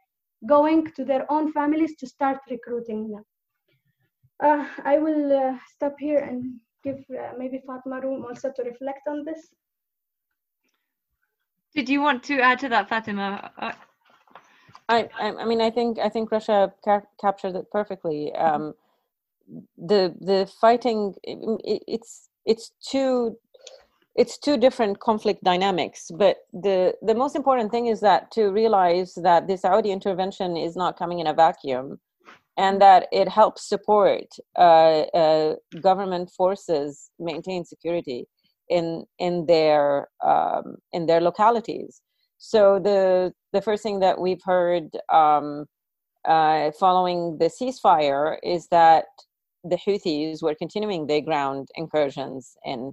going 0.46 0.90
to 0.96 1.04
their 1.04 1.30
own 1.30 1.52
families 1.52 1.96
to 1.96 2.06
start 2.06 2.38
recruiting 2.50 3.10
them. 3.10 3.24
Uh, 4.42 4.66
I 4.84 4.98
will 4.98 5.32
uh, 5.32 5.58
stop 5.74 5.96
here 5.98 6.18
and 6.18 6.54
give 6.82 7.04
uh, 7.10 7.32
maybe 7.38 7.62
Fatma 7.66 8.00
room 8.00 8.24
also 8.24 8.50
to 8.56 8.62
reflect 8.62 9.06
on 9.06 9.24
this. 9.24 9.48
Did 11.74 11.88
you 11.88 12.00
want 12.00 12.22
to 12.24 12.40
add 12.40 12.58
to 12.60 12.68
that, 12.70 12.88
Fatima? 12.88 13.50
Uh, 13.58 13.72
I, 14.88 15.08
I 15.18 15.44
mean, 15.44 15.60
I 15.60 15.70
think 15.70 15.98
I 15.98 16.08
think 16.08 16.30
Rasha 16.30 16.72
ca 16.84 17.02
captured 17.20 17.54
it 17.54 17.70
perfectly. 17.70 18.34
Um, 18.34 18.74
the 19.76 20.14
the 20.20 20.50
fighting, 20.60 21.14
it, 21.22 21.82
it's 21.86 22.28
it's 22.46 22.72
two 22.80 23.36
it's 24.16 24.38
two 24.38 24.56
different 24.56 24.98
conflict 24.98 25.42
dynamics 25.44 26.10
but 26.16 26.38
the 26.52 26.92
the 27.02 27.14
most 27.14 27.36
important 27.36 27.70
thing 27.70 27.86
is 27.86 28.00
that 28.00 28.30
to 28.32 28.50
realize 28.50 29.14
that 29.14 29.46
the 29.46 29.56
saudi 29.56 29.92
intervention 29.92 30.56
is 30.56 30.74
not 30.76 30.98
coming 30.98 31.20
in 31.20 31.28
a 31.28 31.32
vacuum 31.32 31.98
and 32.60 32.80
that 32.80 33.08
it 33.10 33.28
helps 33.28 33.68
support 33.68 34.28
uh, 34.58 35.00
uh, 35.22 35.54
government 35.80 36.30
forces 36.30 37.10
maintain 37.18 37.64
security 37.64 38.20
in 38.68 39.04
in 39.18 39.46
their 39.46 40.08
um, 40.32 40.66
in 40.92 41.06
their 41.06 41.22
localities 41.28 42.02
so 42.38 42.78
the 42.88 43.32
the 43.54 43.62
first 43.62 43.82
thing 43.82 44.00
that 44.00 44.20
we've 44.20 44.44
heard 44.44 44.86
um, 45.12 45.66
uh, 46.24 46.70
following 46.78 47.38
the 47.38 47.50
ceasefire 47.58 48.36
is 48.42 48.68
that 48.70 49.06
the 49.64 49.76
Houthis 49.76 50.42
were 50.42 50.54
continuing 50.54 51.06
their 51.06 51.20
ground 51.20 51.68
incursions 51.76 52.56
in 52.64 52.92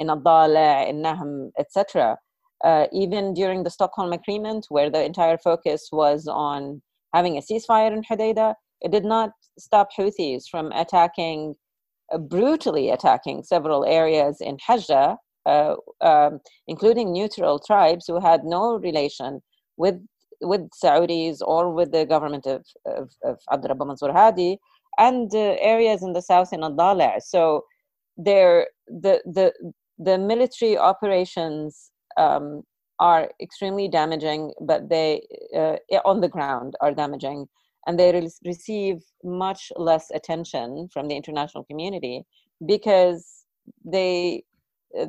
in 0.00 0.10
Al-Dhale, 0.10 0.88
in 0.88 1.02
Nahm, 1.02 1.50
etc. 1.58 2.16
Uh, 2.64 2.86
even 2.92 3.34
during 3.34 3.62
the 3.62 3.70
Stockholm 3.70 4.12
Agreement, 4.12 4.66
where 4.68 4.90
the 4.90 5.04
entire 5.04 5.38
focus 5.38 5.88
was 5.92 6.28
on 6.28 6.82
having 7.14 7.36
a 7.36 7.40
ceasefire 7.40 7.92
in 7.92 8.02
Hodeidah, 8.02 8.54
it 8.80 8.90
did 8.92 9.04
not 9.04 9.30
stop 9.58 9.88
Houthis 9.96 10.44
from 10.50 10.72
attacking, 10.72 11.54
uh, 12.12 12.18
brutally 12.18 12.90
attacking 12.90 13.42
several 13.42 13.84
areas 13.84 14.40
in 14.40 14.56
Hajjah, 14.58 15.16
uh, 15.46 15.74
um, 16.00 16.40
including 16.66 17.12
neutral 17.12 17.58
tribes 17.58 18.06
who 18.06 18.20
had 18.20 18.44
no 18.44 18.76
relation 18.76 19.40
with 19.76 19.96
with 20.40 20.70
Saudis 20.70 21.38
or 21.40 21.72
with 21.72 21.90
the 21.90 22.06
government 22.06 22.46
of, 22.46 22.64
of, 22.86 23.10
of 23.24 23.38
Abdurrabbu 23.50 23.86
Mansour 23.88 24.12
Hadi, 24.12 24.58
and 24.98 25.34
uh, 25.34 25.56
areas 25.58 26.02
in 26.02 26.12
the 26.12 26.22
south 26.22 26.52
in 26.52 26.62
Al-Dhale. 26.62 27.20
So 27.20 27.64
there, 28.16 28.68
the 28.86 29.20
the 29.24 29.52
the 29.98 30.18
military 30.18 30.78
operations 30.78 31.90
um, 32.16 32.62
are 33.00 33.30
extremely 33.40 33.88
damaging, 33.88 34.52
but 34.60 34.88
they 34.88 35.22
uh, 35.56 35.76
on 36.04 36.20
the 36.20 36.28
ground 36.28 36.74
are 36.80 36.92
damaging, 36.92 37.46
and 37.88 37.98
they 37.98 38.12
re- 38.12 38.30
receive 38.44 39.02
much 39.24 39.72
less 39.76 40.10
attention 40.12 40.88
from 40.92 41.08
the 41.08 41.16
international 41.16 41.64
community 41.64 42.24
because 42.66 43.46
they 43.84 44.44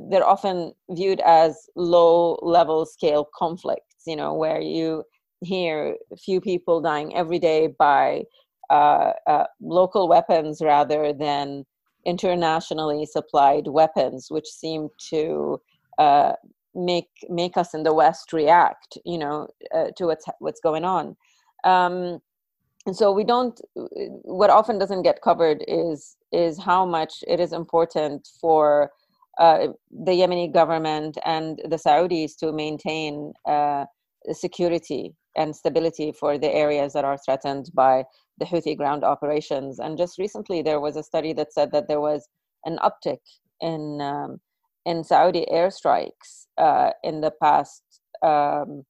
they're 0.10 0.28
often 0.28 0.74
viewed 0.90 1.22
as 1.22 1.70
low 1.76 2.40
level 2.42 2.86
scale 2.86 3.30
conflicts. 3.38 4.08
You 4.08 4.16
know, 4.16 4.34
where 4.34 4.62
you 4.62 5.04
hear 5.42 5.96
few 6.18 6.42
people 6.42 6.82
dying 6.82 7.16
every 7.16 7.38
day 7.38 7.68
by 7.68 8.24
uh, 8.70 9.12
uh, 9.28 9.46
local 9.62 10.08
weapons 10.08 10.62
rather 10.62 11.14
than 11.14 11.66
internationally 12.06 13.06
supplied 13.06 13.68
weapons, 13.68 14.28
which 14.32 14.48
seem 14.48 14.88
to 15.10 15.62
uh, 15.98 16.34
make 16.74 17.10
make 17.30 17.58
us 17.58 17.74
in 17.74 17.84
the 17.84 17.94
West 17.94 18.32
react, 18.32 18.98
you 19.06 19.18
know, 19.18 19.48
uh, 19.76 19.88
to 19.98 20.06
what's 20.06 20.26
what's 20.40 20.62
going 20.62 20.86
on. 20.86 21.18
Um, 21.66 22.22
and 22.90 22.98
so 22.98 23.12
we 23.12 23.24
don't. 23.24 23.62
What 24.40 24.50
often 24.50 24.80
doesn't 24.80 25.04
get 25.04 25.22
covered 25.22 25.64
is 25.68 26.18
is 26.32 26.58
how 26.58 26.88
much 26.88 27.24
it 27.28 27.40
is 27.40 27.54
important 27.54 28.28
for 28.42 28.90
uh, 29.38 29.68
the 29.92 30.14
Yemeni 30.14 30.52
government 30.52 31.20
and 31.24 31.60
the 31.66 31.76
Saudis 31.78 32.36
to 32.38 32.52
maintain 32.52 33.34
uh, 33.48 33.86
security 34.32 35.14
and 35.38 35.56
stability 35.56 36.12
for 36.12 36.40
the 36.40 36.52
areas 36.52 36.94
that 36.94 37.06
are 37.06 37.20
threatened 37.24 37.70
by 37.76 38.06
the 38.40 38.46
Houthi 38.46 38.76
ground 38.76 39.04
operations. 39.04 39.78
And 39.78 39.96
just 39.96 40.18
recently, 40.18 40.64
there 40.64 40.80
was 40.80 40.96
a 40.96 41.04
study 41.04 41.32
that 41.34 41.54
said 41.54 41.72
that 41.74 41.88
there 41.88 42.02
was 42.02 42.28
an 42.66 42.80
uptick 42.80 43.22
in 43.62 44.02
um, 44.02 44.40
in 44.88 45.04
Saudi 45.04 45.46
airstrikes 45.54 46.48
uh, 46.58 46.90
in 47.04 47.22
the 47.22 47.34
past 47.40 47.84
um, 48.24 48.84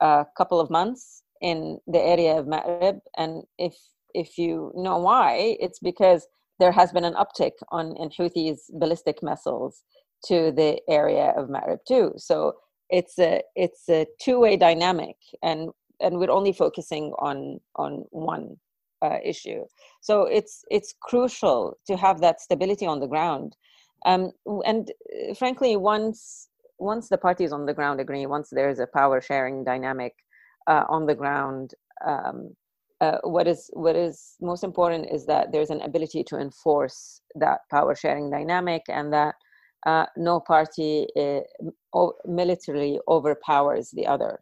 uh, 0.00 0.24
couple 0.38 0.58
of 0.58 0.70
months 0.70 1.21
in 1.42 1.78
the 1.86 2.00
area 2.00 2.38
of 2.38 2.46
Ma'rib, 2.46 3.00
and 3.18 3.42
if 3.58 3.74
if 4.14 4.38
you 4.38 4.72
know 4.74 4.98
why, 4.98 5.56
it's 5.60 5.78
because 5.78 6.26
there 6.58 6.72
has 6.72 6.92
been 6.92 7.04
an 7.04 7.14
uptick 7.14 7.52
on 7.70 7.96
in 7.96 8.08
Houthis 8.10 8.60
ballistic 8.72 9.22
missiles 9.22 9.82
to 10.26 10.52
the 10.52 10.80
area 10.88 11.34
of 11.36 11.48
Ma'rib 11.48 11.80
too. 11.86 12.12
So 12.16 12.54
it's 12.88 13.18
a 13.18 13.42
it's 13.56 13.88
a 13.88 14.06
two-way 14.20 14.56
dynamic, 14.56 15.16
and 15.42 15.70
and 16.00 16.18
we're 16.18 16.30
only 16.30 16.52
focusing 16.52 17.12
on 17.18 17.60
on 17.76 18.04
one 18.10 18.56
uh, 19.02 19.18
issue. 19.24 19.64
So 20.00 20.22
it's 20.24 20.64
it's 20.70 20.94
crucial 21.00 21.76
to 21.88 21.96
have 21.96 22.20
that 22.20 22.40
stability 22.40 22.86
on 22.86 23.00
the 23.00 23.08
ground. 23.08 23.56
Um, 24.06 24.32
and 24.64 24.90
uh, 24.90 25.34
frankly, 25.34 25.76
once 25.76 26.48
once 26.78 27.08
the 27.08 27.18
parties 27.18 27.52
on 27.52 27.66
the 27.66 27.74
ground 27.74 28.00
agree, 28.00 28.26
once 28.26 28.48
there's 28.50 28.78
a 28.78 28.86
power 28.86 29.20
sharing 29.20 29.64
dynamic 29.64 30.14
uh, 30.66 30.84
on 30.88 31.06
the 31.06 31.14
ground, 31.14 31.74
um, 32.06 32.54
uh, 33.00 33.18
what 33.24 33.48
is 33.48 33.68
what 33.72 33.96
is 33.96 34.36
most 34.40 34.62
important 34.62 35.08
is 35.10 35.26
that 35.26 35.50
there's 35.50 35.70
an 35.70 35.82
ability 35.82 36.22
to 36.22 36.38
enforce 36.38 37.20
that 37.34 37.58
power 37.70 37.94
sharing 37.94 38.30
dynamic 38.30 38.82
and 38.88 39.12
that 39.12 39.34
uh, 39.86 40.06
no 40.16 40.38
party 40.38 41.06
uh, 41.18 41.40
militarily 42.24 43.00
overpowers 43.08 43.90
the 43.90 44.06
other. 44.06 44.40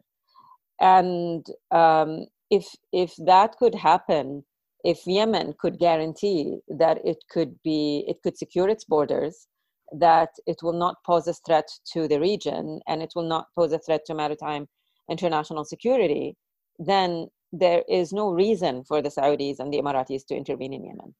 And 0.79 1.45
um, 1.71 2.27
if 2.51 2.67
if 2.91 3.13
that 3.25 3.57
could 3.57 3.73
happen 3.73 4.43
if 4.83 5.05
yemen 5.05 5.53
could 5.59 5.77
guarantee 5.77 6.57
that 6.67 6.99
it 7.05 7.17
could 7.29 7.55
be 7.63 8.03
it 8.07 8.17
could 8.23 8.37
secure 8.37 8.69
its 8.69 8.83
borders 8.83 9.47
that 9.91 10.29
it 10.47 10.57
will 10.63 10.73
not 10.73 10.95
pose 11.05 11.27
a 11.27 11.33
threat 11.45 11.67
to 11.93 12.07
the 12.07 12.19
region 12.19 12.79
and 12.87 13.01
it 13.01 13.11
will 13.15 13.27
not 13.27 13.47
pose 13.55 13.73
a 13.73 13.79
threat 13.79 14.01
to 14.05 14.13
maritime 14.13 14.67
international 15.11 15.65
security 15.65 16.35
then 16.79 17.27
there 17.51 17.83
is 17.89 18.13
no 18.13 18.31
reason 18.31 18.83
for 18.83 19.01
the 19.01 19.09
Saudis 19.09 19.59
and 19.59 19.71
the 19.71 19.77
Emiratis 19.77 20.25
to 20.27 20.35
intervene 20.35 20.73
in 20.73 20.85
Yemen. 20.85 21.13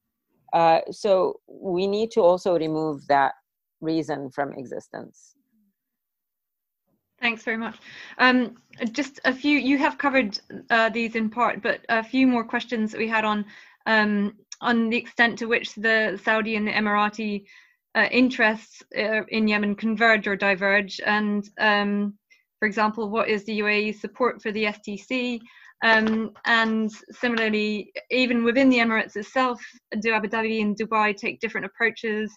Uh, 0.54 0.80
so 0.90 1.40
we 1.48 1.88
need 1.88 2.12
to 2.12 2.22
also 2.22 2.58
remove 2.58 3.06
that 3.08 3.34
reason 3.82 4.30
from 4.32 4.54
existence. 4.54 5.36
Thanks 7.20 7.44
very 7.44 7.58
much. 7.58 7.78
Um, 8.18 8.56
just 8.92 9.20
a 9.26 9.34
few, 9.34 9.58
you 9.58 9.78
have 9.78 9.98
covered 9.98 10.40
uh, 10.72 10.90
these 10.90 11.16
in 11.16 11.30
part, 11.30 11.62
but 11.62 11.82
a 11.90 12.04
few 12.04 12.26
more 12.26 12.44
questions 12.44 12.92
that 12.92 12.98
we 12.98 13.08
had 13.08 13.26
on 13.26 13.46
um, 13.86 14.34
on 14.62 14.90
the 14.90 14.98
extent 14.98 15.40
to 15.40 15.48
which 15.48 15.74
the 15.74 16.20
Saudi 16.24 16.56
and 16.56 16.68
the 16.68 16.72
Emirati 16.72 17.46
uh, 17.96 18.08
interests 18.12 18.84
uh, 18.98 19.24
in 19.30 19.48
Yemen 19.48 19.76
converge 19.76 20.28
or 20.28 20.36
diverge, 20.36 21.00
and 21.06 21.50
um, 21.60 22.14
for 22.62 22.68
example, 22.68 23.10
what 23.10 23.28
is 23.28 23.44
the 23.46 23.58
UAE 23.58 24.00
support 24.00 24.40
for 24.40 24.52
the 24.52 24.66
STC? 24.66 25.40
Um, 25.84 26.30
and 26.46 26.92
similarly, 27.10 27.92
even 28.12 28.44
within 28.44 28.70
the 28.70 28.78
Emirates 28.78 29.16
itself, 29.16 29.60
do 30.00 30.14
Abu 30.14 30.28
Dhabi 30.28 30.62
and 30.62 30.78
Dubai 30.78 31.18
take 31.18 31.40
different 31.40 31.66
approaches? 31.66 32.32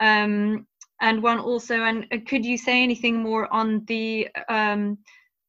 Um, 0.00 0.66
and 1.00 1.22
one 1.22 1.38
also, 1.38 1.84
and 1.84 2.04
could 2.26 2.44
you 2.44 2.58
say 2.58 2.82
anything 2.82 3.22
more 3.22 3.46
on 3.54 3.84
the 3.86 4.28
um, 4.48 4.98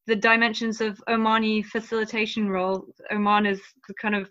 the 0.06 0.16
dimensions 0.16 0.82
of 0.82 1.02
Omani 1.10 1.66
facilitation 1.66 2.48
role? 2.48 2.86
Oman 3.12 3.46
has 3.46 3.60
kind 4.00 4.14
of 4.14 4.30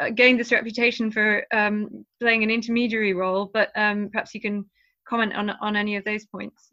uh, 0.00 0.10
gained 0.10 0.38
this 0.38 0.52
reputation 0.52 1.10
for 1.10 1.44
um, 1.52 2.06
playing 2.20 2.44
an 2.44 2.52
intermediary 2.52 3.14
role, 3.14 3.50
but 3.52 3.72
um, 3.74 4.10
perhaps 4.12 4.32
you 4.32 4.40
can 4.40 4.64
comment 5.08 5.34
on 5.34 5.50
on 5.60 5.74
any 5.74 5.96
of 5.96 6.04
those 6.04 6.24
points 6.24 6.70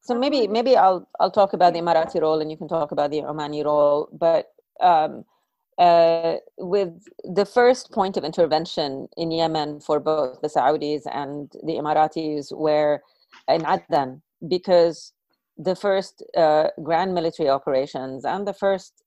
so 0.00 0.14
maybe 0.14 0.46
maybe 0.46 0.76
I'll 0.76 1.08
I'll 1.20 1.30
talk 1.30 1.52
about 1.52 1.74
the 1.74 1.80
Emirati 1.80 2.20
role 2.20 2.40
and 2.40 2.50
you 2.50 2.56
can 2.56 2.68
talk 2.68 2.92
about 2.92 3.10
the 3.10 3.22
Omani 3.22 3.64
role. 3.64 4.08
But 4.12 4.46
um, 4.80 5.24
uh, 5.78 6.36
with 6.58 6.92
the 7.24 7.44
first 7.44 7.92
point 7.92 8.16
of 8.16 8.24
intervention 8.24 9.08
in 9.16 9.30
Yemen 9.30 9.80
for 9.80 10.00
both 10.00 10.40
the 10.40 10.48
Saudis 10.48 11.02
and 11.12 11.50
the 11.64 11.74
Emiratis 11.74 12.56
were 12.56 13.02
in 13.48 13.64
Aden 13.66 14.22
because 14.48 15.12
the 15.58 15.76
first 15.76 16.22
uh, 16.36 16.68
grand 16.82 17.14
military 17.14 17.48
operations 17.48 18.24
and 18.24 18.46
the 18.46 18.54
first 18.54 19.02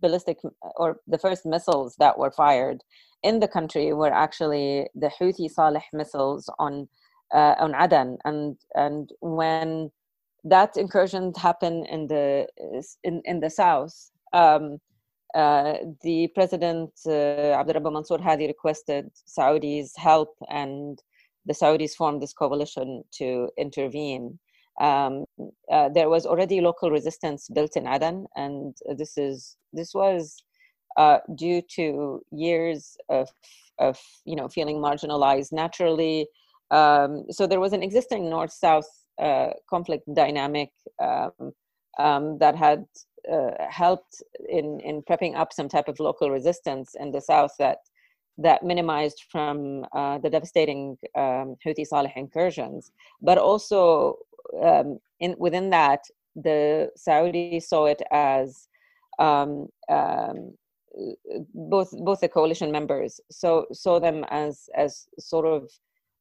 ballistic 0.00 0.38
or 0.76 1.00
the 1.06 1.18
first 1.18 1.46
missiles 1.46 1.96
that 1.98 2.18
were 2.18 2.30
fired 2.30 2.82
in 3.22 3.40
the 3.40 3.48
country 3.48 3.92
were 3.92 4.12
actually 4.12 4.88
the 4.94 5.10
Houthi 5.18 5.50
Saleh 5.50 5.84
missiles 5.92 6.50
on 6.58 6.88
uh, 7.32 7.54
on 7.58 7.74
Aden 7.74 8.18
and 8.24 8.56
and 8.74 9.10
when 9.20 9.90
that 10.44 10.76
incursion 10.76 11.32
happened 11.36 11.86
in 11.88 12.06
the 12.08 12.46
in, 13.04 13.22
in 13.24 13.40
the 13.40 13.50
south. 13.50 14.10
Um, 14.32 14.78
uh, 15.34 15.74
the 16.02 16.28
president 16.34 16.90
uh, 17.06 17.56
Abdurrabbu 17.58 17.92
Mansour 17.92 18.20
Hadi 18.20 18.46
requested 18.46 19.10
Saudis 19.26 19.96
help, 19.96 20.36
and 20.50 20.98
the 21.46 21.54
Saudis 21.54 21.94
formed 21.94 22.20
this 22.20 22.34
coalition 22.34 23.02
to 23.18 23.48
intervene. 23.56 24.38
Um, 24.80 25.24
uh, 25.70 25.88
there 25.90 26.10
was 26.10 26.26
already 26.26 26.60
local 26.60 26.90
resistance 26.90 27.48
built 27.48 27.76
in 27.76 27.86
Aden, 27.86 28.26
and 28.36 28.76
this 28.96 29.16
is 29.16 29.56
this 29.72 29.94
was 29.94 30.42
uh, 30.96 31.18
due 31.34 31.62
to 31.76 32.22
years 32.30 32.96
of 33.08 33.28
of 33.78 33.98
you 34.24 34.36
know 34.36 34.48
feeling 34.48 34.76
marginalized 34.76 35.52
naturally. 35.52 36.26
Um, 36.70 37.24
so 37.30 37.46
there 37.46 37.60
was 37.60 37.74
an 37.74 37.82
existing 37.82 38.30
north-south 38.30 38.88
conflict 39.68 40.04
dynamic 40.14 40.70
um, 41.00 41.52
um, 41.98 42.38
that 42.38 42.56
had 42.56 42.84
uh, 43.30 43.50
helped 43.68 44.22
in, 44.48 44.80
in 44.80 45.02
prepping 45.02 45.36
up 45.36 45.52
some 45.52 45.68
type 45.68 45.88
of 45.88 46.00
local 46.00 46.30
resistance 46.30 46.94
in 46.98 47.10
the 47.10 47.20
south 47.20 47.52
that 47.58 47.78
that 48.38 48.64
minimized 48.64 49.24
from 49.30 49.84
uh, 49.92 50.16
the 50.18 50.30
devastating 50.30 50.96
um, 51.16 51.54
Houthi 51.64 51.86
Saleh 51.86 52.12
incursions, 52.16 52.90
but 53.20 53.36
also 53.36 54.16
um, 54.62 54.98
in 55.20 55.34
within 55.38 55.70
that 55.70 56.00
the 56.34 56.90
Saudis 56.96 57.64
saw 57.64 57.84
it 57.84 58.02
as 58.10 58.68
um, 59.18 59.68
um, 59.90 60.54
both 61.54 61.90
both 62.04 62.20
the 62.20 62.28
coalition 62.28 62.70
members 62.70 63.20
so 63.30 63.66
saw 63.72 63.98
them 63.98 64.24
as 64.30 64.68
as 64.74 65.06
sort 65.18 65.46
of 65.46 65.70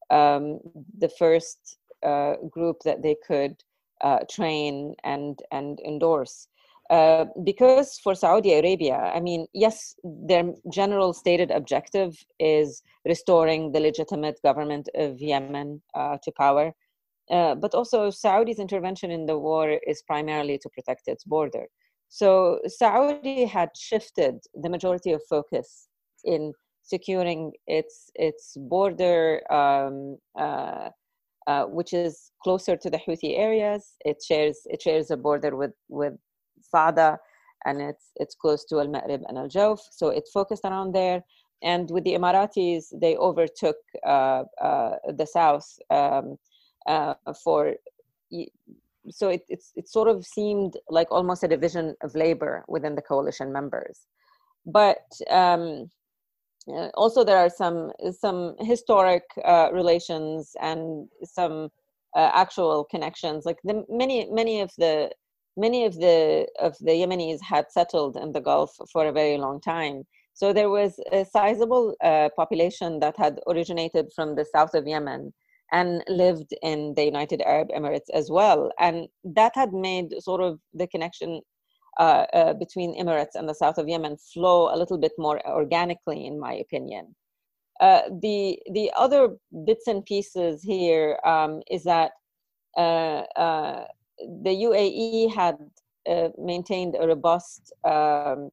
um, 0.09 0.59
the 0.97 1.09
first 1.17 1.77
uh, 2.03 2.35
group 2.49 2.77
that 2.85 3.01
they 3.01 3.15
could 3.27 3.55
uh, 4.01 4.19
train 4.29 4.95
and 5.03 5.39
and 5.51 5.79
endorse. 5.85 6.47
Uh, 6.89 7.25
because 7.45 7.99
for 8.03 8.13
Saudi 8.13 8.53
Arabia, 8.53 8.97
I 9.15 9.21
mean, 9.21 9.47
yes, 9.53 9.95
their 10.03 10.51
general 10.69 11.13
stated 11.13 11.49
objective 11.49 12.17
is 12.37 12.83
restoring 13.05 13.71
the 13.71 13.79
legitimate 13.79 14.37
government 14.43 14.89
of 14.95 15.21
Yemen 15.21 15.81
uh, 15.95 16.17
to 16.21 16.31
power, 16.33 16.73
uh, 17.29 17.55
but 17.55 17.73
also 17.73 18.09
Saudi's 18.09 18.59
intervention 18.59 19.09
in 19.09 19.25
the 19.25 19.37
war 19.37 19.79
is 19.87 20.01
primarily 20.01 20.57
to 20.57 20.69
protect 20.69 21.07
its 21.07 21.23
border. 21.23 21.67
So 22.09 22.59
Saudi 22.67 23.45
had 23.45 23.69
shifted 23.77 24.39
the 24.53 24.69
majority 24.69 25.13
of 25.13 25.21
focus 25.29 25.87
in 26.25 26.51
securing 26.83 27.53
its 27.67 28.09
its 28.15 28.57
border 28.57 29.41
um, 29.49 30.17
uh, 30.37 30.89
uh, 31.47 31.65
which 31.65 31.93
is 31.93 32.31
closer 32.43 32.75
to 32.77 32.89
the 32.89 32.97
Houthi 32.97 33.37
areas. 33.37 33.95
It 34.05 34.21
shares 34.25 34.61
it 34.65 34.81
shares 34.81 35.11
a 35.11 35.17
border 35.17 35.55
with 35.55 35.73
with 35.89 36.13
Saada, 36.73 37.17
and 37.65 37.81
it's 37.81 38.11
it's 38.15 38.35
close 38.35 38.65
to 38.65 38.79
Al 38.79 38.87
Ma'rib 38.87 39.21
and 39.27 39.37
Al 39.37 39.49
Jawf. 39.49 39.79
So 39.91 40.09
it 40.09 40.27
focused 40.33 40.65
around 40.65 40.93
there. 40.93 41.23
And 41.63 41.91
with 41.91 42.03
the 42.05 42.13
Emiratis, 42.13 42.85
they 42.99 43.15
overtook 43.17 43.75
uh, 44.05 44.43
uh, 44.59 44.95
the 45.15 45.27
south 45.27 45.67
um, 45.91 46.37
uh, 46.87 47.13
for. 47.43 47.75
So 49.09 49.29
it, 49.29 49.43
it's 49.49 49.71
it 49.75 49.87
sort 49.87 50.07
of 50.07 50.25
seemed 50.25 50.77
like 50.89 51.07
almost 51.11 51.43
a 51.43 51.47
division 51.47 51.95
of 52.01 52.15
labor 52.15 52.63
within 52.67 52.95
the 52.95 53.01
coalition 53.01 53.51
members, 53.51 53.99
but 54.65 55.05
um, 55.29 55.89
uh, 56.67 56.89
also 56.93 57.23
there 57.23 57.37
are 57.37 57.49
some 57.49 57.91
some 58.11 58.55
historic 58.59 59.23
uh, 59.43 59.69
relations 59.73 60.51
and 60.61 61.07
some 61.23 61.69
uh, 62.15 62.31
actual 62.33 62.85
connections. 62.85 63.45
Like 63.45 63.57
the 63.63 63.83
many 63.89 64.29
many 64.31 64.61
of 64.61 64.71
the 64.77 65.11
many 65.57 65.85
of 65.85 65.95
the 65.95 66.47
of 66.59 66.75
the 66.79 66.91
yemenis 66.91 67.41
had 67.41 67.71
settled 67.71 68.17
in 68.17 68.31
the 68.31 68.41
gulf 68.41 68.75
for 68.91 69.07
a 69.07 69.11
very 69.11 69.37
long 69.37 69.59
time. 69.61 70.03
So 70.33 70.53
there 70.53 70.69
was 70.69 70.99
a 71.11 71.25
sizable 71.25 71.95
uh, 72.03 72.29
population 72.35 72.99
that 72.99 73.17
had 73.17 73.39
originated 73.47 74.11
from 74.15 74.35
the 74.35 74.45
south 74.45 74.73
of 74.73 74.87
yemen 74.87 75.33
and 75.73 76.03
lived 76.07 76.53
in 76.61 76.93
the 76.95 77.03
united 77.03 77.41
arab 77.41 77.69
emirates 77.69 78.09
as 78.13 78.29
well. 78.29 78.71
And 78.79 79.07
that 79.23 79.53
had 79.55 79.73
made 79.73 80.21
sort 80.21 80.41
of 80.41 80.59
the 80.73 80.87
connection 80.87 81.41
uh, 81.99 82.25
uh, 82.33 82.53
between 82.53 82.95
Emirates 82.99 83.35
and 83.35 83.47
the 83.47 83.53
south 83.53 83.77
of 83.77 83.87
Yemen 83.87 84.17
flow 84.17 84.73
a 84.73 84.77
little 84.77 84.97
bit 84.97 85.11
more 85.17 85.45
organically, 85.47 86.25
in 86.25 86.39
my 86.39 86.53
opinion. 86.53 87.15
uh, 87.81 88.03
the 88.21 88.59
the 88.73 88.91
other 88.95 89.35
bits 89.65 89.87
and 89.87 90.05
pieces 90.05 90.61
here 90.63 91.19
um, 91.25 91.61
is 91.69 91.83
that 91.83 92.11
uh, 92.77 93.23
uh, 93.35 93.85
the 94.43 94.51
UAE 94.51 95.33
had 95.33 95.57
uh, 96.07 96.29
maintained 96.37 96.95
a 96.99 97.07
robust 97.07 97.73
um, 97.83 98.49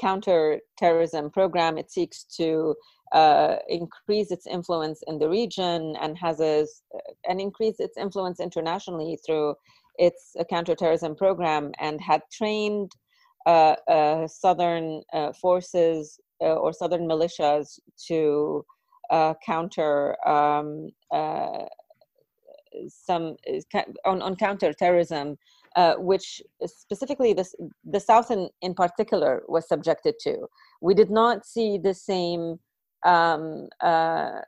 counter-terrorism 0.00 1.30
program. 1.30 1.78
It 1.78 1.92
seeks 1.92 2.24
to 2.38 2.74
increase 3.68 4.30
its 4.32 4.46
influence 4.46 5.00
in 5.06 5.18
the 5.18 5.28
region 5.28 5.96
and 6.00 6.18
has 6.18 6.40
a, 6.40 6.66
and 7.28 7.40
increase 7.40 7.78
its 7.78 7.96
influence 7.96 8.40
internationally 8.40 9.18
through 9.24 9.54
its 10.06 10.34
a 10.38 10.44
counterterrorism 10.44 11.14
program 11.14 11.70
and 11.78 12.00
had 12.00 12.22
trained 12.32 12.90
southern 14.26 15.02
forces 15.40 16.18
uh, 16.42 16.54
or 16.54 16.72
southern 16.72 17.06
militias 17.06 17.78
to 18.08 18.64
uh, 19.10 19.34
counter 19.44 20.16
um, 20.26 20.88
uh, 21.12 21.64
some 22.88 23.36
on, 24.06 24.22
on 24.22 24.36
counterterrorism, 24.36 25.36
uh, 25.76 25.94
which 25.96 26.40
specifically 26.64 27.32
this, 27.32 27.54
the 27.84 28.00
South 28.00 28.30
in, 28.30 28.48
in 28.62 28.72
particular 28.72 29.42
was 29.48 29.68
subjected 29.68 30.14
to. 30.20 30.46
We 30.80 30.94
did 30.94 31.10
not 31.10 31.44
see 31.44 31.76
the 31.76 31.92
same 31.92 32.58
um, 33.04 33.68
uh, 33.82 34.40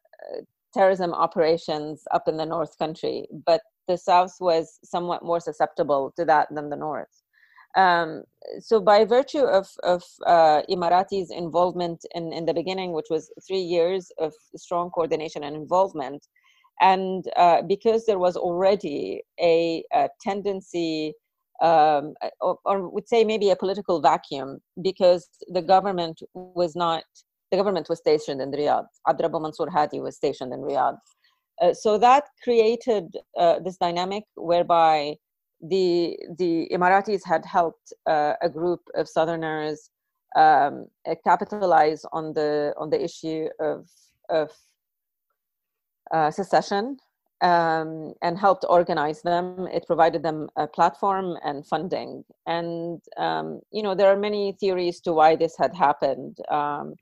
terrorism 0.73 1.13
operations 1.13 2.05
up 2.13 2.29
in 2.29 2.37
the 2.37 2.47
North 2.47 2.79
Country, 2.79 3.27
but 3.45 3.61
the 3.89 3.97
South 3.97 4.35
was 4.41 4.79
somewhat 4.85 5.25
more 5.25 5.41
susceptible 5.41 6.13
to 6.17 6.25
that 6.25 6.49
than 6.51 6.71
the 6.71 6.77
North. 6.77 7.23
Um, 7.77 8.25
so 8.61 8.81
by 8.81 9.05
virtue 9.05 9.45
of, 9.45 9.67
of 9.83 10.03
uh, 10.27 10.63
Emirati's 10.69 11.31
involvement 11.31 12.05
in, 12.15 12.33
in 12.33 12.45
the 12.45 12.53
beginning, 12.53 12.93
which 12.93 13.07
was 13.09 13.33
three 13.47 13.61
years 13.61 14.13
of 14.19 14.35
strong 14.57 14.91
coordination 14.91 15.43
and 15.45 15.57
involvement, 15.57 16.27
and 16.81 17.25
uh, 17.37 17.63
because 17.63 18.05
there 18.05 18.19
was 18.19 18.37
already 18.37 19.23
a, 19.41 19.85
a 19.93 20.09
tendency, 20.21 21.15
um, 21.63 22.15
or, 22.41 22.59
or 22.65 22.89
would 22.91 23.09
say 23.09 23.25
maybe 23.25 23.51
a 23.51 23.57
political 23.57 24.01
vacuum, 24.01 24.59
because 24.83 25.29
the 25.49 25.63
government 25.63 26.21
was 26.35 26.77
not, 26.77 27.05
the 27.51 27.57
government 27.57 27.89
was 27.89 28.01
stationed 28.01 28.41
in 28.43 28.51
Riyadh. 28.51 28.87
Abdurrabbu 29.09 29.41
Mansour 29.41 29.71
Hadi 29.71 30.01
was 30.01 30.17
stationed 30.17 30.53
in 30.53 30.61
Riyadh. 30.61 30.99
Uh, 31.63 31.73
so 31.73 31.97
that 31.97 32.25
created 32.43 33.17
uh, 33.39 33.61
this 33.61 33.77
dynamic 33.77 34.25
whereby 34.35 35.15
the 35.61 36.19
the 36.39 36.69
Emiratis 36.73 37.25
had 37.25 37.45
helped 37.45 37.93
uh, 38.07 38.35
a 38.43 38.49
group 38.49 38.81
of 38.97 39.09
Southerners 39.09 39.91
um, 40.35 40.87
uh, 41.09 41.15
capitalize 41.23 42.05
on 42.13 42.33
the 42.33 42.75
on 42.77 42.91
the 42.91 43.03
issue 43.03 43.47
of 43.61 43.89
of 44.29 44.51
uh, 46.13 46.33
secession 46.33 46.97
um, 47.43 48.13
and 48.23 48.37
helped 48.39 48.65
organize 48.69 49.23
them. 49.23 49.69
It 49.73 49.87
provided 49.87 50.23
them 50.25 50.49
a 50.57 50.67
platform 50.67 51.37
and 51.45 51.65
funding. 51.65 52.25
And 52.47 53.01
um, 53.19 53.61
you 53.71 53.85
know 53.85 53.95
there 53.95 54.09
are 54.09 54.19
many 54.19 54.57
theories 54.59 55.01
to 55.03 55.13
why 55.13 55.37
this 55.37 55.55
had 55.57 55.75
happened. 55.75 56.39
Um, 56.51 56.95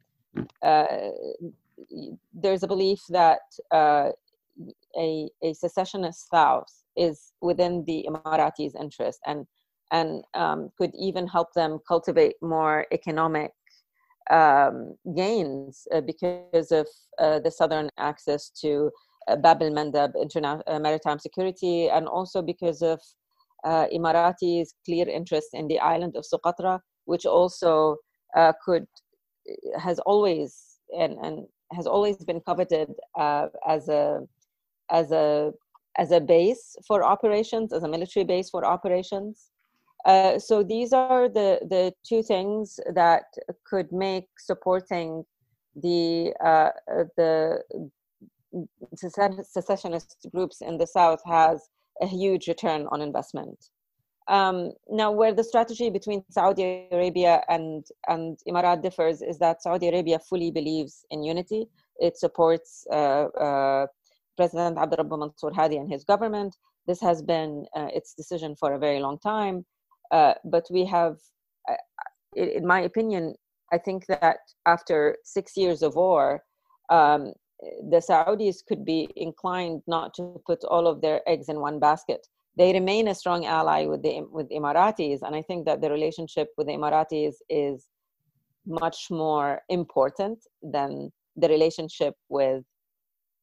there's 2.35 2.63
a 2.63 2.69
belief 2.69 3.01
that 3.09 3.41
a, 4.99 5.29
a 5.43 5.55
secessionist 5.55 6.29
South 6.31 6.69
is 6.97 7.33
within 7.41 7.85
the 7.87 8.07
Emiratis' 8.09 8.79
interest 8.81 9.21
and 9.27 9.47
and 9.93 10.23
um, 10.35 10.71
could 10.79 10.93
even 10.95 11.27
help 11.27 11.53
them 11.55 11.79
cultivate 11.87 12.35
more 12.41 12.87
economic 12.93 13.51
um, 14.31 14.95
gains 15.17 15.87
uh, 15.93 16.01
because 16.01 16.71
of 16.71 16.87
uh, 17.19 17.41
the 17.41 17.51
southern 17.51 17.91
access 17.99 18.51
to 18.51 18.91
uh, 19.29 19.37
Bab 19.37 19.63
al 19.63 19.71
Mandab 19.71 20.13
interna- 20.15 20.63
uh, 20.67 20.79
maritime 20.79 21.19
security, 21.19 21.89
and 21.89 22.07
also 22.07 22.41
because 22.41 22.83
of 22.83 23.01
uh, 23.65 23.87
Emiratis' 23.93 24.69
clear 24.85 25.09
interest 25.09 25.49
in 25.53 25.67
the 25.67 25.81
island 25.81 26.17
of 26.17 26.25
Socotra, 26.25 26.81
which 27.05 27.27
also 27.27 27.97
uh, 28.37 28.53
could 28.65 28.87
has 29.79 29.99
always 30.01 30.79
and, 30.97 31.19
and 31.23 31.47
has 31.73 31.87
always 31.87 32.17
been 32.19 32.41
coveted 32.41 32.89
as 33.19 33.89
a 33.89 34.21
as 34.91 35.13
a 35.13 35.53
as 35.99 36.13
a 36.13 36.21
base 36.21 36.77
for 36.87 37.03
operations, 37.05 37.73
as 37.73 37.83
a 37.83 37.89
military 37.89 38.25
base 38.25 38.49
for 38.49 38.65
operations. 38.65 39.51
Uh, 40.07 40.39
so 40.39 40.63
these 40.63 40.93
are 40.93 41.29
the, 41.29 41.59
the 41.69 41.93
two 42.07 42.23
things 42.23 42.81
that 42.95 43.25
could 43.67 43.91
make 43.93 44.29
supporting 44.39 45.25
the 45.77 46.33
uh, 46.45 46.71
the 47.17 47.61
secessionist 49.45 50.27
groups 50.35 50.61
in 50.61 50.79
the 50.79 50.87
south 50.87 51.21
has 51.25 51.69
a 52.03 52.07
huge 52.07 52.49
return 52.49 52.87
on 52.91 53.01
investment. 53.01 53.71
Um, 54.29 54.73
now, 54.89 55.11
where 55.11 55.35
the 55.35 55.45
strategy 55.45 55.91
between 55.91 56.25
Saudi 56.31 56.89
Arabia 56.93 57.43
and 57.49 57.85
and 58.09 58.39
Emirat 58.49 58.83
differs 58.83 59.23
is 59.23 59.39
that 59.39 59.63
Saudi 59.63 59.89
Arabia 59.89 60.19
fully 60.19 60.51
believes 60.51 61.05
in 61.11 61.23
unity. 61.23 61.67
It 61.99 62.17
supports 62.17 62.87
uh, 62.93 63.27
uh 63.47 63.87
President 64.37 64.77
Abdurrabbu 64.77 65.19
Mansour 65.19 65.53
Hadi 65.53 65.77
and 65.77 65.91
his 65.91 66.05
government. 66.05 66.57
This 66.87 67.01
has 67.01 67.23
been 67.23 67.67
uh, 67.77 67.89
its 67.93 68.15
decision 68.15 68.57
for 68.57 68.75
a 68.75 68.79
very 68.79 69.01
long 69.01 69.19
time. 69.19 69.65
Uh, 70.11 70.35
but 70.45 70.67
we 70.71 70.85
have, 70.87 71.17
uh, 71.69 71.75
in 72.35 72.67
my 72.67 72.81
opinion, 72.81 73.35
I 73.73 73.79
think 73.79 74.07
that 74.07 74.39
after 74.67 75.17
six 75.25 75.57
years 75.57 75.83
of 75.83 75.95
war, 75.95 76.43
um, 76.91 77.33
the 77.91 77.99
Saudis 77.99 78.65
could 78.67 78.85
be 78.85 79.09
inclined 79.17 79.83
not 79.87 80.15
to 80.15 80.41
put 80.47 80.65
all 80.65 80.87
of 80.87 81.01
their 81.01 81.21
eggs 81.29 81.49
in 81.49 81.61
one 81.61 81.79
basket. 81.79 82.27
They 82.57 82.73
remain 82.73 83.09
a 83.09 83.15
strong 83.15 83.47
ally 83.47 83.87
with 83.87 84.03
the 84.03 84.23
with 84.31 84.49
Emiratis, 84.51 85.21
and 85.23 85.37
I 85.37 85.43
think 85.43 85.67
that 85.67 85.81
the 85.81 85.91
relationship 85.91 86.49
with 86.57 86.67
the 86.67 86.73
Emiratis 86.73 87.35
is 87.49 87.87
much 88.67 89.11
more 89.11 89.63
important 89.69 90.39
than 90.63 91.13
the 91.37 91.49
relationship 91.49 92.15
with 92.29 92.65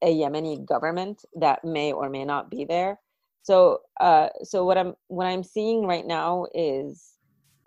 a 0.03 0.13
Yemeni 0.13 0.65
government 0.65 1.23
that 1.35 1.63
may 1.63 1.91
or 1.91 2.09
may 2.09 2.25
not 2.25 2.49
be 2.49 2.65
there. 2.65 2.99
So, 3.43 3.79
uh, 3.99 4.29
so 4.43 4.65
what 4.65 4.77
I'm 4.77 4.93
what 5.07 5.25
I'm 5.25 5.43
seeing 5.43 5.85
right 5.85 6.05
now 6.05 6.47
is 6.53 7.13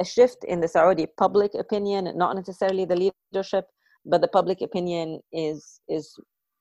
a 0.01 0.05
shift 0.05 0.45
in 0.45 0.61
the 0.61 0.69
Saudi 0.69 1.07
public 1.17 1.55
opinion, 1.55 2.11
not 2.17 2.37
necessarily 2.37 2.85
the 2.85 3.13
leadership, 3.33 3.67
but 4.05 4.21
the 4.21 4.29
public 4.29 4.61
opinion 4.61 5.21
is 5.33 5.81
is 5.89 6.15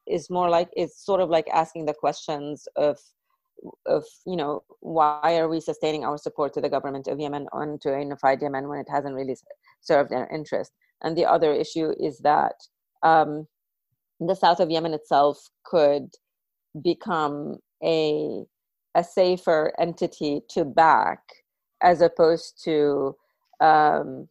is 0.07 0.29
more 0.29 0.49
like 0.49 0.69
it's 0.73 1.05
sort 1.05 1.21
of 1.21 1.29
like 1.29 1.47
asking 1.49 1.85
the 1.85 1.93
questions 1.93 2.67
of 2.75 2.97
of 3.85 4.05
you 4.25 4.35
know 4.35 4.63
why 4.79 5.37
are 5.37 5.49
we 5.49 5.59
sustaining 5.59 6.05
our 6.05 6.17
support 6.17 6.53
to 6.53 6.61
the 6.61 6.69
government 6.69 7.07
of 7.07 7.19
Yemen 7.19 7.47
or 7.51 7.77
to 7.81 7.93
a 7.93 7.99
unified 7.99 8.41
Yemen 8.41 8.67
when 8.67 8.79
it 8.79 8.87
hasn't 8.89 9.15
really 9.15 9.35
served 9.81 10.11
their 10.11 10.27
interest. 10.33 10.71
And 11.01 11.17
the 11.17 11.25
other 11.25 11.53
issue 11.53 11.93
is 11.99 12.19
that 12.19 12.55
um, 13.03 13.47
the 14.19 14.35
south 14.35 14.59
of 14.59 14.69
Yemen 14.69 14.93
itself 14.93 15.49
could 15.63 16.09
become 16.81 17.57
a 17.83 18.43
a 18.95 19.03
safer 19.03 19.73
entity 19.79 20.41
to 20.49 20.65
back 20.65 21.19
as 21.81 22.01
opposed 22.01 22.61
to 22.63 23.15
um, 23.61 24.27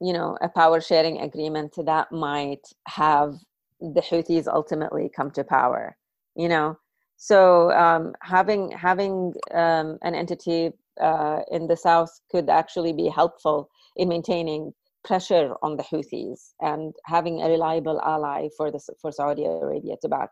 you 0.00 0.12
know 0.12 0.36
a 0.42 0.48
power 0.48 0.80
sharing 0.80 1.20
agreement 1.20 1.74
that 1.84 2.12
might 2.12 2.62
have 2.86 3.34
the 3.80 4.00
Houthis 4.00 4.46
ultimately 4.48 5.10
come 5.14 5.30
to 5.32 5.44
power 5.44 5.96
you 6.38 6.48
know? 6.48 6.78
So 7.16 7.72
um, 7.72 8.14
having 8.22 8.70
having 8.70 9.34
um, 9.52 9.98
an 10.02 10.14
entity 10.14 10.70
uh, 11.00 11.40
in 11.50 11.66
the 11.66 11.76
south 11.76 12.10
could 12.30 12.48
actually 12.48 12.92
be 12.92 13.08
helpful 13.08 13.68
in 13.96 14.08
maintaining 14.08 14.72
pressure 15.04 15.54
on 15.62 15.76
the 15.76 15.82
Houthis 15.82 16.52
and 16.60 16.94
having 17.04 17.40
a 17.40 17.48
reliable 17.48 18.00
ally 18.02 18.48
for 18.56 18.70
the 18.70 18.80
for 19.00 19.12
Saudi 19.12 19.44
Arabia 19.44 19.96
to 20.02 20.08
back. 20.08 20.30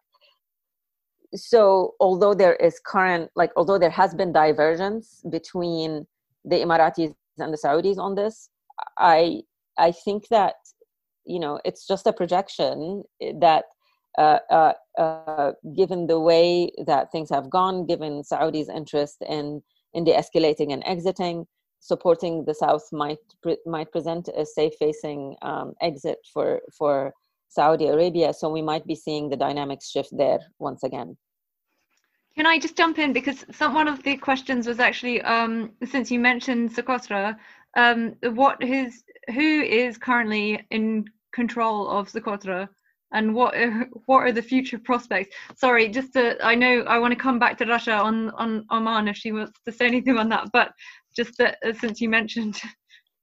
So 1.35 1.95
although 2.01 2.35
there 2.35 2.57
is 2.57 2.81
current 2.85 3.31
like 3.37 3.53
although 3.57 3.79
there 3.79 3.91
has 3.91 4.15
been 4.15 4.33
divergence 4.33 5.23
between 5.31 6.07
the 6.45 6.57
Emiratis 6.57 7.15
and 7.39 7.53
the 7.53 7.59
Saudis 7.59 7.99
on 7.99 8.15
this, 8.15 8.49
I 8.99 9.43
I 9.79 9.93
think 9.93 10.29
that 10.29 10.55
you 11.25 11.41
know 11.41 11.61
it's 11.65 11.87
just 11.87 12.07
a 12.07 12.13
projection 12.13 13.03
that 13.41 13.65
uh, 14.19 14.39
uh, 14.51 14.73
uh, 14.99 15.53
given 15.77 16.07
the 16.07 16.19
way 16.19 16.71
that 16.87 17.13
things 17.13 17.29
have 17.29 17.51
gone, 17.51 17.87
given 17.87 18.25
Saudi's 18.25 18.69
interest 18.69 19.19
in 19.29 19.63
in 19.93 20.05
de-escalating 20.05 20.73
and 20.73 20.83
exiting, 20.87 21.47
supporting 21.81 22.45
the 22.45 22.55
South 22.55 22.87
might 22.93 23.19
pre- 23.43 23.59
might 23.67 23.91
present 23.93 24.29
a 24.37 24.45
safe-facing 24.45 25.37
um, 25.43 25.75
exit 25.81 26.19
for 26.33 26.61
for 26.77 27.13
Saudi 27.49 27.87
Arabia. 27.87 28.33
So 28.33 28.49
we 28.51 28.63
might 28.63 28.87
be 28.87 28.95
seeing 28.95 29.29
the 29.29 29.37
dynamics 29.37 29.91
shift 29.91 30.11
there 30.17 30.41
once 30.59 30.83
again. 30.83 31.17
Can 32.37 32.47
I 32.47 32.59
just 32.59 32.77
jump 32.77 32.99
in 32.99 33.13
because 33.13 33.47
some 33.51 33.73
one 33.73 33.89
of 33.89 34.03
the 34.03 34.17
questions 34.17 34.67
was 34.67 34.79
actually 34.79 35.23
um, 35.23 35.73
since 35.85 36.11
you 36.11 36.19
mentioned 36.19 36.75
Socotra, 36.75 37.37
um, 37.77 38.15
what 38.23 38.63
is 38.63 39.05
who 39.29 39.63
is 39.63 39.97
currently 39.97 40.67
in 40.71 41.07
control 41.33 41.89
of 41.89 42.09
Socotra? 42.09 42.69
And 43.13 43.35
what 43.35 43.55
are, 43.55 43.89
what 44.07 44.21
are 44.21 44.33
the 44.33 44.43
future 44.43 44.79
prospects? 44.79 45.35
Sorry, 45.57 45.89
just 45.89 46.13
to, 46.15 46.37
I 46.45 46.55
know 46.55 46.81
I 46.83 46.99
want 46.99 47.13
to 47.13 47.19
come 47.19 47.39
back 47.39 47.59
to 47.59 47.65
Rasha 47.65 47.99
on 48.03 48.31
on 48.31 48.67
Oman 48.71 49.09
if 49.09 49.17
she 49.17 49.33
wants 49.33 49.61
to 49.65 49.73
say 49.73 49.87
anything 49.87 50.19
on 50.19 50.29
that, 50.31 50.49
but 50.53 50.73
just 51.15 51.39
that, 51.39 51.59
uh, 51.65 51.73
since 51.73 52.01
you 52.01 52.09
mentioned. 52.09 52.61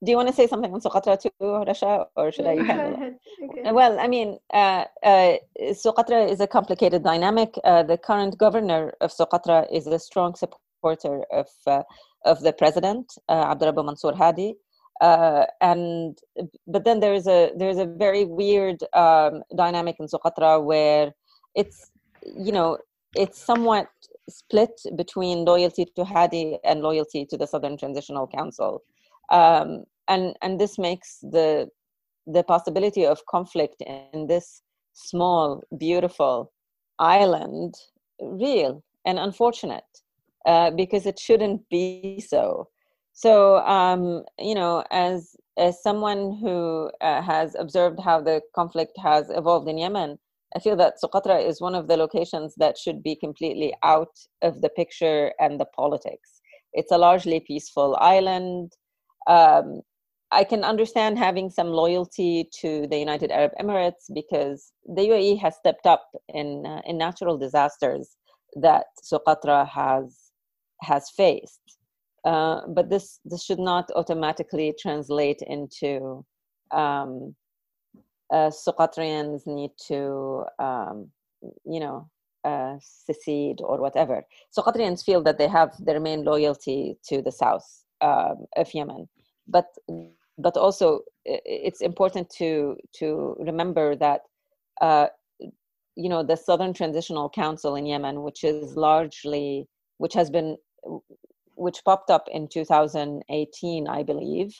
Do 0.04 0.10
you 0.10 0.16
want 0.16 0.28
to 0.28 0.34
say 0.34 0.46
something 0.46 0.72
on 0.74 0.80
Socotra 0.80 1.18
too, 1.18 1.30
Rasha, 1.40 2.06
or 2.16 2.30
should 2.30 2.46
I? 2.46 2.56
Okay. 2.56 3.72
Well, 3.72 3.98
I 3.98 4.06
mean, 4.06 4.38
uh, 4.52 4.84
uh, 5.02 5.36
Socotra 5.72 6.28
is 6.30 6.40
a 6.40 6.46
complicated 6.46 7.02
dynamic. 7.02 7.54
Uh, 7.64 7.82
the 7.82 7.96
current 7.96 8.36
governor 8.36 8.92
of 9.00 9.12
Socotra 9.12 9.66
is 9.72 9.86
a 9.86 9.98
strong 9.98 10.34
supporter 10.34 11.22
of 11.32 11.48
uh, 11.66 11.82
of 12.26 12.40
the 12.40 12.52
president, 12.52 13.14
uh, 13.28 13.54
Abdurrabbu 13.54 13.84
Mansour 13.84 14.14
Hadi 14.14 14.56
uh, 15.00 15.46
and 15.60 16.18
but 16.66 16.84
then 16.84 17.00
there 17.00 17.14
is 17.14 17.26
a 17.26 17.50
there's 17.56 17.78
a 17.78 17.86
very 17.86 18.24
weird 18.24 18.82
um, 18.92 19.42
dynamic 19.56 19.96
in 19.98 20.06
Socotra 20.06 20.62
where 20.62 21.12
it's 21.54 21.90
you 22.24 22.52
know 22.52 22.78
it's 23.16 23.38
somewhat 23.38 23.88
split 24.28 24.80
between 24.96 25.44
loyalty 25.44 25.86
to 25.96 26.04
Hadi 26.04 26.58
and 26.64 26.80
loyalty 26.80 27.26
to 27.26 27.36
the 27.36 27.46
Southern 27.46 27.76
Transitional 27.76 28.26
Council, 28.26 28.82
um, 29.30 29.84
and 30.08 30.36
and 30.42 30.60
this 30.60 30.78
makes 30.78 31.18
the 31.20 31.68
the 32.26 32.42
possibility 32.42 33.04
of 33.04 33.26
conflict 33.26 33.82
in 33.82 34.26
this 34.26 34.62
small 34.94 35.62
beautiful 35.76 36.52
island 36.98 37.74
real 38.20 38.82
and 39.04 39.18
unfortunate 39.18 39.84
uh, 40.46 40.70
because 40.70 41.04
it 41.04 41.18
shouldn't 41.18 41.68
be 41.68 42.24
so 42.26 42.68
so, 43.14 43.58
um, 43.58 44.24
you 44.38 44.54
know, 44.56 44.84
as 44.90 45.36
as 45.56 45.80
someone 45.82 46.36
who 46.42 46.90
uh, 47.00 47.22
has 47.22 47.54
observed 47.56 48.00
how 48.00 48.20
the 48.20 48.42
conflict 48.56 48.98
has 49.00 49.30
evolved 49.30 49.68
in 49.68 49.78
Yemen, 49.78 50.18
I 50.56 50.58
feel 50.58 50.74
that 50.76 50.94
Socotra 51.02 51.40
is 51.40 51.60
one 51.60 51.76
of 51.76 51.86
the 51.86 51.96
locations 51.96 52.54
that 52.56 52.76
should 52.76 53.04
be 53.04 53.14
completely 53.14 53.72
out 53.84 54.16
of 54.42 54.62
the 54.62 54.68
picture 54.68 55.32
and 55.38 55.60
the 55.60 55.64
politics. 55.64 56.40
It's 56.72 56.90
a 56.90 56.98
largely 56.98 57.38
peaceful 57.38 57.96
island. 58.00 58.72
Um, 59.28 59.82
I 60.32 60.42
can 60.42 60.64
understand 60.64 61.16
having 61.16 61.50
some 61.50 61.68
loyalty 61.68 62.48
to 62.60 62.88
the 62.88 62.98
United 62.98 63.30
Arab 63.30 63.52
Emirates 63.60 64.12
because 64.12 64.72
the 64.84 65.02
UAE 65.02 65.38
has 65.38 65.54
stepped 65.54 65.86
up 65.86 66.04
in 66.28 66.66
uh, 66.66 66.82
in 66.84 66.98
natural 66.98 67.38
disasters 67.38 68.16
that 68.60 68.86
Socotra 69.04 69.68
has 69.68 70.18
has 70.82 71.10
faced. 71.10 71.78
Uh, 72.24 72.66
but 72.68 72.88
this 72.88 73.20
this 73.24 73.44
should 73.44 73.58
not 73.58 73.90
automatically 73.96 74.74
translate 74.78 75.42
into 75.42 76.24
um, 76.70 77.34
uh, 78.32 78.50
Socotrians 78.50 79.46
need 79.46 79.70
to 79.88 80.44
um, 80.58 81.10
you 81.66 81.80
know 81.80 82.08
uh, 82.44 82.76
secede 82.80 83.60
or 83.62 83.78
whatever. 83.78 84.24
Socotrians 84.56 85.04
feel 85.04 85.22
that 85.22 85.38
they 85.38 85.48
have 85.48 85.72
their 85.84 86.00
main 86.00 86.24
loyalty 86.24 86.96
to 87.08 87.20
the 87.20 87.32
south 87.32 87.84
um, 88.00 88.46
of 88.56 88.72
Yemen, 88.72 89.06
but 89.46 89.66
but 90.38 90.56
also 90.56 91.00
it's 91.24 91.80
important 91.80 92.30
to 92.30 92.76
to 92.94 93.36
remember 93.38 93.96
that 93.96 94.22
uh, 94.80 95.08
you 95.96 96.08
know 96.08 96.22
the 96.22 96.36
Southern 96.36 96.72
Transitional 96.72 97.28
Council 97.28 97.76
in 97.76 97.84
Yemen, 97.86 98.22
which 98.22 98.44
is 98.44 98.76
largely 98.76 99.68
which 99.98 100.14
has 100.14 100.30
been 100.30 100.56
which 101.56 101.84
popped 101.84 102.10
up 102.10 102.26
in 102.30 102.48
2018, 102.48 103.88
I 103.88 104.02
believe, 104.02 104.54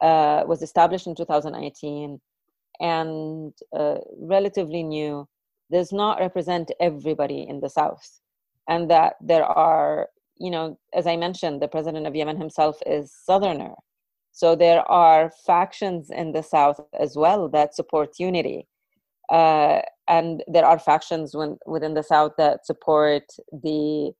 uh, 0.00 0.44
was 0.46 0.62
established 0.62 1.06
in 1.06 1.14
2018 1.14 2.20
and 2.80 3.52
uh, 3.76 3.96
relatively 4.18 4.82
new, 4.82 5.28
does 5.70 5.92
not 5.92 6.20
represent 6.20 6.70
everybody 6.80 7.46
in 7.48 7.60
the 7.60 7.68
South. 7.68 8.20
And 8.68 8.90
that 8.90 9.14
there 9.20 9.44
are, 9.44 10.08
you 10.38 10.50
know, 10.50 10.78
as 10.94 11.06
I 11.06 11.16
mentioned, 11.16 11.60
the 11.60 11.68
president 11.68 12.06
of 12.06 12.14
Yemen 12.14 12.36
himself 12.36 12.78
is 12.86 13.12
Southerner. 13.12 13.74
So 14.32 14.54
there 14.54 14.88
are 14.88 15.32
factions 15.46 16.10
in 16.10 16.32
the 16.32 16.42
South 16.42 16.80
as 16.98 17.16
well 17.16 17.48
that 17.48 17.74
support 17.74 18.10
unity. 18.18 18.68
Uh, 19.30 19.80
and 20.06 20.42
there 20.46 20.64
are 20.64 20.78
factions 20.78 21.34
when, 21.34 21.58
within 21.66 21.94
the 21.94 22.02
South 22.02 22.32
that 22.38 22.64
support 22.64 23.24
the 23.52 24.12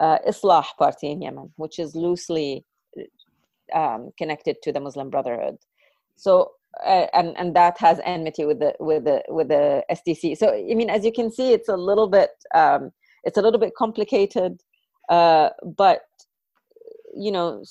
uh, 0.00 0.18
Islah 0.26 0.64
party 0.78 1.10
in 1.10 1.22
Yemen, 1.22 1.52
which 1.56 1.78
is 1.78 1.94
loosely 1.94 2.64
um, 3.74 4.10
connected 4.18 4.56
to 4.62 4.72
the 4.72 4.80
Muslim 4.80 5.10
Brotherhood. 5.10 5.58
So 6.16 6.52
uh, 6.84 7.06
and 7.12 7.36
and 7.36 7.54
that 7.56 7.78
has 7.78 8.00
enmity 8.04 8.44
with 8.44 8.60
the 8.60 8.74
with 8.80 9.04
the 9.04 9.22
with 9.28 9.48
the 9.48 9.84
STC. 9.90 10.36
So 10.36 10.52
I 10.54 10.74
mean, 10.74 10.90
as 10.90 11.04
you 11.04 11.12
can 11.12 11.30
see, 11.30 11.52
it's 11.52 11.68
a 11.68 11.76
little 11.76 12.08
bit 12.08 12.30
um, 12.54 12.92
it's 13.24 13.38
a 13.38 13.42
little 13.42 13.60
bit 13.60 13.74
complicated, 13.76 14.60
uh, 15.08 15.50
but 15.76 16.02
you 17.14 17.32
know, 17.32 17.62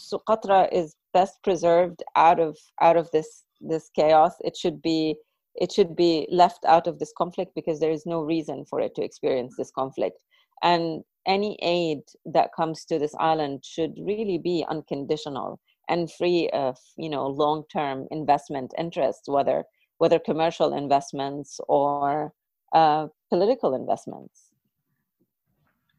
Socotra 0.00 0.72
is 0.72 0.96
best 1.12 1.42
preserved 1.42 2.02
out 2.16 2.40
of 2.40 2.56
out 2.80 2.96
of 2.96 3.10
this 3.12 3.44
this 3.60 3.90
chaos. 3.94 4.32
It 4.40 4.56
should 4.56 4.80
be 4.82 5.16
it 5.54 5.72
should 5.72 5.94
be 5.94 6.26
left 6.30 6.64
out 6.64 6.86
of 6.86 6.98
this 6.98 7.12
conflict 7.16 7.52
because 7.54 7.80
there 7.80 7.90
is 7.90 8.06
no 8.06 8.22
reason 8.22 8.64
for 8.64 8.80
it 8.80 8.94
to 8.94 9.02
experience 9.02 9.56
this 9.56 9.70
conflict 9.70 10.18
and 10.62 11.02
any 11.28 11.58
aid 11.62 12.00
that 12.24 12.50
comes 12.56 12.84
to 12.86 12.98
this 12.98 13.14
island 13.20 13.64
should 13.64 13.92
really 14.00 14.38
be 14.38 14.64
unconditional 14.68 15.60
and 15.88 16.10
free 16.12 16.48
of 16.52 16.76
you 16.96 17.08
know 17.08 17.26
long-term 17.26 18.06
investment 18.10 18.72
interests 18.78 19.28
whether 19.28 19.64
whether 19.98 20.18
commercial 20.18 20.74
investments 20.74 21.60
or 21.68 22.32
uh, 22.72 23.06
political 23.30 23.74
investments 23.74 24.50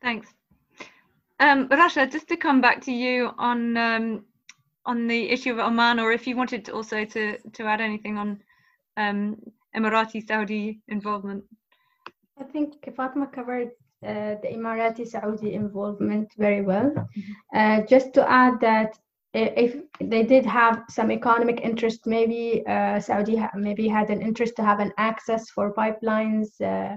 thanks 0.01 0.34
um, 1.39 1.69
Rasha, 1.69 2.11
just 2.11 2.27
to 2.27 2.36
come 2.36 2.59
back 2.59 2.82
to 2.82 2.91
you 2.91 3.32
on 3.38 3.77
um, 3.77 4.25
on 4.86 5.07
the 5.07 5.30
issue 5.30 5.53
of 5.53 5.59
Oman, 5.59 5.99
or 5.99 6.11
if 6.11 6.27
you 6.27 6.36
wanted 6.36 6.65
to 6.65 6.73
also 6.73 7.05
to 7.05 7.38
to 7.38 7.63
add 7.63 7.80
anything 7.80 8.17
on 8.17 8.41
um, 8.97 9.38
Emirati 9.75 10.25
Saudi 10.25 10.82
involvement. 10.89 11.43
I 12.39 12.43
think 12.43 12.73
Fatima 12.95 13.27
covered 13.27 13.71
uh, 14.05 14.35
the 14.41 14.47
Emirati 14.53 15.05
Saudi 15.05 15.53
involvement 15.53 16.31
very 16.37 16.61
well. 16.61 16.93
Uh, 17.53 17.81
just 17.81 18.13
to 18.13 18.29
add 18.29 18.59
that 18.61 18.97
if 19.33 19.75
they 20.01 20.23
did 20.23 20.45
have 20.45 20.83
some 20.89 21.11
economic 21.11 21.59
interest, 21.61 22.07
maybe 22.07 22.63
uh, 22.67 22.99
Saudi 22.99 23.35
ha- 23.35 23.51
maybe 23.55 23.87
had 23.87 24.09
an 24.09 24.21
interest 24.21 24.55
to 24.55 24.63
have 24.63 24.79
an 24.79 24.91
access 24.97 25.49
for 25.49 25.73
pipelines 25.73 26.59
uh, 26.61 26.95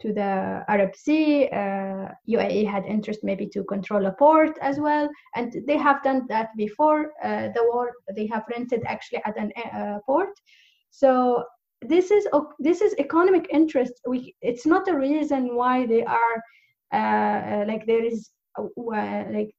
to 0.00 0.12
the 0.12 0.62
Arab 0.68 0.94
Sea. 0.94 1.48
UAE 1.50 2.66
uh, 2.66 2.70
had 2.70 2.84
interest 2.84 3.20
maybe 3.24 3.48
to 3.48 3.64
control 3.64 4.06
a 4.06 4.12
port 4.12 4.56
as 4.60 4.78
well, 4.78 5.08
and 5.34 5.56
they 5.66 5.78
have 5.78 6.02
done 6.02 6.26
that 6.28 6.50
before 6.56 7.12
the 7.22 7.64
war. 7.72 7.92
They 8.14 8.26
have 8.28 8.44
rented 8.54 8.82
actually 8.86 9.22
Aden 9.26 9.50
port. 10.06 10.38
So 10.90 11.44
this 11.88 12.10
is 12.10 12.26
this 12.58 12.80
is 12.80 12.94
economic 12.98 13.46
interest 13.50 13.94
we 14.06 14.34
it's 14.40 14.66
not 14.66 14.88
a 14.88 14.96
reason 14.96 15.54
why 15.56 15.86
they 15.86 16.04
are 16.04 16.36
uh, 16.92 17.64
like 17.66 17.86
there 17.86 18.04
is 18.04 18.30
uh, 18.58 19.24
like 19.30 19.50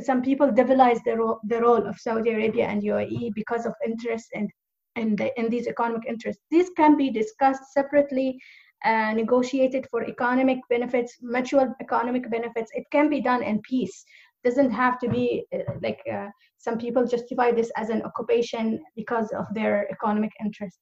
some 0.00 0.22
people 0.22 0.50
devilize 0.50 1.00
the, 1.04 1.16
ro- 1.16 1.40
the 1.44 1.60
role 1.60 1.86
of 1.86 1.98
Saudi 1.98 2.30
Arabia 2.30 2.66
and 2.66 2.82
UAE 2.82 3.32
because 3.34 3.66
of 3.66 3.74
interest 3.84 4.26
and 4.34 4.50
and 4.96 5.16
the, 5.16 5.38
in 5.40 5.48
these 5.48 5.66
economic 5.66 6.02
interests. 6.06 6.42
These 6.50 6.70
can 6.76 6.98
be 6.98 7.10
discussed 7.10 7.72
separately, 7.72 8.38
uh, 8.84 9.14
negotiated 9.14 9.86
for 9.90 10.04
economic 10.04 10.58
benefits, 10.68 11.16
mutual 11.22 11.74
economic 11.80 12.30
benefits. 12.30 12.70
It 12.74 12.84
can 12.92 13.08
be 13.08 13.20
done 13.20 13.42
in 13.42 13.62
peace. 13.62 14.04
Doesn't 14.44 14.70
have 14.70 14.98
to 14.98 15.08
be 15.08 15.46
uh, 15.54 15.60
like 15.82 16.00
uh, 16.12 16.28
some 16.58 16.76
people 16.76 17.06
justify 17.06 17.52
this 17.52 17.70
as 17.76 17.88
an 17.88 18.02
occupation 18.02 18.82
because 18.96 19.30
of 19.32 19.46
their 19.54 19.90
economic 19.90 20.32
interest. 20.44 20.78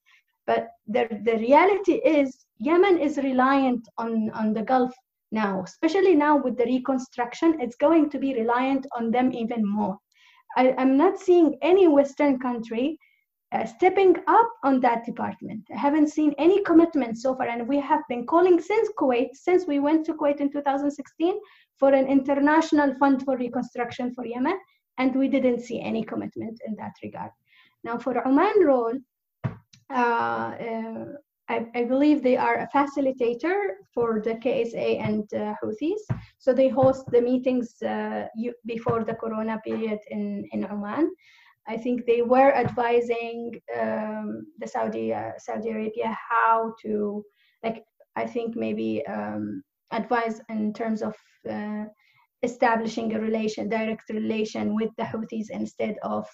But 0.46 0.68
the, 0.86 1.08
the 1.24 1.36
reality 1.36 1.94
is 2.04 2.44
Yemen 2.58 2.98
is 2.98 3.16
reliant 3.18 3.88
on, 3.98 4.30
on 4.30 4.52
the 4.52 4.62
Gulf 4.62 4.92
now, 5.32 5.62
especially 5.62 6.14
now 6.14 6.36
with 6.36 6.56
the 6.56 6.64
reconstruction, 6.64 7.60
it's 7.60 7.76
going 7.76 8.10
to 8.10 8.18
be 8.18 8.34
reliant 8.34 8.86
on 8.96 9.10
them 9.10 9.32
even 9.32 9.64
more. 9.64 9.96
I, 10.56 10.74
am 10.76 10.96
not 10.96 11.18
seeing 11.18 11.56
any 11.62 11.86
Western 11.86 12.38
country 12.40 12.98
uh, 13.52 13.64
stepping 13.64 14.16
up 14.26 14.50
on 14.64 14.80
that 14.80 15.04
department. 15.04 15.66
I 15.72 15.78
haven't 15.78 16.08
seen 16.08 16.34
any 16.38 16.62
commitment 16.64 17.18
so 17.18 17.34
far, 17.34 17.46
and 17.46 17.68
we 17.68 17.80
have 17.80 18.00
been 18.08 18.26
calling 18.26 18.60
since 18.60 18.88
Kuwait, 18.98 19.30
since 19.34 19.66
we 19.66 19.78
went 19.78 20.04
to 20.06 20.14
Kuwait 20.14 20.40
in 20.40 20.50
2016 20.50 21.38
for 21.78 21.92
an 21.92 22.06
international 22.06 22.94
fund 22.98 23.24
for 23.24 23.36
reconstruction 23.36 24.12
for 24.14 24.26
Yemen, 24.26 24.58
and 24.98 25.14
we 25.14 25.28
didn't 25.28 25.60
see 25.60 25.80
any 25.80 26.04
commitment 26.04 26.60
in 26.66 26.74
that 26.76 26.92
regard. 27.02 27.30
Now, 27.84 27.98
for 27.98 28.26
Oman 28.26 28.64
role, 28.64 28.94
I, 31.50 31.66
I, 31.74 31.84
believe 31.84 32.22
they 32.22 32.36
are 32.36 32.58
a 32.60 32.68
facilitator 32.72 33.58
for 33.92 34.22
the 34.24 34.34
KSA 34.34 35.00
and 35.02 35.24
uh, 35.34 35.54
Houthis. 35.60 36.02
So 36.38 36.52
they 36.52 36.68
host 36.68 37.04
the 37.10 37.20
meetings 37.20 37.82
uh, 37.82 38.26
you, 38.36 38.54
before 38.66 39.02
the 39.02 39.14
Corona 39.14 39.58
period 39.64 39.98
in, 40.10 40.44
in 40.52 40.64
Oman. 40.70 41.10
I 41.66 41.76
think 41.76 42.06
they 42.06 42.22
were 42.22 42.54
advising 42.54 43.52
um, 43.78 44.46
the 44.58 44.66
Saudi 44.66 45.12
uh, 45.12 45.32
Saudi 45.38 45.70
Arabia 45.70 46.16
how 46.30 46.72
to 46.82 47.24
like 47.62 47.84
I 48.16 48.26
think 48.26 48.56
maybe 48.56 49.04
um, 49.06 49.62
advise 49.92 50.40
in 50.48 50.72
terms 50.72 51.02
of 51.02 51.14
uh, 51.48 51.84
establishing 52.42 53.14
a 53.14 53.20
relation, 53.20 53.68
direct 53.68 54.08
relation 54.10 54.74
with 54.74 54.90
the 54.96 55.04
Houthis 55.04 55.50
instead 55.50 55.96
of 56.02 56.26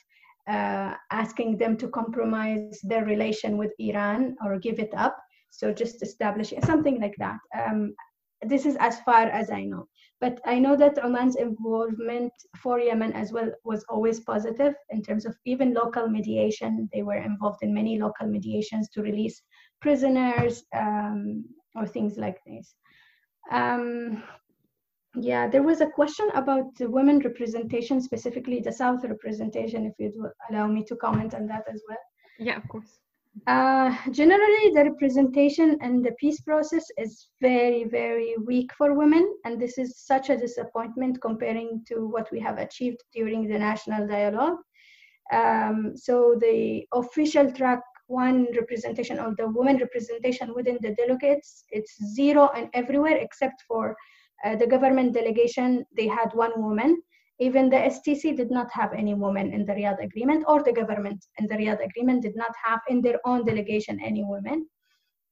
uh, 0.48 0.94
asking 1.10 1.58
them 1.58 1.76
to 1.76 1.88
compromise 1.88 2.78
their 2.82 3.04
relation 3.04 3.56
with 3.56 3.72
Iran 3.78 4.36
or 4.44 4.58
give 4.58 4.78
it 4.78 4.92
up. 4.96 5.16
So 5.50 5.72
just 5.72 6.02
establishing 6.02 6.62
something 6.62 7.00
like 7.00 7.14
that. 7.18 7.38
Um, 7.56 7.94
this 8.42 8.66
is 8.66 8.76
as 8.76 9.00
far 9.00 9.26
as 9.28 9.50
I 9.50 9.64
know. 9.64 9.88
But 10.20 10.40
I 10.46 10.58
know 10.58 10.76
that 10.76 11.02
Oman's 11.04 11.36
involvement 11.36 12.32
for 12.56 12.78
Yemen 12.78 13.12
as 13.12 13.32
well 13.32 13.50
was 13.64 13.84
always 13.88 14.20
positive 14.20 14.74
in 14.90 15.02
terms 15.02 15.26
of 15.26 15.36
even 15.44 15.74
local 15.74 16.08
mediation. 16.08 16.88
They 16.92 17.02
were 17.02 17.16
involved 17.16 17.62
in 17.62 17.74
many 17.74 17.98
local 17.98 18.26
mediations 18.26 18.88
to 18.90 19.02
release 19.02 19.42
prisoners 19.80 20.64
um, 20.74 21.44
or 21.74 21.86
things 21.86 22.16
like 22.16 22.38
this. 22.46 22.74
Um, 23.50 24.22
yeah, 25.20 25.48
there 25.48 25.62
was 25.62 25.80
a 25.80 25.86
question 25.86 26.28
about 26.34 26.74
the 26.76 26.88
women 26.88 27.18
representation, 27.20 28.00
specifically 28.00 28.60
the 28.60 28.72
South 28.72 29.04
representation, 29.04 29.86
if 29.86 29.94
you'd 29.98 30.14
allow 30.50 30.66
me 30.66 30.84
to 30.84 30.96
comment 30.96 31.34
on 31.34 31.46
that 31.46 31.64
as 31.72 31.82
well. 31.88 31.98
Yeah, 32.38 32.56
of 32.56 32.68
course. 32.68 32.98
Uh, 33.46 33.94
generally, 34.12 34.70
the 34.72 34.84
representation 34.84 35.76
and 35.82 36.04
the 36.04 36.12
peace 36.12 36.40
process 36.40 36.86
is 36.96 37.28
very, 37.40 37.84
very 37.84 38.34
weak 38.46 38.70
for 38.78 38.94
women, 38.94 39.36
and 39.44 39.60
this 39.60 39.76
is 39.76 39.98
such 39.98 40.30
a 40.30 40.36
disappointment 40.36 41.20
comparing 41.20 41.84
to 41.86 42.06
what 42.06 42.30
we 42.32 42.40
have 42.40 42.58
achieved 42.58 43.02
during 43.12 43.46
the 43.46 43.58
national 43.58 44.06
dialogue. 44.06 44.58
Um, 45.32 45.92
so 45.96 46.36
the 46.40 46.86
official 46.92 47.52
track 47.52 47.80
one 48.06 48.46
representation 48.54 49.18
or 49.18 49.34
the 49.36 49.48
women 49.48 49.78
representation 49.78 50.54
within 50.54 50.78
the 50.80 50.94
delegates, 50.94 51.64
it's 51.70 51.96
zero 52.14 52.50
and 52.54 52.68
everywhere 52.72 53.16
except 53.16 53.62
for 53.66 53.96
uh, 54.44 54.56
the 54.56 54.66
government 54.66 55.14
delegation, 55.14 55.84
they 55.96 56.06
had 56.06 56.30
one 56.32 56.60
woman. 56.62 57.02
Even 57.38 57.68
the 57.68 57.76
STC 57.76 58.36
did 58.36 58.50
not 58.50 58.70
have 58.72 58.92
any 58.94 59.14
women 59.14 59.52
in 59.52 59.66
the 59.66 59.72
Riyadh 59.72 60.02
agreement, 60.02 60.44
or 60.48 60.62
the 60.62 60.72
government 60.72 61.24
in 61.38 61.46
the 61.46 61.54
Riyadh 61.54 61.84
agreement 61.84 62.22
did 62.22 62.34
not 62.36 62.52
have 62.64 62.80
in 62.88 63.02
their 63.02 63.20
own 63.26 63.44
delegation 63.44 64.00
any 64.02 64.24
women. 64.24 64.66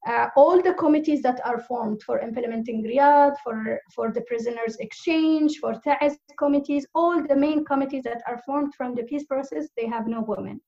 Uh, 0.07 0.29
all 0.37 0.61
the 0.61 0.75
committees 0.75 1.23
that 1.23 1.41
are 1.47 1.61
formed 1.61 2.03
for 2.03 2.19
implementing 2.19 2.85
Riyadh, 2.85 3.37
for, 3.43 3.81
for 3.95 4.13
the 4.13 4.21
prisoners 4.23 4.77
exchange, 4.77 5.57
for 5.57 5.73
Taiz 5.75 6.17
committees, 6.39 6.87
all 6.95 7.23
the 7.27 7.35
main 7.35 7.65
committees 7.65 8.03
that 8.05 8.21
are 8.29 8.39
formed 8.45 8.75
from 8.75 8.95
the 8.95 9.05
peace 9.05 9.25
process, 9.25 9.69
they 9.79 9.87
have 9.87 10.07
no 10.07 10.21
women. 10.21 10.61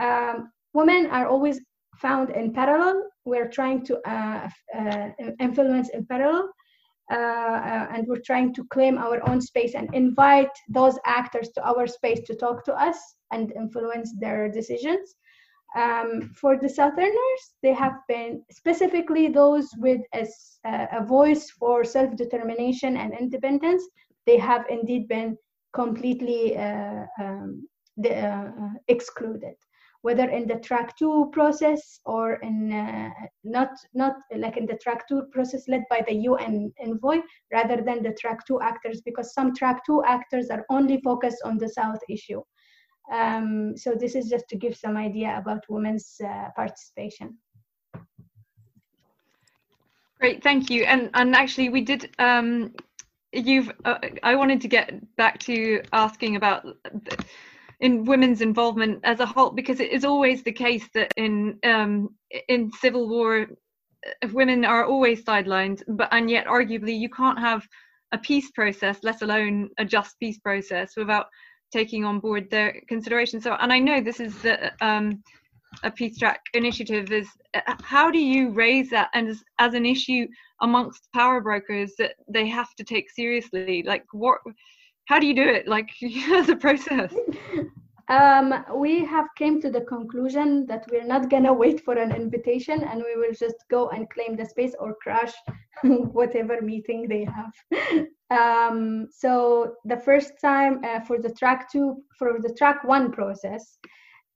Um, 0.00 0.52
women 0.72 1.06
are 1.06 1.28
always 1.28 1.60
found 1.96 2.30
in 2.30 2.54
parallel. 2.54 3.10
We're 3.26 3.48
trying 3.48 3.84
to 3.86 3.98
uh, 4.08 4.48
uh, 4.74 5.08
influence 5.38 5.90
in 5.90 6.06
parallel. 6.06 6.48
Uh, 7.12 7.14
uh, 7.14 7.86
and 7.92 8.06
we're 8.06 8.24
trying 8.24 8.54
to 8.54 8.64
claim 8.68 8.96
our 8.96 9.20
own 9.28 9.38
space 9.38 9.74
and 9.74 9.92
invite 9.94 10.54
those 10.70 10.98
actors 11.04 11.50
to 11.50 11.62
our 11.62 11.86
space 11.86 12.20
to 12.26 12.34
talk 12.34 12.64
to 12.64 12.72
us 12.72 12.96
and 13.32 13.52
influence 13.52 14.14
their 14.18 14.50
decisions. 14.50 15.14
Um, 15.76 16.32
for 16.40 16.56
the 16.56 16.70
Southerners, 16.70 17.42
they 17.62 17.74
have 17.74 17.96
been 18.08 18.42
specifically 18.50 19.28
those 19.28 19.68
with 19.76 20.00
a, 20.14 20.26
a 20.64 21.04
voice 21.04 21.50
for 21.50 21.84
self 21.84 22.16
determination 22.16 22.96
and 22.96 23.12
independence. 23.12 23.82
They 24.26 24.38
have 24.38 24.64
indeed 24.70 25.06
been 25.08 25.36
completely 25.74 26.56
uh, 26.56 27.04
um, 27.20 27.68
the, 27.98 28.14
uh, 28.16 28.50
excluded 28.88 29.56
whether 30.02 30.28
in 30.28 30.46
the 30.46 30.56
track 30.56 30.96
two 30.98 31.30
process 31.32 32.00
or 32.04 32.34
in 32.42 32.72
uh, 32.72 33.10
not 33.44 33.70
not 33.94 34.16
like 34.36 34.56
in 34.56 34.66
the 34.66 34.76
track 34.76 35.08
two 35.08 35.22
process 35.32 35.68
led 35.68 35.84
by 35.88 36.02
the 36.06 36.14
UN 36.30 36.72
envoy 36.80 37.20
rather 37.52 37.80
than 37.82 38.02
the 38.02 38.12
track 38.20 38.44
two 38.46 38.60
actors 38.60 39.00
because 39.00 39.32
some 39.32 39.54
track 39.54 39.84
two 39.86 40.02
actors 40.04 40.50
are 40.50 40.66
only 40.70 41.00
focused 41.00 41.42
on 41.44 41.56
the 41.56 41.68
South 41.68 42.00
issue. 42.08 42.42
Um, 43.12 43.76
so 43.76 43.94
this 43.94 44.14
is 44.14 44.28
just 44.28 44.48
to 44.48 44.56
give 44.56 44.76
some 44.76 44.96
idea 44.96 45.36
about 45.38 45.64
women's 45.68 46.20
uh, 46.24 46.48
participation. 46.56 47.38
Great, 50.20 50.42
thank 50.42 50.70
you. 50.70 50.84
And 50.84 51.10
and 51.14 51.34
actually, 51.34 51.68
we 51.68 51.80
did. 51.80 52.10
Um, 52.18 52.74
you've. 53.32 53.72
Uh, 53.84 53.98
I 54.22 54.34
wanted 54.34 54.60
to 54.60 54.68
get 54.68 55.16
back 55.16 55.38
to 55.40 55.82
asking 55.92 56.36
about. 56.36 56.64
The, 56.64 57.24
in 57.82 58.04
women's 58.04 58.40
involvement 58.40 59.00
as 59.04 59.20
a 59.20 59.26
whole 59.26 59.50
because 59.50 59.80
it 59.80 59.90
is 59.90 60.04
always 60.04 60.42
the 60.42 60.52
case 60.52 60.88
that 60.94 61.12
in 61.16 61.58
um, 61.64 62.08
in 62.48 62.70
civil 62.72 63.08
war 63.08 63.42
uh, 63.42 64.28
women 64.32 64.64
are 64.64 64.86
always 64.86 65.22
sidelined 65.24 65.82
but 65.88 66.08
and 66.12 66.30
yet 66.30 66.46
arguably 66.46 66.98
you 66.98 67.10
can't 67.10 67.38
have 67.38 67.66
a 68.12 68.18
peace 68.18 68.50
process 68.52 68.98
let 69.02 69.20
alone 69.22 69.68
a 69.78 69.84
just 69.84 70.18
peace 70.20 70.38
process 70.38 70.92
without 70.96 71.26
taking 71.72 72.04
on 72.04 72.20
board 72.20 72.48
their 72.50 72.80
considerations 72.88 73.42
so 73.42 73.54
and 73.60 73.72
i 73.72 73.78
know 73.78 74.00
this 74.00 74.20
is 74.20 74.34
the 74.42 74.72
um, 74.80 75.22
a 75.82 75.90
peace 75.90 76.18
track 76.18 76.40
initiative 76.54 77.10
is 77.10 77.28
uh, 77.54 77.74
how 77.82 78.10
do 78.10 78.18
you 78.18 78.50
raise 78.50 78.90
that 78.90 79.08
and 79.14 79.28
as, 79.28 79.42
as 79.58 79.74
an 79.74 79.86
issue 79.86 80.26
amongst 80.60 81.08
power 81.12 81.40
brokers 81.40 81.92
that 81.98 82.12
they 82.28 82.48
have 82.48 82.74
to 82.76 82.84
take 82.84 83.10
seriously? 83.10 83.82
Like 83.86 84.04
what 84.12 84.38
how 85.06 85.18
do 85.18 85.26
you 85.26 85.34
do 85.34 85.48
it? 85.48 85.68
Like 85.68 85.90
a 86.48 86.56
process? 86.56 87.14
Um, 88.08 88.64
we 88.76 89.04
have 89.04 89.26
came 89.38 89.60
to 89.62 89.70
the 89.70 89.82
conclusion 89.82 90.66
that 90.66 90.84
we're 90.90 91.06
not 91.06 91.30
gonna 91.30 91.52
wait 91.52 91.84
for 91.84 91.94
an 91.94 92.12
invitation 92.12 92.82
and 92.82 93.02
we 93.02 93.16
will 93.16 93.32
just 93.32 93.56
go 93.70 93.88
and 93.90 94.10
claim 94.10 94.36
the 94.36 94.44
space 94.44 94.74
or 94.78 94.96
crash 95.02 95.32
whatever 95.84 96.60
meeting 96.60 97.08
they 97.08 97.24
have. 97.24 98.06
Um, 98.30 99.08
so 99.10 99.74
the 99.84 99.98
first 99.98 100.32
time 100.40 100.80
uh, 100.84 101.00
for 101.00 101.18
the 101.18 101.32
track 101.34 101.70
two 101.70 102.02
for 102.18 102.40
the 102.40 102.52
track 102.54 102.82
one 102.84 103.12
process 103.12 103.78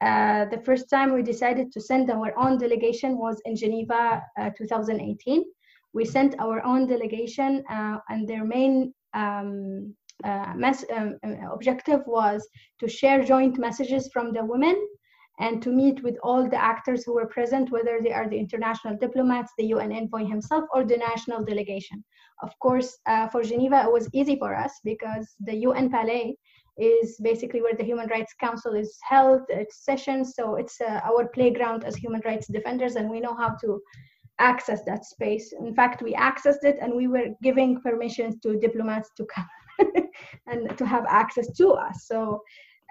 uh, 0.03 0.45
the 0.47 0.59
first 0.59 0.91
time 0.91 1.15
we 1.15 1.23
decided 1.23 1.73
to 1.73 1.81
send 1.81 2.11
our 2.11 2.37
own 2.39 2.59
delegation 2.59 3.17
was 3.17 3.41
in 3.47 3.57
geneva 3.57 4.23
uh, 4.39 4.51
2018 4.59 5.45
we 5.95 6.05
sent 6.05 6.35
our 6.39 6.63
own 6.63 6.87
delegation 6.87 7.65
uh, 7.71 7.97
and 8.11 8.29
their 8.29 8.45
main 8.45 8.93
um, 9.15 9.95
uh, 10.25 10.55
um, 10.95 11.19
uh, 11.25 11.53
objective 11.53 12.01
was 12.07 12.47
to 12.81 12.89
share 12.89 13.23
joint 13.23 13.59
messages 13.59 14.09
from 14.13 14.33
the 14.33 14.45
women 14.45 14.77
and 15.39 15.63
to 15.63 15.71
meet 15.71 16.03
with 16.03 16.17
all 16.23 16.49
the 16.49 16.63
actors 16.63 17.05
who 17.05 17.15
were 17.15 17.27
present, 17.27 17.71
whether 17.71 18.01
they 18.03 18.13
are 18.13 18.29
the 18.29 18.39
international 18.39 18.97
diplomats, 18.97 19.53
the 19.59 19.67
UN 19.67 19.93
envoy 19.93 20.25
himself, 20.25 20.65
or 20.73 20.85
the 20.85 20.97
national 20.97 21.45
delegation. 21.45 22.03
Of 22.43 22.59
course, 22.61 22.99
uh, 23.07 23.29
for 23.29 23.43
Geneva, 23.43 23.83
it 23.85 23.93
was 23.93 24.09
easy 24.15 24.37
for 24.37 24.55
us 24.55 24.81
because 24.85 25.35
the 25.41 25.57
UN 25.57 25.91
Palais 25.91 26.37
is 26.79 27.19
basically 27.23 27.61
where 27.61 27.75
the 27.75 27.85
Human 27.85 28.09
Rights 28.09 28.35
Council 28.41 28.75
is 28.75 28.99
held, 29.07 29.43
its 29.51 29.85
sessions. 29.85 30.35
So 30.35 30.57
it's 30.57 30.81
uh, 30.81 31.01
our 31.05 31.29
playground 31.29 31.85
as 31.85 31.97
human 31.97 32.23
rights 32.25 32.47
defenders, 32.47 32.97
and 32.97 33.11
we 33.11 33.21
know 33.21 33.35
how 33.35 33.57
to 33.63 33.81
access 34.39 34.85
that 34.85 35.05
space. 35.05 35.53
In 35.59 35.75
fact, 35.75 36.03
we 36.03 36.15
accessed 36.15 36.65
it 36.65 36.77
and 36.81 36.95
we 36.95 37.09
were 37.09 37.29
giving 37.43 37.81
permissions 37.81 38.39
to 38.43 38.59
diplomats 38.59 39.11
to 39.17 39.25
come 39.27 39.47
and 40.47 40.77
to 40.79 40.87
have 40.87 41.05
access 41.09 41.53
to 41.57 41.71
us. 41.71 42.07
So 42.07 42.43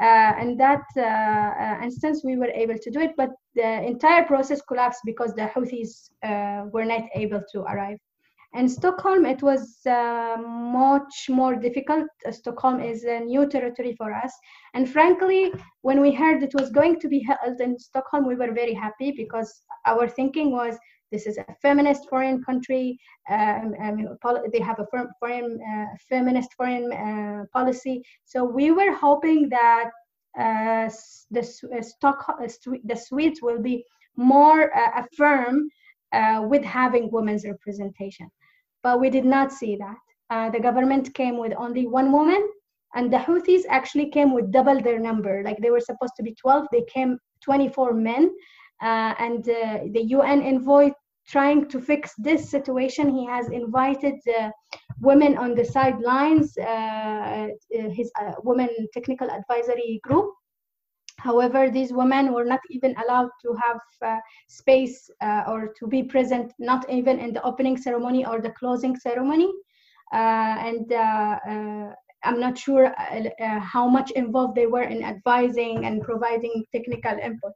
uh, 0.02 0.34
in 0.42 0.58
that 0.58 0.84
uh, 0.98 1.02
uh, 1.02 1.80
instance, 1.84 2.22
we 2.24 2.36
were 2.36 2.52
able 2.54 2.78
to 2.78 2.92
do 2.92 3.00
it, 3.00 3.12
but 3.16 3.30
the 3.56 3.84
entire 3.84 4.26
process 4.26 4.62
collapsed 4.62 5.02
because 5.06 5.34
the 5.34 5.48
Houthis 5.48 6.10
uh, 6.24 6.68
were 6.72 6.86
not 6.86 7.04
able 7.16 7.42
to 7.54 7.62
arrive. 7.62 7.98
In 8.56 8.70
Stockholm, 8.70 9.26
it 9.26 9.42
was 9.42 9.80
uh, 9.86 10.38
much 10.40 11.28
more 11.30 11.56
difficult. 11.56 12.08
Uh, 12.26 12.32
Stockholm 12.32 12.80
is 12.80 13.04
a 13.04 13.20
new 13.20 13.48
territory 13.50 13.94
for 13.98 14.14
us. 14.14 14.34
And 14.74 14.90
frankly, 14.90 15.54
when 15.82 16.00
we 16.00 16.14
heard 16.14 16.42
it 16.42 16.54
was 16.54 16.70
going 16.70 17.00
to 17.02 17.10
be 17.10 17.20
held 17.20 17.60
in 17.60 17.78
Stockholm, 17.78 18.26
we 18.26 18.36
were 18.36 18.54
very 18.54 18.74
happy 18.74 19.12
because 19.12 19.62
our 19.86 20.08
thinking 20.08 20.52
was 20.52 20.78
this 21.12 21.28
is 21.28 21.38
a 21.38 21.46
feminist 21.62 22.10
foreign 22.10 22.44
country. 22.44 22.98
Um, 23.30 23.74
they 24.52 24.60
have 24.60 24.80
a 24.80 24.88
foreign 25.20 25.60
uh, 25.62 25.86
feminist 26.10 26.54
foreign 26.54 26.92
uh, 26.92 27.46
policy. 27.54 28.04
So 28.26 28.44
we 28.44 28.72
were 28.72 28.94
hoping 28.94 29.50
that 29.50 29.92
uh, 30.38 30.90
the 31.32 31.40
uh, 31.40 31.82
stock 31.82 32.26
uh, 32.28 32.48
the 32.84 32.96
Swedes 32.96 33.42
will 33.42 33.62
be 33.62 33.86
more 34.18 34.76
uh, 34.76 35.04
affirm 35.04 35.70
with 36.50 36.64
having 36.64 37.10
women's 37.12 37.46
representation, 37.46 38.30
but 38.84 39.02
we 39.02 39.10
did 39.10 39.26
not 39.26 39.52
see 39.52 39.76
that. 39.76 40.52
the 40.54 40.60
government 40.60 41.14
came 41.14 41.38
with 41.38 41.54
only 41.58 41.88
one 41.88 42.12
woman, 42.12 42.42
and 42.96 43.12
the 43.12 43.18
Houthis 43.18 43.64
actually 43.70 44.10
came 44.10 44.34
with 44.34 44.52
double 44.52 44.82
their 44.82 45.00
number. 45.00 45.44
Like 45.44 45.58
they 45.60 45.72
were 45.72 45.82
supposed 45.82 46.16
to 46.18 46.24
be 46.24 46.34
12, 46.36 46.68
they 46.72 46.84
came 46.94 47.18
24 47.42 47.94
men. 47.94 48.32
Uh, 48.82 49.14
and 49.20 49.48
uh, 49.50 49.80
the 49.92 50.04
UN 50.18 50.42
envoy 50.42 50.92
trying 51.28 51.68
to 51.70 51.82
fix 51.82 52.14
this 52.18 52.50
situation. 52.50 53.10
He 53.10 53.26
has 53.26 53.50
invited 53.50 54.16
uh, 54.40 54.50
women 55.02 55.38
on 55.38 55.56
the 55.56 55.66
sidelines, 55.66 56.58
uh, 56.58 57.48
his 57.70 58.12
women 58.44 58.70
technical 58.94 59.30
advisory 59.30 60.00
group. 60.04 60.32
However, 61.18 61.70
these 61.72 61.92
women 61.92 62.34
were 62.34 62.46
not 62.46 62.60
even 62.70 62.94
allowed 63.04 63.30
to 63.42 63.56
have 63.66 63.80
uh, 64.02 64.20
space 64.48 65.10
uh, 65.22 65.44
or 65.48 65.74
to 65.80 65.88
be 65.88 66.04
present, 66.04 66.54
not 66.60 66.88
even 66.90 67.20
in 67.20 67.34
the 67.34 67.42
opening 67.44 67.78
ceremony 67.78 68.26
or 68.26 68.42
the 68.42 68.52
closing 68.52 68.96
ceremony. 68.96 69.52
Uh, 70.14 70.56
and 70.70 70.92
uh, 70.92 71.40
uh, 71.50 71.94
I'm 72.24 72.40
not 72.40 72.58
sure 72.58 72.88
uh, 72.88 73.60
how 73.60 73.88
much 73.88 74.12
involved 74.12 74.56
they 74.56 74.68
were 74.68 74.84
in 74.84 75.04
advising 75.04 75.86
and 75.86 76.02
providing 76.02 76.66
technical 76.72 77.18
input. 77.18 77.54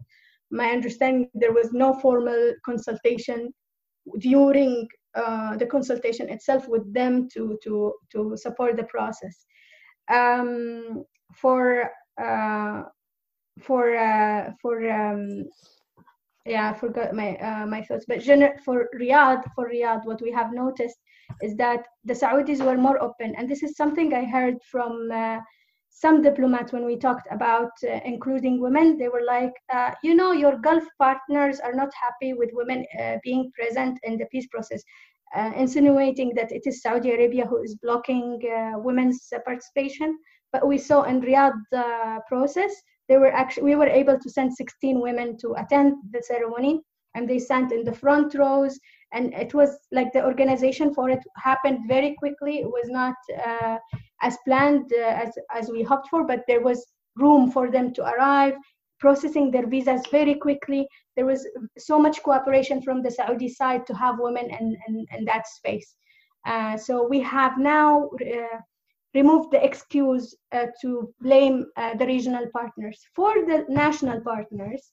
My 0.52 0.72
understanding, 0.72 1.30
there 1.34 1.54
was 1.54 1.72
no 1.74 1.94
formal 1.94 2.54
consultation 2.66 3.54
during 4.20 4.88
the 5.16 5.68
consultation 5.70 6.30
itself 6.30 6.68
with 6.68 6.92
them 6.94 7.28
to, 7.34 7.58
to, 7.64 7.94
to 8.12 8.38
support 8.38 8.78
the 8.78 8.84
process. 8.84 9.46
Um, 10.10 11.04
for 11.34 11.92
for 13.62 13.96
uh, 13.96 14.52
for 14.62 14.90
um, 14.90 15.46
yeah, 16.46 16.72
I 16.72 16.74
forgot 16.74 17.14
my 17.14 17.36
uh, 17.38 17.66
my 17.66 17.82
thoughts. 17.84 18.06
But 18.08 18.20
gener- 18.20 18.60
for 18.62 18.90
Riyadh, 19.00 19.44
for 19.56 19.70
Riyadh, 19.70 20.06
what 20.06 20.22
we 20.22 20.32
have 20.32 20.54
noticed 20.54 20.98
is 21.42 21.56
that 21.58 21.86
the 22.06 22.14
Saudis 22.14 22.64
were 22.66 22.78
more 22.78 23.02
open, 23.02 23.36
and 23.38 23.50
this 23.50 23.64
is 23.64 23.76
something 23.76 24.14
I 24.14 24.26
heard 24.26 24.56
from 24.72 25.10
uh, 25.12 25.40
some 25.90 26.22
diplomats 26.22 26.72
when 26.72 26.86
we 26.86 26.98
talked 26.98 27.28
about 27.32 27.72
uh, 27.84 28.00
including 28.06 28.62
women. 28.62 28.98
They 28.98 29.10
were 29.10 29.24
like, 29.26 29.54
uh, 29.74 29.92
you 30.04 30.16
know, 30.16 30.32
your 30.32 30.58
Gulf 30.58 30.84
partners 30.98 31.60
are 31.60 31.74
not 31.74 31.90
happy 31.94 32.34
with 32.34 32.50
women 32.54 32.86
uh, 33.00 33.18
being 33.24 33.52
present 33.54 34.00
in 34.04 34.18
the 34.18 34.26
peace 34.32 34.48
process. 34.48 34.84
insinuating 35.64 36.30
that 36.36 36.52
it 36.52 36.64
is 36.66 36.82
Saudi 36.82 37.12
Arabia 37.12 37.46
who 37.46 37.62
is 37.62 37.76
blocking 37.84 38.40
women's 38.88 39.20
participation, 39.46 40.18
but 40.54 40.66
we 40.72 40.78
saw 40.78 41.04
in 41.04 41.22
Riyadh 41.22 41.62
process 42.28 42.74
they 43.10 43.18
were 43.18 43.34
actually 43.34 43.64
we 43.64 43.76
were 43.76 43.88
able 44.02 44.18
to 44.18 44.30
send 44.30 44.54
16 44.54 45.02
women 45.02 45.38
to 45.38 45.54
attend 45.58 45.94
the 46.12 46.22
ceremony 46.22 46.80
and 47.16 47.28
they 47.28 47.40
sat 47.40 47.72
in 47.72 47.84
the 47.84 47.92
front 47.92 48.36
rows 48.36 48.80
and 49.12 49.34
it 49.34 49.54
was 49.54 49.78
like 49.92 50.14
the 50.14 50.24
organization 50.24 50.94
for 50.94 51.10
it 51.10 51.20
happened 51.36 51.80
very 51.88 52.16
quickly 52.20 52.60
it 52.60 52.68
was 52.68 52.88
not 52.90 53.16
uh, 53.46 53.78
as 54.22 54.38
planned 54.46 54.92
uh, 54.94 55.14
as 55.24 55.38
as 55.54 55.70
we 55.70 55.84
hoped 55.84 56.08
for 56.10 56.26
but 56.26 56.44
there 56.48 56.62
was 56.62 56.86
room 57.16 57.52
for 57.52 57.70
them 57.72 57.94
to 57.94 58.04
arrive 58.04 58.56
processing 59.00 59.50
their 59.52 59.68
visas 59.68 60.02
very 60.12 60.36
quickly 60.36 60.88
there 61.16 61.26
was 61.26 61.48
so 61.78 62.00
much 62.00 62.22
cooperation 62.24 62.82
from 62.82 63.02
the 63.02 63.12
saudi 63.12 63.50
side 63.50 63.86
to 63.86 63.94
have 63.94 64.16
women 64.20 64.50
in, 64.60 64.76
in, 64.88 65.06
in 65.18 65.26
that 65.26 65.48
space 65.48 65.96
uh, 66.46 66.78
so 66.78 67.08
we 67.08 67.20
have 67.20 67.58
now 67.58 68.10
uh, 68.22 68.60
remove 69.16 69.50
the 69.50 69.64
excuse 69.64 70.36
uh, 70.52 70.68
to 70.82 71.14
blame 71.22 71.66
uh, 71.78 71.96
the 71.96 72.06
regional 72.06 72.46
partners. 72.54 73.00
For 73.16 73.34
the 73.46 73.66
national 73.68 74.22
partners, 74.22 74.92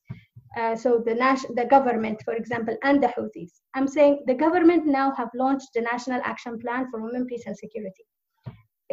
uh, 0.59 0.74
so 0.74 1.03
the, 1.05 1.14
nas- 1.14 1.47
the 1.55 1.66
government, 1.66 2.22
for 2.24 2.35
example, 2.35 2.77
and 2.83 3.03
the 3.03 3.09
Houthis, 3.09 3.61
I'm 3.74 3.87
saying 3.87 4.24
the 4.27 4.35
government 4.35 4.87
now 4.87 5.14
have 5.16 5.29
launched 5.35 5.68
the 5.74 5.83
National 5.83 6.20
Action 6.24 6.59
Plan 6.59 6.87
for 6.91 7.03
Women, 7.03 7.27
Peace 7.27 7.45
and 7.47 7.57
Security. 7.57 8.05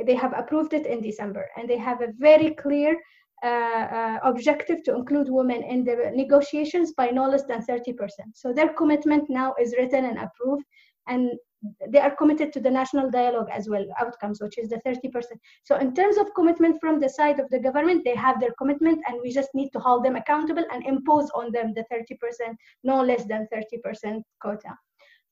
They 0.01 0.15
have 0.15 0.33
approved 0.35 0.73
it 0.73 0.85
in 0.85 1.01
December, 1.01 1.49
and 1.55 1.69
they 1.69 1.77
have 1.77 2.01
a 2.01 2.13
very 2.17 2.51
clear 2.55 2.99
uh, 3.43 3.47
uh, 3.47 4.19
objective 4.23 4.83
to 4.83 4.95
include 4.95 5.29
women 5.29 5.63
in 5.63 5.83
the 5.83 6.11
negotiations 6.13 6.93
by 6.93 7.09
no 7.09 7.27
less 7.29 7.43
than 7.43 7.61
30%. 7.65 7.93
So 8.33 8.53
their 8.53 8.73
commitment 8.73 9.29
now 9.29 9.53
is 9.59 9.75
written 9.77 10.05
and 10.05 10.17
approved, 10.17 10.63
and 11.07 11.31
they 11.89 11.99
are 11.99 12.15
committed 12.15 12.51
to 12.53 12.59
the 12.59 12.69
national 12.69 13.09
dialogue 13.09 13.47
as 13.51 13.69
well 13.69 13.85
outcomes 13.99 14.41
which 14.41 14.57
is 14.57 14.69
the 14.69 14.81
30% 14.85 15.23
so 15.63 15.77
in 15.77 15.93
terms 15.93 16.17
of 16.17 16.33
commitment 16.35 16.79
from 16.79 16.99
the 16.99 17.07
side 17.07 17.39
of 17.39 17.49
the 17.49 17.59
government 17.59 18.03
they 18.03 18.15
have 18.15 18.39
their 18.39 18.53
commitment 18.57 18.99
and 19.07 19.19
we 19.21 19.31
just 19.31 19.49
need 19.53 19.69
to 19.69 19.79
hold 19.79 20.03
them 20.03 20.15
accountable 20.15 20.65
and 20.71 20.85
impose 20.85 21.29
on 21.31 21.51
them 21.51 21.73
the 21.73 21.85
30% 21.91 22.55
no 22.83 23.01
less 23.01 23.25
than 23.25 23.47
30% 23.53 24.21
quota 24.41 24.75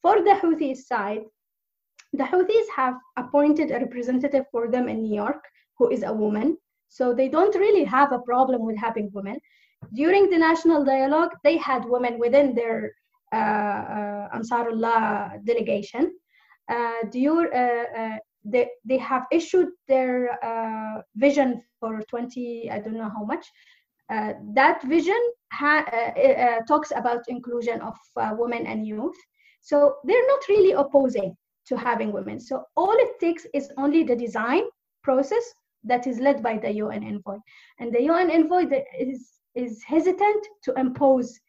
for 0.01 0.21
the 0.23 0.35
houthis 0.41 0.85
side 0.87 1.23
the 2.13 2.23
houthis 2.23 2.67
have 2.75 2.95
appointed 3.17 3.71
a 3.71 3.79
representative 3.79 4.45
for 4.51 4.69
them 4.69 4.87
in 4.87 5.01
new 5.01 5.15
york 5.15 5.43
who 5.77 5.89
is 5.89 6.03
a 6.03 6.13
woman 6.13 6.57
so 6.89 7.13
they 7.13 7.29
don't 7.29 7.55
really 7.55 7.83
have 7.83 8.11
a 8.11 8.19
problem 8.19 8.65
with 8.65 8.77
having 8.77 9.09
women 9.13 9.37
during 9.93 10.29
the 10.29 10.37
national 10.37 10.83
dialogue 10.83 11.31
they 11.43 11.57
had 11.57 11.85
women 11.85 12.19
within 12.19 12.53
their 12.53 12.91
uh, 13.33 13.35
uh, 13.35 14.37
Ansarullah 14.37 15.43
delegation 15.45 16.11
uh, 16.71 17.01
uh, 17.03 17.83
uh, 17.97 18.17
they, 18.45 18.69
they 18.85 18.97
have 18.97 19.25
issued 19.31 19.69
their 19.87 20.37
vision 21.15 21.61
for 21.79 22.01
20, 22.09 22.71
I 22.71 22.79
don't 22.79 22.97
know 22.97 23.09
how 23.09 23.23
much. 23.23 23.45
that 24.09 24.81
vision 24.83 25.21
talks 26.67 26.91
about 26.95 27.27
inclusion 27.27 27.81
of 27.81 27.95
women 28.37 28.65
and 28.65 28.87
youth. 28.87 29.17
So 29.61 29.95
they're 30.05 30.27
not 30.27 30.47
really 30.49 30.71
opposing 30.71 31.35
to 31.67 31.77
having 31.77 32.11
women. 32.11 32.39
So 32.39 32.63
all 32.75 32.93
it 32.93 33.19
takes 33.19 33.45
is 33.53 33.71
only 33.77 34.03
the 34.03 34.15
design 34.15 34.63
process 35.03 35.43
that 35.83 36.07
is 36.07 36.19
led 36.19 36.43
by 36.43 36.57
the 36.57 36.71
UN 36.71 37.03
envoy. 37.03 37.37
And 37.79 37.93
the 37.93 38.03
UN 38.03 38.29
envoy 38.29 38.65
is, 38.99 39.31
is 39.55 39.83
hesitant 39.83 40.47
to 40.63 40.73
impose 40.77 41.39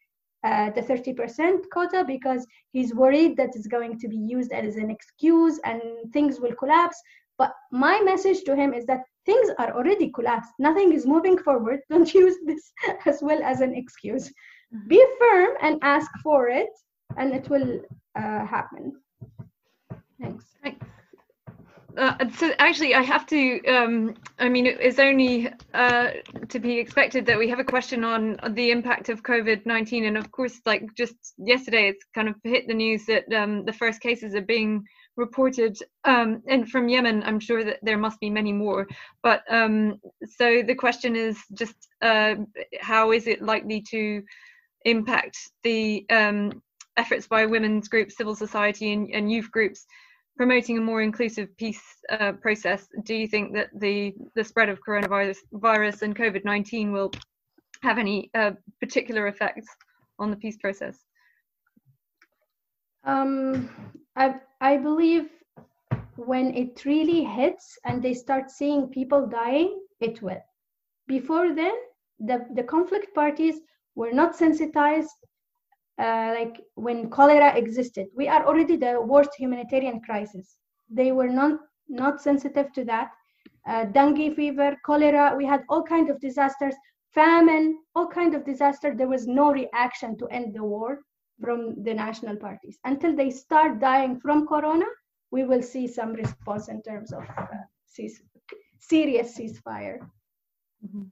uh, 0.43 0.71
the 0.71 0.81
30% 0.81 1.69
quota 1.71 2.03
because 2.05 2.45
he's 2.71 2.93
worried 2.93 3.37
that 3.37 3.55
it's 3.55 3.67
going 3.67 3.97
to 3.99 4.07
be 4.07 4.17
used 4.17 4.51
as 4.51 4.75
an 4.75 4.89
excuse 4.89 5.59
and 5.63 5.81
things 6.11 6.39
will 6.39 6.53
collapse. 6.55 7.01
But 7.37 7.53
my 7.71 8.01
message 8.01 8.43
to 8.43 8.55
him 8.55 8.73
is 8.73 8.85
that 8.85 9.03
things 9.25 9.49
are 9.57 9.73
already 9.73 10.11
collapsed. 10.11 10.51
Nothing 10.59 10.93
is 10.93 11.05
moving 11.05 11.37
forward. 11.37 11.79
Don't 11.89 12.13
use 12.13 12.35
this 12.45 12.71
as 13.05 13.21
well 13.21 13.41
as 13.41 13.61
an 13.61 13.73
excuse. 13.73 14.27
Mm-hmm. 14.27 14.87
Be 14.87 15.05
firm 15.19 15.55
and 15.61 15.79
ask 15.81 16.11
for 16.21 16.49
it, 16.49 16.69
and 17.17 17.33
it 17.33 17.49
will 17.49 17.79
uh, 18.15 18.45
happen. 18.45 18.93
Thanks. 20.23 20.45
Thanks. 20.63 20.85
Uh, 21.95 22.15
so 22.37 22.51
actually, 22.57 22.95
I 22.95 23.03
have 23.03 23.27
to. 23.27 23.63
Um, 23.67 24.15
I 24.39 24.49
mean, 24.49 24.65
it's 24.65 24.97
only 24.97 25.51
uh, 25.75 26.09
to 26.49 26.59
be 26.59 26.79
expected 26.79 27.25
that 27.27 27.37
we 27.37 27.47
have 27.49 27.59
a 27.59 27.63
question 27.63 28.03
on, 28.03 28.39
the 28.51 28.71
impact 28.71 29.09
of 29.09 29.21
COVID 29.21 29.65
nineteen, 29.67 30.05
and 30.05 30.17
of 30.17 30.31
course, 30.31 30.59
like 30.65 30.83
just 30.95 31.13
yesterday, 31.37 31.89
it's 31.89 32.03
kind 32.15 32.27
of 32.27 32.35
hit 32.43 32.67
the 32.67 32.73
news 32.73 33.05
that 33.05 33.31
um, 33.31 33.63
the 33.65 33.73
first 33.73 34.01
cases 34.01 34.33
are 34.33 34.41
being 34.41 34.83
reported, 35.17 35.77
um, 36.05 36.41
and 36.47 36.67
from 36.67 36.89
Yemen, 36.89 37.21
I'm 37.23 37.39
sure 37.39 37.63
that 37.63 37.77
there 37.83 37.99
must 37.99 38.19
be 38.19 38.29
many 38.31 38.53
more. 38.53 38.87
But 39.21 39.43
um, 39.47 39.99
so 40.37 40.63
the 40.65 40.75
question 40.75 41.15
is 41.15 41.37
just 41.53 41.75
uh, 42.01 42.35
how 42.81 43.11
is 43.11 43.27
it 43.27 43.43
likely 43.43 43.83
to 43.91 44.23
impact 44.85 45.37
the 45.63 46.07
um, 46.09 46.63
efforts 46.97 47.27
by 47.27 47.45
women's 47.45 47.87
groups, 47.87 48.17
civil 48.17 48.35
society, 48.35 48.93
and, 48.93 49.11
and 49.13 49.31
youth 49.31 49.51
groups 49.51 49.85
promoting 50.37 50.77
a 50.77 50.81
more 50.81 51.01
inclusive 51.01 51.55
peace 51.57 51.83
uh, 52.09 52.33
process, 52.33 52.87
do 53.03 53.15
you 53.15 53.27
think 53.27 53.53
that 53.53 53.69
the 53.75 54.13
the 54.35 54.43
spread 54.43 54.69
of 54.69 54.79
coronavirus 54.87 55.37
virus 55.53 56.01
and 56.01 56.15
COVID 56.15 56.43
nineteen 56.45 56.91
will 56.91 57.11
have 57.81 57.97
any 57.97 58.29
uh, 58.33 58.51
particular 58.79 59.27
effects 59.27 59.67
on 60.19 60.31
the 60.31 60.37
peace 60.37 60.57
process? 60.57 60.97
Um, 63.03 63.69
I 64.15 64.35
I 64.61 64.77
believe 64.77 65.29
when 66.15 66.53
it 66.55 66.85
really 66.85 67.23
hits 67.23 67.77
and 67.85 68.01
they 68.01 68.13
start 68.13 68.51
seeing 68.51 68.87
people 68.87 69.27
dying, 69.27 69.79
it 69.99 70.21
will. 70.21 70.43
Before 71.07 71.53
then, 71.53 71.73
the, 72.19 72.45
the 72.53 72.63
conflict 72.63 73.13
parties 73.15 73.55
were 73.95 74.11
not 74.11 74.35
sensitized 74.35 75.09
uh, 75.99 76.33
like 76.37 76.61
when 76.75 77.09
cholera 77.09 77.55
existed. 77.55 78.07
We 78.15 78.27
are 78.27 78.45
already 78.45 78.75
the 78.77 79.01
worst 79.01 79.31
humanitarian 79.37 80.01
crisis. 80.01 80.57
They 80.89 81.11
were 81.11 81.29
not 81.29 81.59
not 81.87 82.21
sensitive 82.21 82.71
to 82.73 82.85
that. 82.85 83.11
Uh, 83.67 83.85
dengue 83.85 84.35
fever, 84.35 84.75
cholera, 84.85 85.35
we 85.37 85.45
had 85.45 85.63
all 85.69 85.83
kinds 85.83 86.09
of 86.09 86.19
disasters, 86.19 86.75
famine, 87.13 87.77
all 87.95 88.07
kinds 88.07 88.35
of 88.35 88.45
disaster. 88.45 88.93
There 88.95 89.07
was 89.07 89.27
no 89.27 89.51
reaction 89.51 90.17
to 90.17 90.27
end 90.27 90.53
the 90.53 90.63
war 90.63 90.99
from 91.39 91.83
the 91.83 91.93
national 91.93 92.37
parties. 92.37 92.77
Until 92.83 93.15
they 93.15 93.29
start 93.29 93.79
dying 93.79 94.19
from 94.19 94.47
corona, 94.47 94.85
we 95.31 95.43
will 95.43 95.61
see 95.61 95.87
some 95.87 96.13
response 96.13 96.67
in 96.67 96.81
terms 96.81 97.11
of 97.11 97.23
uh, 97.37 97.45
cease, 97.85 98.21
serious 98.79 99.37
ceasefire. 99.37 99.99
Mm-hmm. 100.85 101.03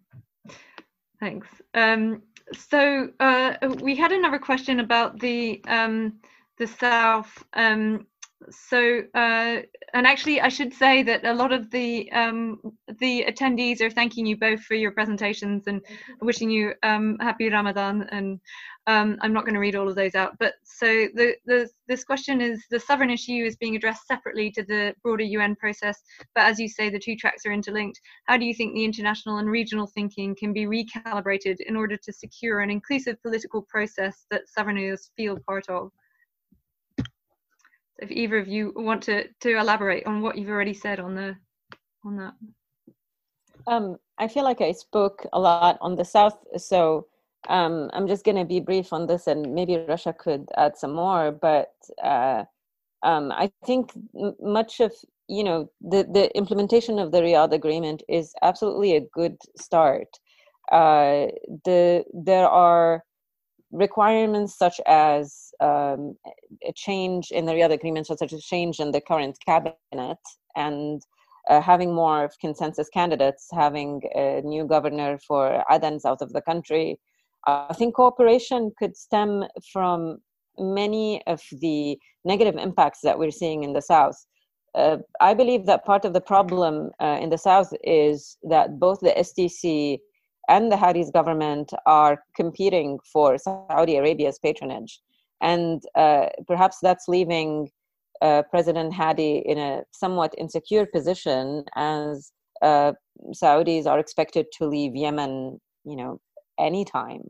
Thanks. 1.21 1.47
Um, 1.75 2.23
so 2.53 3.09
uh, 3.19 3.53
we 3.81 3.95
had 3.95 4.11
another 4.11 4.39
question 4.39 4.79
about 4.79 5.19
the 5.19 5.61
um, 5.67 6.19
the 6.57 6.65
south. 6.65 7.31
Um, 7.53 8.07
so 8.49 9.01
uh, 9.13 9.61
and 9.93 10.07
actually, 10.07 10.41
I 10.41 10.49
should 10.49 10.73
say 10.73 11.03
that 11.03 11.23
a 11.23 11.33
lot 11.33 11.53
of 11.53 11.69
the 11.69 12.11
um, 12.11 12.59
the 12.99 13.25
attendees 13.29 13.81
are 13.81 13.91
thanking 13.91 14.25
you 14.25 14.35
both 14.35 14.61
for 14.61 14.73
your 14.73 14.91
presentations 14.91 15.67
and 15.67 15.81
wishing 16.21 16.49
you 16.49 16.73
um, 16.81 17.17
happy 17.21 17.49
Ramadan. 17.49 18.07
And 18.11 18.39
Um, 18.87 19.17
I'm 19.21 19.31
not 19.31 19.45
going 19.45 19.53
to 19.53 19.59
read 19.59 19.75
all 19.75 19.87
of 19.87 19.95
those 19.95 20.15
out, 20.15 20.33
but 20.39 20.55
so 20.63 20.87
the, 21.13 21.35
the, 21.45 21.69
this 21.87 22.03
question 22.03 22.41
is 22.41 22.63
the 22.71 22.79
sovereign 22.79 23.11
issue 23.11 23.45
is 23.45 23.55
being 23.55 23.75
addressed 23.75 24.07
separately 24.07 24.49
to 24.51 24.63
the 24.63 24.95
broader 25.03 25.23
UN 25.23 25.55
process, 25.55 26.01
but 26.33 26.45
as 26.45 26.59
you 26.59 26.67
say, 26.67 26.89
the 26.89 26.97
two 26.97 27.15
tracks 27.15 27.45
are 27.45 27.51
interlinked. 27.51 28.01
How 28.25 28.37
do 28.37 28.45
you 28.45 28.55
think 28.55 28.73
the 28.73 28.83
international 28.83 29.37
and 29.37 29.49
regional 29.49 29.85
thinking 29.85 30.35
can 30.35 30.51
be 30.51 30.65
recalibrated 30.65 31.57
in 31.67 31.75
order 31.75 31.95
to 31.95 32.11
secure 32.11 32.61
an 32.61 32.71
inclusive 32.71 33.21
political 33.21 33.61
process 33.69 34.25
that 34.31 34.45
sovereignists 34.57 35.11
feel 35.15 35.37
part 35.45 35.69
of? 35.69 35.91
if 38.01 38.11
either 38.11 38.37
of 38.37 38.47
you 38.47 38.73
want 38.75 39.03
to 39.03 39.27
to 39.39 39.57
elaborate 39.57 40.05
on 40.05 40.21
what 40.21 40.37
you've 40.37 40.49
already 40.49 40.73
said 40.73 40.99
on 40.99 41.15
the 41.15 41.35
on 42.03 42.17
that. 42.17 42.33
Um, 43.67 43.97
I 44.17 44.27
feel 44.27 44.43
like 44.43 44.59
I 44.59 44.71
spoke 44.71 45.25
a 45.33 45.39
lot 45.39 45.77
on 45.81 45.95
the 45.95 46.03
South, 46.03 46.37
so 46.57 47.07
um, 47.49 47.89
I'm 47.93 48.07
just 48.07 48.23
going 48.23 48.37
to 48.37 48.45
be 48.45 48.59
brief 48.59 48.93
on 48.93 49.07
this, 49.07 49.27
and 49.27 49.53
maybe 49.53 49.73
Rasha 49.73 50.17
could 50.17 50.47
add 50.57 50.77
some 50.77 50.93
more. 50.93 51.31
But 51.31 51.73
uh, 52.03 52.45
um, 53.03 53.31
I 53.31 53.51
think 53.65 53.91
much 54.39 54.79
of 54.79 54.93
you 55.27 55.43
know 55.43 55.69
the 55.81 56.03
the 56.03 56.35
implementation 56.37 56.99
of 56.99 57.11
the 57.11 57.21
Riyadh 57.21 57.53
Agreement 57.53 58.03
is 58.07 58.33
absolutely 58.41 58.95
a 58.95 59.01
good 59.13 59.37
start. 59.57 60.07
Uh, 60.71 61.27
the 61.65 62.03
there 62.13 62.47
are 62.47 63.03
requirements 63.71 64.57
such 64.57 64.79
as 64.85 65.51
um, 65.61 66.15
a 66.67 66.73
change 66.75 67.31
in 67.31 67.45
the 67.45 67.53
Riyadh 67.53 67.71
Agreement, 67.71 68.07
such 68.07 68.21
as 68.21 68.33
a 68.33 68.41
change 68.41 68.79
in 68.79 68.91
the 68.91 69.01
current 69.01 69.37
cabinet, 69.45 70.17
and 70.55 71.01
uh, 71.49 71.61
having 71.61 71.93
more 71.93 72.29
consensus 72.39 72.89
candidates, 72.89 73.47
having 73.51 74.01
a 74.15 74.41
new 74.41 74.65
governor 74.65 75.17
for 75.17 75.63
Aden, 75.71 75.99
south 75.99 76.21
of 76.21 76.33
the 76.33 76.41
country. 76.41 76.99
I 77.47 77.73
think 77.73 77.95
cooperation 77.95 78.71
could 78.77 78.95
stem 78.95 79.45
from 79.71 80.19
many 80.57 81.25
of 81.27 81.41
the 81.51 81.97
negative 82.23 82.55
impacts 82.55 82.99
that 83.03 83.17
we're 83.17 83.31
seeing 83.31 83.63
in 83.63 83.73
the 83.73 83.81
south. 83.81 84.15
Uh, 84.75 84.97
I 85.19 85.33
believe 85.33 85.65
that 85.65 85.85
part 85.85 86.05
of 86.05 86.13
the 86.13 86.21
problem 86.21 86.91
uh, 87.01 87.17
in 87.19 87.29
the 87.29 87.37
south 87.37 87.73
is 87.83 88.37
that 88.43 88.79
both 88.79 88.99
the 89.01 89.11
STC 89.11 89.99
and 90.49 90.71
the 90.71 90.77
Hadi's 90.77 91.11
government 91.11 91.71
are 91.85 92.23
competing 92.35 92.99
for 93.11 93.37
Saudi 93.37 93.97
Arabia's 93.97 94.39
patronage. 94.39 94.99
And 95.41 95.81
uh, 95.95 96.27
perhaps 96.47 96.77
that's 96.81 97.07
leaving 97.07 97.69
uh, 98.21 98.43
President 98.49 98.93
Hadi 98.93 99.43
in 99.45 99.57
a 99.57 99.83
somewhat 99.91 100.33
insecure 100.37 100.85
position 100.85 101.65
as 101.75 102.31
uh, 102.61 102.93
Saudis 103.33 103.87
are 103.87 103.99
expected 103.99 104.45
to 104.57 104.67
leave 104.67 104.95
Yemen, 104.95 105.59
you 105.83 105.95
know, 105.95 106.19
anytime. 106.61 107.23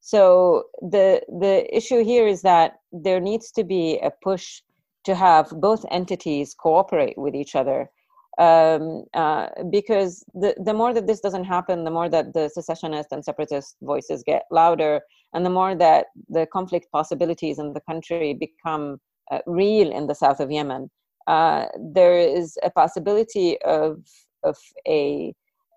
So 0.00 0.64
the 0.80 1.22
the 1.28 1.54
issue 1.76 2.04
here 2.04 2.26
is 2.26 2.42
that 2.42 2.78
there 2.92 3.20
needs 3.20 3.50
to 3.52 3.64
be 3.64 3.98
a 3.98 4.10
push 4.22 4.62
to 5.04 5.14
have 5.14 5.50
both 5.60 5.84
entities 5.90 6.54
cooperate 6.54 7.18
with 7.18 7.34
each 7.34 7.54
other 7.54 7.90
um, 8.38 9.04
uh, 9.14 9.48
because 9.70 10.24
the, 10.32 10.54
the 10.64 10.72
more 10.72 10.94
that 10.94 11.06
this 11.06 11.20
doesn't 11.20 11.44
happen, 11.44 11.84
the 11.84 11.90
more 11.90 12.08
that 12.08 12.32
the 12.34 12.48
secessionist 12.48 13.08
and 13.10 13.24
separatist 13.24 13.76
voices 13.82 14.22
get 14.24 14.44
louder, 14.50 15.00
and 15.34 15.44
the 15.44 15.50
more 15.50 15.74
that 15.74 16.06
the 16.28 16.46
conflict 16.52 16.86
possibilities 16.92 17.58
in 17.58 17.72
the 17.72 17.80
country 17.80 18.34
become 18.34 19.00
uh, 19.32 19.40
real 19.46 19.90
in 19.90 20.06
the 20.06 20.14
south 20.14 20.40
of 20.40 20.50
Yemen. 20.50 20.88
Uh, 21.26 21.66
there 21.92 22.16
is 22.18 22.56
a 22.62 22.70
possibility 22.70 23.60
of, 23.62 23.98
of 24.44 24.56
a 24.86 25.34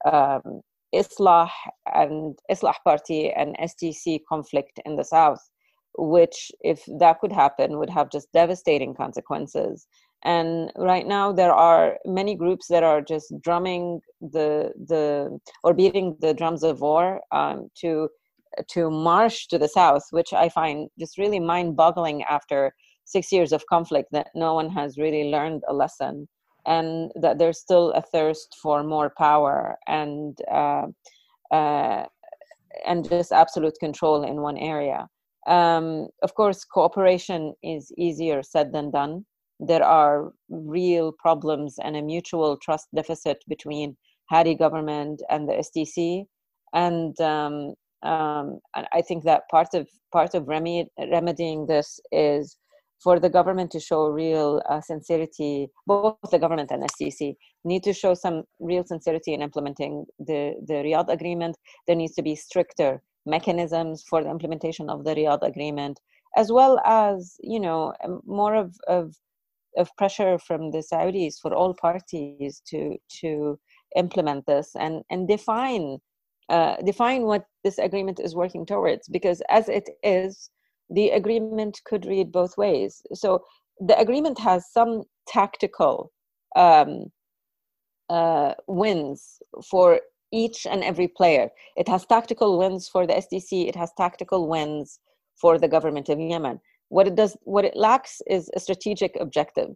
um, 0.09 0.61
Islah 0.93 1.49
and 1.93 2.37
Islah 2.51 2.75
Party 2.83 3.31
and 3.31 3.57
STC 3.57 4.21
conflict 4.27 4.79
in 4.85 4.95
the 4.95 5.03
south, 5.03 5.49
which, 5.97 6.51
if 6.61 6.83
that 6.99 7.19
could 7.19 7.31
happen, 7.31 7.77
would 7.77 7.89
have 7.89 8.11
just 8.11 8.31
devastating 8.33 8.93
consequences. 8.93 9.87
And 10.23 10.71
right 10.77 11.07
now 11.07 11.31
there 11.31 11.53
are 11.53 11.97
many 12.05 12.35
groups 12.35 12.67
that 12.67 12.83
are 12.83 13.01
just 13.01 13.33
drumming 13.41 14.01
the 14.21 14.71
the 14.87 15.39
or 15.63 15.73
beating 15.73 16.15
the 16.19 16.33
drums 16.33 16.63
of 16.63 16.81
war 16.81 17.21
um, 17.31 17.69
to 17.79 18.07
to 18.67 18.89
march 18.91 19.47
to 19.47 19.57
the 19.57 19.67
south 19.67 20.03
which 20.11 20.33
i 20.33 20.49
find 20.49 20.89
just 20.99 21.17
really 21.17 21.39
mind-boggling 21.39 22.23
after 22.23 22.73
six 23.05 23.31
years 23.31 23.51
of 23.51 23.65
conflict 23.67 24.09
that 24.11 24.27
no 24.35 24.53
one 24.53 24.69
has 24.69 24.97
really 24.97 25.29
learned 25.29 25.61
a 25.69 25.73
lesson 25.73 26.27
and 26.65 27.11
that 27.15 27.39
there's 27.39 27.59
still 27.59 27.91
a 27.91 28.01
thirst 28.01 28.57
for 28.61 28.83
more 28.83 29.11
power 29.17 29.77
and 29.87 30.37
uh, 30.51 30.87
uh, 31.51 32.05
and 32.85 33.09
just 33.09 33.31
absolute 33.31 33.77
control 33.79 34.23
in 34.23 34.41
one 34.41 34.57
area. 34.57 35.07
Um, 35.47 36.07
of 36.21 36.35
course 36.35 36.63
cooperation 36.63 37.53
is 37.63 37.91
easier 37.97 38.43
said 38.43 38.71
than 38.71 38.91
done. 38.91 39.25
There 39.59 39.83
are 39.83 40.33
real 40.49 41.11
problems 41.11 41.75
and 41.83 41.95
a 41.95 42.01
mutual 42.01 42.57
trust 42.57 42.87
deficit 42.95 43.43
between 43.47 43.97
Hadi 44.29 44.55
government 44.55 45.21
and 45.29 45.49
the 45.49 45.53
STC, 45.53 46.25
and 46.73 47.19
um, 47.19 47.73
um, 48.03 48.59
I 48.73 49.01
think 49.01 49.23
that 49.25 49.47
part 49.49 49.73
of 49.73 49.87
part 50.11 50.33
of 50.33 50.47
remedying 50.47 51.65
this 51.67 51.99
is 52.11 52.55
for 53.03 53.19
the 53.19 53.29
government 53.29 53.71
to 53.71 53.79
show 53.79 54.07
real 54.07 54.61
uh, 54.69 54.81
sincerity. 54.81 55.69
Both 55.87 56.17
the 56.29 56.39
government 56.39 56.71
and 56.71 56.83
STC 56.83 57.35
need 57.63 57.83
to 57.83 57.93
show 57.93 58.13
some 58.13 58.43
real 58.59 58.83
sincerity 58.85 59.33
in 59.33 59.41
implementing 59.41 60.05
the 60.19 60.55
the 60.67 60.75
Riyadh 60.85 61.09
agreement. 61.09 61.57
There 61.87 61.95
needs 61.95 62.15
to 62.15 62.21
be 62.21 62.35
stricter 62.35 63.01
mechanisms 63.25 64.03
for 64.09 64.23
the 64.23 64.29
implementation 64.29 64.89
of 64.89 65.03
the 65.03 65.15
Riyadh 65.15 65.41
agreement, 65.41 65.99
as 66.37 66.51
well 66.51 66.79
as 66.85 67.35
you 67.41 67.59
know 67.59 67.93
more 68.25 68.55
of 68.55 68.75
of 68.87 69.15
of 69.77 69.89
pressure 69.97 70.37
from 70.37 70.71
the 70.71 70.83
Saudis 70.91 71.39
for 71.41 71.53
all 71.53 71.73
parties 71.73 72.61
to 72.67 72.97
to 73.21 73.59
implement 73.95 74.45
this 74.45 74.71
and 74.75 75.03
and 75.09 75.27
define 75.27 75.97
uh, 76.49 76.75
define 76.83 77.23
what 77.23 77.45
this 77.63 77.77
agreement 77.77 78.19
is 78.19 78.35
working 78.35 78.65
towards 78.65 79.07
because 79.07 79.41
as 79.49 79.69
it 79.69 79.89
is 80.03 80.49
the 80.91 81.09
agreement 81.11 81.81
could 81.85 82.05
read 82.05 82.31
both 82.31 82.57
ways. 82.57 83.01
So 83.13 83.45
the 83.79 83.97
agreement 83.97 84.37
has 84.39 84.71
some 84.71 85.03
tactical 85.27 86.11
um, 86.55 87.05
uh, 88.09 88.53
wins 88.67 89.39
for 89.69 90.01
each 90.31 90.65
and 90.65 90.83
every 90.83 91.07
player. 91.07 91.49
It 91.75 91.87
has 91.87 92.05
tactical 92.05 92.57
wins 92.57 92.87
for 92.87 93.05
the 93.07 93.13
stc 93.13 93.67
it 93.67 93.75
has 93.75 93.91
tactical 93.97 94.47
wins 94.47 94.99
for 95.35 95.57
the 95.57 95.67
government 95.67 96.09
of 96.09 96.19
yemen. 96.19 96.59
What 96.89 97.07
it 97.07 97.15
does 97.15 97.37
what 97.43 97.65
it 97.65 97.75
lacks 97.75 98.21
is 98.27 98.49
a 98.55 98.59
strategic 98.59 99.15
objective 99.19 99.75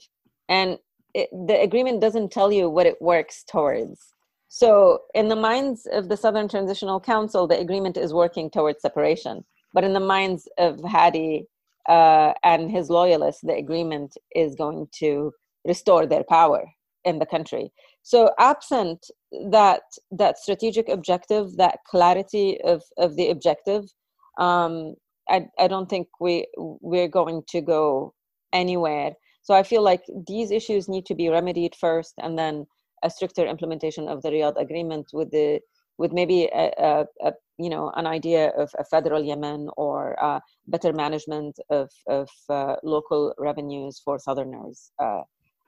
and 0.50 0.78
it, 1.14 1.30
the 1.32 1.60
agreement 1.62 2.02
doesn't 2.02 2.32
tell 2.32 2.52
you 2.52 2.70
what 2.70 2.86
it 2.86 3.02
works 3.02 3.44
towards. 3.50 4.14
So 4.50 5.00
in 5.14 5.30
the 5.30 5.36
minds 5.36 5.88
of 5.92 6.10
the 6.10 6.18
southern 6.18 6.48
transitional 6.50 7.00
council 7.00 7.48
the 7.48 7.60
agreement 7.60 7.98
is 7.98 8.14
working 8.14 8.50
towards 8.50 8.82
separation 8.82 9.46
but 9.76 9.84
in 9.84 9.93
the 9.93 10.07
minds 10.15 10.47
of 10.57 10.80
hadi 10.95 11.45
uh, 11.95 12.34
and 12.43 12.72
his 12.72 12.89
loyalists 12.89 13.41
the 13.49 13.57
agreement 13.65 14.18
is 14.43 14.56
going 14.56 14.88
to 15.02 15.31
restore 15.72 16.06
their 16.07 16.26
power 16.38 16.61
in 17.03 17.19
the 17.19 17.31
country 17.35 17.65
so 18.02 18.31
absent 18.39 18.99
that 19.52 19.84
that 20.11 20.39
strategic 20.39 20.89
objective 20.89 21.45
that 21.57 21.80
clarity 21.91 22.47
of 22.64 22.81
of 22.97 23.15
the 23.18 23.30
objective 23.30 23.84
um, 24.38 24.95
I, 25.30 25.47
I 25.60 25.68
don't 25.68 25.89
think 25.89 26.07
we 26.19 26.47
we're 26.57 27.07
going 27.07 27.43
to 27.49 27.61
go 27.61 28.14
anywhere. 28.53 29.11
So 29.41 29.53
I 29.53 29.64
feel 29.64 29.84
like 29.84 30.03
these 30.27 30.52
issues 30.52 30.89
need 30.89 31.06
to 31.07 31.15
be 31.15 31.30
remedied 31.30 31.76
first, 31.76 32.14
and 32.22 32.38
then 32.38 32.65
a 33.03 33.10
stricter 33.10 33.45
implementation 33.45 34.07
of 34.07 34.22
the 34.22 34.30
Riyadh 34.30 34.60
Agreement 34.60 35.07
with 35.14 35.31
the 35.31 35.60
with 35.98 36.12
maybe 36.12 36.50
a, 36.54 36.72
a, 36.78 37.06
a 37.22 37.34
you 37.58 37.70
know 37.70 37.92
an 37.96 38.06
idea 38.06 38.50
of 38.50 38.70
a 38.78 38.84
federal 38.84 39.24
Yemen 39.24 39.70
or 39.78 40.22
uh, 40.24 40.40
better 40.68 40.94
management 40.94 41.58
of 41.70 41.90
of 42.08 42.30
uh, 42.50 42.76
local 42.84 43.34
revenues 43.38 44.02
for 44.04 44.20
Southerners 44.20 44.92
uh, 45.00 45.22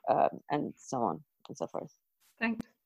um, 0.10 0.30
and 0.52 0.74
so 0.76 0.98
on 0.98 1.24
and 1.48 1.58
so 1.58 1.68
forth. 1.68 1.94
Thanks. 2.40 2.77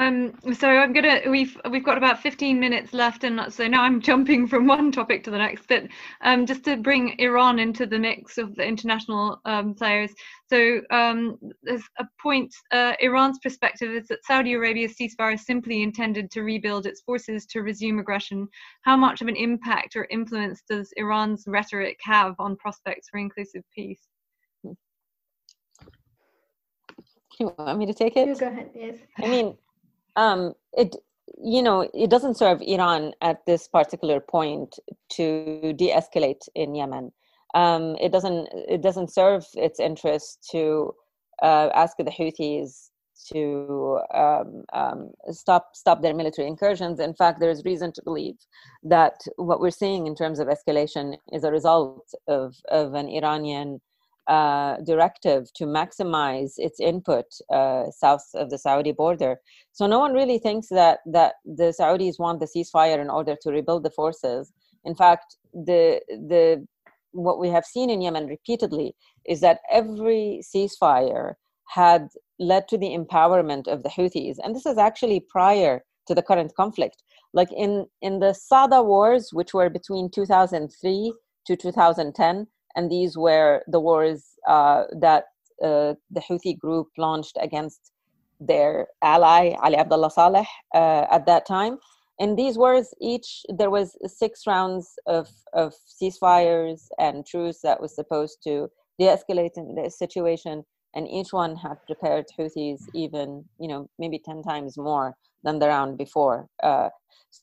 Um, 0.00 0.32
so 0.54 0.66
I'm 0.66 0.94
gonna 0.94 1.20
we've 1.28 1.60
we've 1.70 1.84
got 1.84 1.98
about 1.98 2.22
15 2.22 2.58
minutes 2.58 2.94
left, 2.94 3.22
and 3.22 3.52
so 3.52 3.68
now 3.68 3.82
I'm 3.82 4.00
jumping 4.00 4.48
from 4.48 4.66
one 4.66 4.90
topic 4.90 5.22
to 5.24 5.30
the 5.30 5.36
next. 5.36 5.68
But 5.68 5.88
um, 6.22 6.46
just 6.46 6.64
to 6.64 6.78
bring 6.78 7.18
Iran 7.18 7.58
into 7.58 7.84
the 7.84 7.98
mix 7.98 8.38
of 8.38 8.54
the 8.54 8.64
international 8.64 9.42
um, 9.44 9.74
players, 9.74 10.10
so 10.48 10.80
um, 10.90 11.36
there's 11.62 11.82
a 11.98 12.06
point. 12.18 12.50
Uh, 12.72 12.94
Iran's 13.00 13.38
perspective 13.42 13.90
is 13.90 14.08
that 14.08 14.24
Saudi 14.24 14.54
Arabia's 14.54 14.94
ceasefire 14.96 15.34
is 15.34 15.44
simply 15.44 15.82
intended 15.82 16.30
to 16.30 16.44
rebuild 16.44 16.86
its 16.86 17.02
forces 17.02 17.44
to 17.46 17.60
resume 17.60 17.98
aggression. 17.98 18.48
How 18.80 18.96
much 18.96 19.20
of 19.20 19.28
an 19.28 19.36
impact 19.36 19.96
or 19.96 20.06
influence 20.10 20.62
does 20.66 20.90
Iran's 20.96 21.44
rhetoric 21.46 21.98
have 22.04 22.36
on 22.38 22.56
prospects 22.56 23.10
for 23.10 23.18
inclusive 23.18 23.64
peace? 23.74 24.00
Do 24.64 24.74
you 27.38 27.54
want 27.58 27.78
me 27.78 27.84
to 27.84 27.94
take 27.94 28.16
it? 28.16 28.26
You 28.26 28.34
go 28.34 28.48
ahead. 28.48 28.70
Yes. 28.74 28.96
I 29.18 29.28
mean 29.28 29.56
um, 30.16 30.54
it 30.72 30.96
you 31.42 31.62
know, 31.62 31.88
it 31.94 32.10
doesn't 32.10 32.36
serve 32.36 32.60
Iran 32.62 33.12
at 33.22 33.44
this 33.46 33.68
particular 33.68 34.20
point 34.20 34.78
to 35.12 35.72
de-escalate 35.74 36.48
in 36.54 36.74
Yemen. 36.74 37.12
Um, 37.54 37.96
it 38.00 38.12
doesn't. 38.12 38.48
It 38.52 38.82
doesn't 38.82 39.12
serve 39.12 39.44
its 39.54 39.80
interest 39.80 40.46
to 40.52 40.94
uh, 41.42 41.70
ask 41.74 41.96
the 41.96 42.04
Houthis 42.04 42.90
to 43.32 44.00
um, 44.14 44.64
um, 44.72 45.10
stop 45.30 45.70
stop 45.74 46.00
their 46.00 46.14
military 46.14 46.46
incursions. 46.46 47.00
In 47.00 47.14
fact, 47.14 47.40
there 47.40 47.50
is 47.50 47.64
reason 47.64 47.92
to 47.92 48.02
believe 48.02 48.36
that 48.84 49.20
what 49.36 49.60
we're 49.60 49.70
seeing 49.70 50.06
in 50.06 50.14
terms 50.14 50.38
of 50.38 50.48
escalation 50.48 51.16
is 51.32 51.42
a 51.42 51.50
result 51.50 52.08
of 52.28 52.54
of 52.68 52.94
an 52.94 53.08
Iranian 53.08 53.80
uh, 54.30 54.76
directive 54.86 55.52
to 55.54 55.64
maximize 55.64 56.52
its 56.56 56.78
input 56.78 57.24
uh, 57.52 57.90
south 57.90 58.24
of 58.34 58.48
the 58.48 58.58
Saudi 58.58 58.92
border. 58.92 59.40
So 59.72 59.88
no 59.88 59.98
one 59.98 60.12
really 60.12 60.38
thinks 60.38 60.68
that 60.68 61.00
that 61.06 61.34
the 61.44 61.74
Saudis 61.78 62.20
want 62.20 62.38
the 62.38 62.46
ceasefire 62.46 63.00
in 63.00 63.10
order 63.10 63.34
to 63.42 63.50
rebuild 63.50 63.82
the 63.82 63.90
forces. 63.90 64.52
In 64.84 64.94
fact, 64.94 65.36
the 65.52 66.00
the 66.08 66.64
what 67.10 67.40
we 67.40 67.48
have 67.48 67.64
seen 67.64 67.90
in 67.90 68.02
Yemen 68.02 68.28
repeatedly 68.28 68.94
is 69.26 69.40
that 69.40 69.62
every 69.68 70.42
ceasefire 70.44 71.34
had 71.66 72.08
led 72.38 72.68
to 72.68 72.78
the 72.78 72.96
empowerment 72.96 73.66
of 73.66 73.82
the 73.82 73.88
Houthis, 73.88 74.36
and 74.44 74.54
this 74.54 74.66
is 74.66 74.78
actually 74.78 75.26
prior 75.28 75.82
to 76.06 76.14
the 76.14 76.22
current 76.22 76.54
conflict. 76.54 77.02
Like 77.32 77.50
in 77.50 77.86
in 78.00 78.20
the 78.20 78.32
Saada 78.32 78.84
wars, 78.84 79.30
which 79.32 79.52
were 79.54 79.70
between 79.70 80.08
2003 80.08 81.12
to 81.46 81.56
2010 81.56 82.46
and 82.76 82.90
these 82.90 83.16
were 83.16 83.62
the 83.66 83.80
wars 83.80 84.24
uh, 84.48 84.84
that 85.00 85.24
uh, 85.62 85.94
the 86.10 86.20
Houthi 86.20 86.58
group 86.58 86.88
launched 86.96 87.36
against 87.40 87.92
their 88.40 88.88
ally 89.02 89.54
Ali 89.62 89.76
Abdullah 89.76 90.10
Saleh 90.10 90.46
uh, 90.74 91.06
at 91.10 91.26
that 91.26 91.46
time. 91.46 91.78
In 92.18 92.36
these 92.36 92.58
wars, 92.58 92.92
each 93.00 93.42
there 93.48 93.70
was 93.70 93.96
six 94.06 94.46
rounds 94.46 94.94
of, 95.06 95.28
of 95.52 95.74
ceasefires 95.86 96.88
and 96.98 97.26
truce 97.26 97.60
that 97.62 97.80
was 97.80 97.94
supposed 97.94 98.38
to 98.44 98.68
de-escalate 98.98 99.54
the 99.54 99.90
situation, 99.90 100.64
and 100.94 101.08
each 101.08 101.32
one 101.32 101.56
had 101.56 101.76
prepared 101.86 102.26
Houthis 102.38 102.80
even, 102.94 103.44
you 103.58 103.68
know, 103.68 103.88
maybe 103.98 104.18
ten 104.18 104.42
times 104.42 104.76
more 104.76 105.14
than 105.44 105.58
the 105.58 105.68
round 105.68 105.96
before. 105.96 106.46
Uh, 106.62 106.90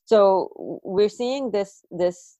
so 0.06 0.49
we're 0.84 1.10
seeing 1.10 1.52
this 1.52 1.84
this 1.90 2.37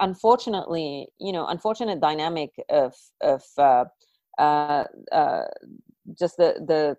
unfortunately, 0.00 1.08
you 1.18 1.32
know, 1.32 1.46
unfortunate 1.46 2.00
dynamic 2.00 2.50
of 2.68 2.94
of 3.20 3.42
uh, 3.58 3.84
uh, 4.38 4.84
uh, 5.12 5.44
just 6.18 6.36
the 6.36 6.54
the 6.66 6.96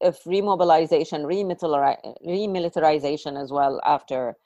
of 0.00 0.16
remobilization, 0.24 1.24
remilitarization 2.26 3.40
as 3.42 3.50
well 3.50 3.80
after 3.84 4.36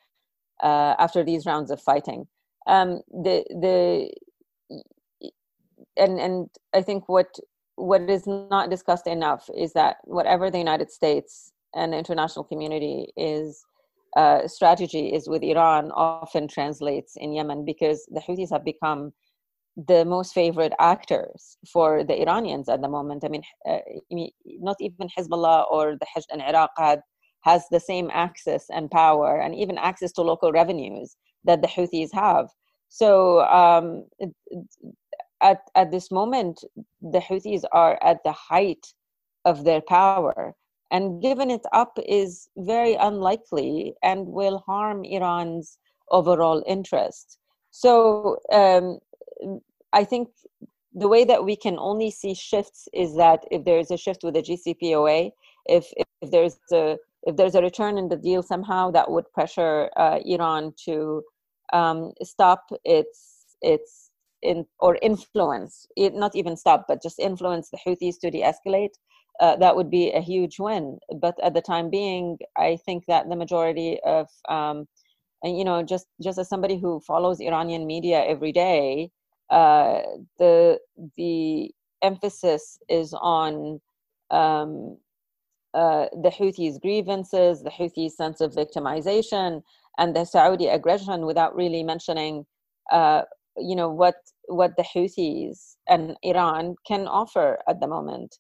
uh, 0.63 0.95
after 0.99 1.25
these 1.25 1.47
rounds 1.47 1.71
of 1.71 1.81
fighting. 1.81 2.27
Um, 2.67 3.03
the 3.11 3.45
the 3.51 4.11
and 5.97 6.21
and 6.21 6.49
I 6.73 6.83
think 6.83 7.09
what 7.09 7.39
what 7.77 8.03
is 8.03 8.27
not 8.27 8.71
discussed 8.71 9.07
enough 9.07 9.49
is 9.57 9.73
that 9.73 9.97
whatever 10.05 10.51
the 10.51 10.59
United 10.59 10.91
States 10.91 11.53
and 11.75 11.93
the 11.93 11.99
international 11.99 12.45
community 12.45 13.09
is 13.17 13.65
uh, 14.17 14.47
strategy 14.47 15.09
is 15.09 15.29
with 15.29 15.43
Iran 15.43 15.91
often 15.93 16.47
translates 16.49 17.15
in 17.17 17.33
Yemen 17.33 17.65
because 17.65 18.07
the 18.11 18.21
Houthis 18.21 18.51
have 18.53 18.65
become 18.65 19.13
the 19.77 20.05
most 20.05 20.35
favorite 20.35 20.75
actors 20.79 21.57
for 21.73 22.05
the 22.05 22.21
Iranians 22.21 22.69
at 22.69 22.83
the 22.83 22.89
moment. 22.89 23.25
I 23.25 23.29
mean, 23.29 23.43
uh, 23.67 23.79
not 24.61 24.77
even 24.81 25.09
Hezbollah 25.17 25.65
or 25.71 25.97
the 25.99 26.07
Hashd 26.15 26.27
in 26.33 26.43
Iraq 26.43 26.71
had, 26.77 27.01
has 27.43 27.65
the 27.71 27.81
same 27.81 28.11
access 28.13 28.67
and 28.71 28.91
power 28.91 29.41
and 29.41 29.55
even 29.55 29.79
access 29.79 30.13
to 30.13 30.23
local 30.23 30.53
revenues 30.53 31.17
that 31.45 31.63
the 31.63 31.69
Houthis 31.69 32.13
have. 32.13 32.49
So 32.89 33.41
um, 33.47 34.05
at, 35.43 35.61
at 35.75 35.91
this 35.91 36.11
moment, 36.11 36.63
the 37.01 37.19
Houthis 37.19 37.65
are 37.73 37.99
at 38.03 38.19
the 38.25 38.33
height 38.33 38.87
of 39.47 39.65
their 39.65 39.81
power 39.81 40.55
and 40.93 41.23
giving 41.23 41.51
it 41.51 41.65
up 41.73 41.99
is 42.07 42.49
very 42.59 42.95
unlikely 42.95 43.95
and 44.03 44.27
will 44.27 44.59
harm 44.59 45.05
Iran's 45.05 45.79
overall 46.11 46.63
interest. 46.67 47.39
So 47.71 48.37
um, 48.53 48.99
I 49.95 50.05
think 50.05 50.29
the 50.95 51.09
way 51.09 51.25
that 51.25 51.45
we 51.45 51.57
can 51.57 51.79
only 51.79 52.11
see 52.11 52.35
shifts 52.35 52.89
is 52.93 53.17
that 53.17 53.45
if 53.51 53.65
there 53.65 53.79
is 53.79 53.91
a 53.91 53.97
shift 53.97 54.23
with 54.23 54.35
the 54.35 54.43
JCPOA, 54.43 55.33
if 55.67 55.91
if 55.97 56.31
there's 56.31 56.59
a 56.73 56.99
if 57.25 57.37
there's 57.37 57.55
a 57.55 57.63
return 57.63 57.97
in 57.99 58.09
the 58.09 58.17
deal 58.17 58.43
somehow 58.43 58.91
that 58.91 59.11
would 59.11 59.33
pressure 59.33 59.89
uh, 59.97 60.19
Iran 60.25 60.75
to 60.85 61.23
um, 61.73 62.13
stop 62.23 62.71
its 62.85 63.57
its 63.63 64.11
in 64.43 64.67
or 64.81 64.99
influence 65.03 65.87
it 65.97 66.15
not 66.15 66.35
even 66.35 66.57
stop 66.57 66.85
but 66.89 67.01
just 67.01 67.21
influence 67.21 67.71
the 67.71 67.79
Houthis 67.87 68.19
to 68.21 68.31
de-escalate 68.31 68.97
uh, 69.41 69.57
that 69.57 69.77
would 69.77 69.91
be 69.91 70.11
a 70.13 70.21
huge 70.21 70.59
win. 70.59 70.99
But 71.21 71.35
at 71.43 71.55
the 71.55 71.63
time 71.63 71.91
being, 71.91 72.39
I 72.57 72.79
think 72.85 73.05
that 73.07 73.29
the 73.29 73.37
majority 73.37 73.99
of, 74.05 74.29
um, 74.49 74.87
and 75.43 75.59
you 75.59 75.65
know, 75.65 75.83
just 75.83 76.07
just 76.23 76.39
as 76.39 76.49
somebody 76.49 76.79
who 76.79 77.01
follows 77.01 77.41
Iranian 77.41 77.87
media 77.87 78.25
every 78.25 78.53
day, 78.53 79.11
uh, 79.51 80.03
the 80.39 80.79
the 81.17 81.73
emphasis 82.03 82.79
is 82.89 83.15
on 83.15 83.81
um, 84.31 84.97
uh, 85.75 86.07
the 86.23 86.31
Houthis' 86.31 86.81
grievances, 86.81 87.63
the 87.63 87.71
Houthis' 87.71 88.13
sense 88.13 88.41
of 88.41 88.53
victimization, 88.53 89.63
and 89.99 90.15
the 90.15 90.25
Saudi 90.25 90.69
aggression, 90.69 91.27
without 91.27 91.57
really 91.57 91.83
mentioning, 91.83 92.47
uh, 92.91 93.23
you 93.57 93.75
know, 93.75 93.89
what 93.89 94.17
what 94.49 94.77
the 94.77 94.85
Houthis 94.85 95.77
and 95.89 96.17
Iran 96.23 96.77
can 96.87 97.07
offer 97.09 97.59
at 97.69 97.81
the 97.81 97.89
moment. 97.89 98.37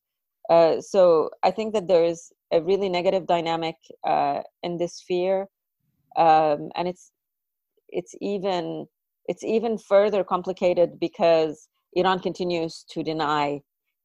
Uh, 0.50 0.80
so 0.80 1.30
I 1.42 1.50
think 1.50 1.72
that 1.74 1.88
there 1.88 2.04
is 2.04 2.32
a 2.52 2.60
really 2.60 2.88
negative 2.88 3.26
dynamic 3.26 3.76
uh, 4.06 4.42
in 4.62 4.78
this 4.78 5.02
fear, 5.06 5.46
um, 6.16 6.70
and 6.74 6.88
it's 6.88 7.12
it's 7.88 8.14
even 8.20 8.86
it's 9.26 9.44
even 9.44 9.78
further 9.78 10.24
complicated 10.24 10.98
because 11.00 11.68
Iran 11.94 12.18
continues 12.18 12.84
to 12.90 13.02
deny 13.02 13.60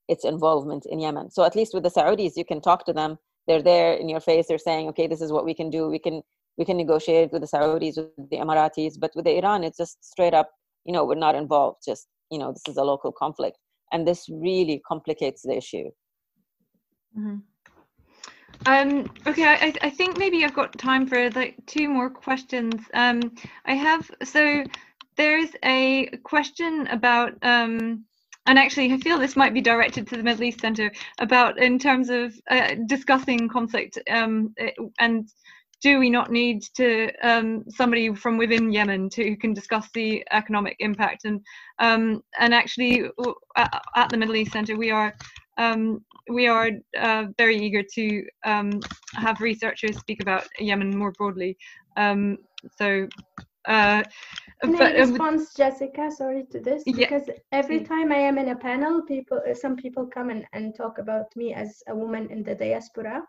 its 0.08 0.24
involvement 0.26 0.86
in 0.86 1.00
Yemen. 1.00 1.32
So 1.32 1.44
at 1.44 1.56
least 1.56 1.74
with 1.74 1.84
the 1.84 1.90
Saudis, 1.90 2.34
you 2.36 2.46
can 2.46 2.62
talk 2.62 2.86
to 2.86 2.94
them. 2.94 3.18
They're 3.48 3.62
there 3.62 3.94
in 3.94 4.08
your 4.10 4.20
face. 4.20 4.48
They're 4.48 4.58
saying, 4.58 4.88
"Okay, 4.90 5.08
this 5.08 5.22
is 5.22 5.32
what 5.32 5.46
we 5.46 5.54
can 5.54 5.70
do. 5.70 5.90
We 5.90 6.00
can 6.00 6.22
we 6.58 6.66
can 6.66 6.78
negotiate 6.78 7.32
with 7.32 7.42
the 7.42 7.48
Saudis, 7.48 7.98
with 7.98 8.30
the 8.30 8.38
Emiratis." 8.38 9.00
But 9.00 9.12
with 9.16 9.26
the 9.26 9.38
Iran, 9.38 9.64
it's 9.64 9.78
just 9.78 10.04
straight 10.04 10.34
up, 10.34 10.52
you 10.86 10.94
know, 10.94 11.04
we're 11.06 11.16
not 11.16 11.36
involved. 11.36 11.80
Just 11.86 12.08
you 12.30 12.38
know, 12.38 12.52
this 12.52 12.68
is 12.68 12.78
a 12.78 12.84
local 12.84 13.12
conflict, 13.12 13.58
and 13.92 14.08
this 14.08 14.28
really 14.30 14.82
complicates 14.88 15.42
the 15.42 15.58
issue. 15.58 15.90
Mm-hmm. 17.18 17.38
Um, 18.66 19.10
okay, 19.26 19.46
I, 19.46 19.74
I 19.82 19.90
think 19.90 20.18
maybe 20.18 20.44
I've 20.44 20.54
got 20.54 20.78
time 20.78 21.08
for 21.08 21.30
like 21.32 21.56
two 21.68 21.90
more 21.90 22.10
questions. 22.10 22.82
Um, 22.94 23.22
I 23.66 23.76
have 23.76 24.10
so 24.24 24.64
there's 25.16 25.50
a 25.64 26.08
question 26.24 26.88
about 26.88 27.34
um, 27.44 28.06
and 28.46 28.58
actually 28.58 28.92
I 28.94 28.98
feel 28.98 29.20
this 29.20 29.36
might 29.36 29.54
be 29.54 29.62
directed 29.62 30.08
to 30.08 30.18
the 30.18 30.24
Middle 30.24 30.44
East 30.44 30.62
Center 30.62 30.92
about 31.20 31.60
in 31.60 31.78
terms 31.80 32.10
of 32.10 32.34
uh, 32.50 32.76
discussing 32.88 33.50
conflict 33.50 34.00
um, 34.10 34.54
and 35.00 35.30
do 35.82 36.00
we 36.00 36.10
not 36.10 36.32
need 36.32 36.64
to 36.76 37.12
um, 37.22 37.64
somebody 37.70 38.14
from 38.16 38.38
within 38.38 38.72
Yemen 38.72 39.10
to 39.12 39.24
who 39.24 39.38
can 39.38 39.54
discuss 39.54 39.88
the 39.94 40.26
economic 40.32 40.76
impact 40.80 41.26
and 41.26 41.42
um, 41.80 42.24
and 42.40 42.54
actually 42.54 43.10
at, 43.56 43.84
at, 43.96 44.10
the 44.10 44.18
Middle 44.18 44.36
East 44.36 44.54
Center 44.54 44.76
we 44.76 44.92
are 44.92 45.14
um, 45.58 46.04
we 46.30 46.48
are 46.48 46.72
uh, 46.98 47.26
very 47.38 47.58
eager 47.58 47.84
to 47.96 48.26
um, 48.46 48.80
have 49.16 49.42
researchers 49.42 49.98
speak 49.98 50.22
about 50.22 50.48
Yemen 50.60 50.96
more 50.96 51.12
broadly. 51.12 51.58
Um, 51.96 52.38
so, 52.78 53.08
uh, 53.66 54.04
but, 54.62 54.82
I 54.82 54.98
uh, 54.98 55.06
respond, 55.06 55.42
Jessica? 55.56 56.12
Sorry 56.12 56.46
to 56.52 56.60
this 56.60 56.84
yeah. 56.86 56.96
because 56.96 57.30
every 57.52 57.82
time 57.84 58.12
I 58.12 58.18
am 58.18 58.38
in 58.38 58.50
a 58.50 58.56
panel, 58.56 59.02
people, 59.02 59.42
uh, 59.50 59.54
some 59.54 59.76
people 59.76 60.06
come 60.06 60.30
and, 60.30 60.46
and 60.54 60.76
talk 60.76 61.00
about 61.00 61.36
me 61.36 61.54
as 61.54 61.82
a 61.88 61.96
woman 61.96 62.30
in 62.32 62.44
the 62.44 62.56
diaspora. 62.56 63.24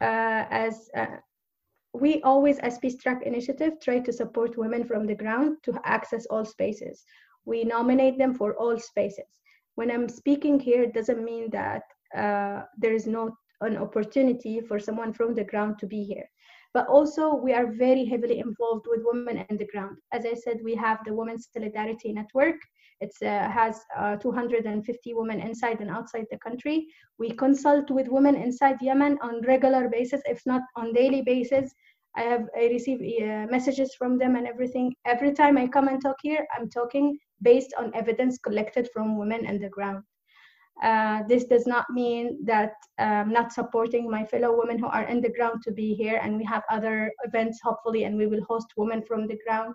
Uh, 0.00 0.44
as 0.50 0.88
uh, 0.96 1.18
we 1.92 2.20
always, 2.22 2.58
as 2.60 2.78
Peace 2.78 2.96
Track 2.96 3.22
Initiative, 3.24 3.74
try 3.80 4.00
to 4.00 4.12
support 4.12 4.58
women 4.58 4.84
from 4.84 5.06
the 5.06 5.14
ground 5.14 5.58
to 5.62 5.80
access 5.84 6.26
all 6.26 6.44
spaces. 6.44 7.04
We 7.44 7.62
nominate 7.62 8.18
them 8.18 8.34
for 8.34 8.54
all 8.54 8.78
spaces 8.78 9.40
when 9.74 9.90
I'm 9.90 10.08
speaking 10.08 10.58
here, 10.60 10.82
it 10.82 10.94
doesn't 10.94 11.24
mean 11.24 11.50
that 11.50 11.82
uh, 12.16 12.62
there 12.78 12.92
is 12.92 13.06
not 13.06 13.32
an 13.60 13.76
opportunity 13.76 14.60
for 14.60 14.78
someone 14.78 15.12
from 15.12 15.34
the 15.34 15.44
ground 15.44 15.78
to 15.80 15.86
be 15.86 16.04
here. 16.04 16.28
But 16.72 16.88
also, 16.88 17.34
we 17.34 17.52
are 17.52 17.72
very 17.72 18.04
heavily 18.04 18.40
involved 18.40 18.86
with 18.88 19.02
women 19.04 19.44
on 19.48 19.56
the 19.56 19.66
ground. 19.66 19.96
As 20.12 20.26
I 20.26 20.34
said, 20.34 20.58
we 20.62 20.74
have 20.74 20.98
the 21.04 21.14
Women's 21.14 21.48
Solidarity 21.52 22.12
Network. 22.12 22.56
It 23.00 23.12
uh, 23.22 23.48
has 23.48 23.80
uh, 23.96 24.16
250 24.16 25.14
women 25.14 25.40
inside 25.40 25.80
and 25.80 25.90
outside 25.90 26.26
the 26.30 26.38
country. 26.38 26.86
We 27.18 27.30
consult 27.30 27.90
with 27.90 28.08
women 28.08 28.34
inside 28.34 28.76
Yemen 28.80 29.18
on 29.22 29.42
regular 29.42 29.88
basis, 29.88 30.20
if 30.26 30.40
not 30.46 30.62
on 30.74 30.92
daily 30.92 31.22
basis. 31.22 31.72
I 32.16 32.22
have 32.22 32.48
I 32.56 32.66
receive 32.66 33.00
uh, 33.00 33.46
messages 33.50 33.94
from 33.96 34.18
them 34.18 34.36
and 34.36 34.46
everything. 34.46 34.94
Every 35.04 35.32
time 35.32 35.58
I 35.58 35.66
come 35.66 35.88
and 35.88 36.00
talk 36.00 36.16
here, 36.22 36.46
I'm 36.56 36.70
talking 36.70 37.18
based 37.44 37.72
on 37.78 37.94
evidence 37.94 38.38
collected 38.38 38.88
from 38.92 39.18
women 39.18 39.46
on 39.46 39.58
the 39.58 39.68
ground. 39.68 40.02
Uh, 40.82 41.22
this 41.28 41.44
does 41.44 41.66
not 41.66 41.86
mean 41.90 42.44
that 42.44 42.72
I'm 42.98 43.32
not 43.32 43.52
supporting 43.52 44.10
my 44.10 44.24
fellow 44.24 44.58
women 44.58 44.78
who 44.78 44.88
are 44.88 45.04
in 45.04 45.20
the 45.20 45.32
ground 45.36 45.62
to 45.64 45.70
be 45.70 45.94
here, 45.94 46.18
and 46.22 46.36
we 46.36 46.44
have 46.44 46.64
other 46.70 47.12
events 47.24 47.60
hopefully, 47.62 48.04
and 48.04 48.16
we 48.16 48.26
will 48.26 48.44
host 48.48 48.66
women 48.76 49.02
from 49.06 49.28
the 49.28 49.38
ground. 49.46 49.74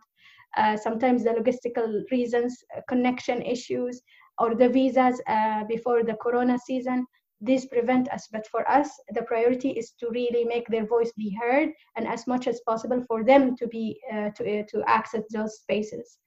Uh, 0.57 0.75
sometimes 0.75 1.23
the 1.23 1.29
logistical 1.29 2.03
reasons, 2.11 2.51
uh, 2.75 2.81
connection 2.89 3.41
issues, 3.41 4.01
or 4.39 4.55
the 4.55 4.67
visas 4.67 5.21
uh, 5.27 5.63
before 5.65 6.03
the 6.03 6.15
corona 6.15 6.57
season, 6.57 7.05
these 7.39 7.65
prevent 7.67 8.09
us. 8.09 8.27
But 8.31 8.45
for 8.47 8.69
us, 8.69 8.89
the 9.15 9.21
priority 9.21 9.69
is 9.69 9.91
to 9.99 10.09
really 10.09 10.43
make 10.43 10.67
their 10.67 10.85
voice 10.85 11.13
be 11.15 11.37
heard, 11.41 11.69
and 11.95 12.07
as 12.07 12.27
much 12.27 12.47
as 12.47 12.59
possible 12.67 13.01
for 13.07 13.23
them 13.23 13.55
to 13.57 13.67
be 13.67 13.99
uh, 14.13 14.29
to 14.37 14.65
to 14.65 14.83
access 14.87 15.23
those 15.31 15.59
spaces. 15.63 16.19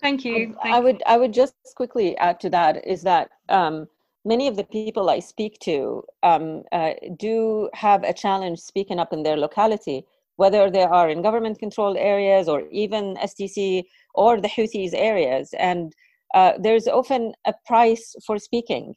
Thank 0.00 0.24
you. 0.24 0.56
Thank 0.62 0.74
I 0.74 0.80
would 0.80 1.02
I 1.06 1.16
would 1.16 1.32
just 1.32 1.54
quickly 1.76 2.16
add 2.16 2.40
to 2.40 2.50
that 2.50 2.86
is 2.86 3.02
that 3.02 3.30
um, 3.48 3.86
many 4.24 4.48
of 4.48 4.56
the 4.56 4.64
people 4.64 5.10
I 5.10 5.20
speak 5.20 5.58
to 5.60 6.02
um, 6.22 6.62
uh, 6.72 6.92
do 7.18 7.68
have 7.74 8.02
a 8.02 8.12
challenge 8.12 8.58
speaking 8.60 8.98
up 8.98 9.12
in 9.12 9.22
their 9.22 9.36
locality, 9.36 10.04
whether 10.36 10.70
they 10.70 10.84
are 10.84 11.10
in 11.10 11.22
government 11.22 11.58
controlled 11.58 11.96
areas 11.98 12.48
or 12.48 12.62
even 12.70 13.16
STC 13.16 13.84
or 14.14 14.40
the 14.40 14.48
Houthis 14.48 14.92
areas, 14.94 15.54
and 15.58 15.92
uh, 16.34 16.52
there's 16.58 16.86
often 16.88 17.34
a 17.46 17.54
price 17.66 18.14
for 18.26 18.38
speaking. 18.38 18.94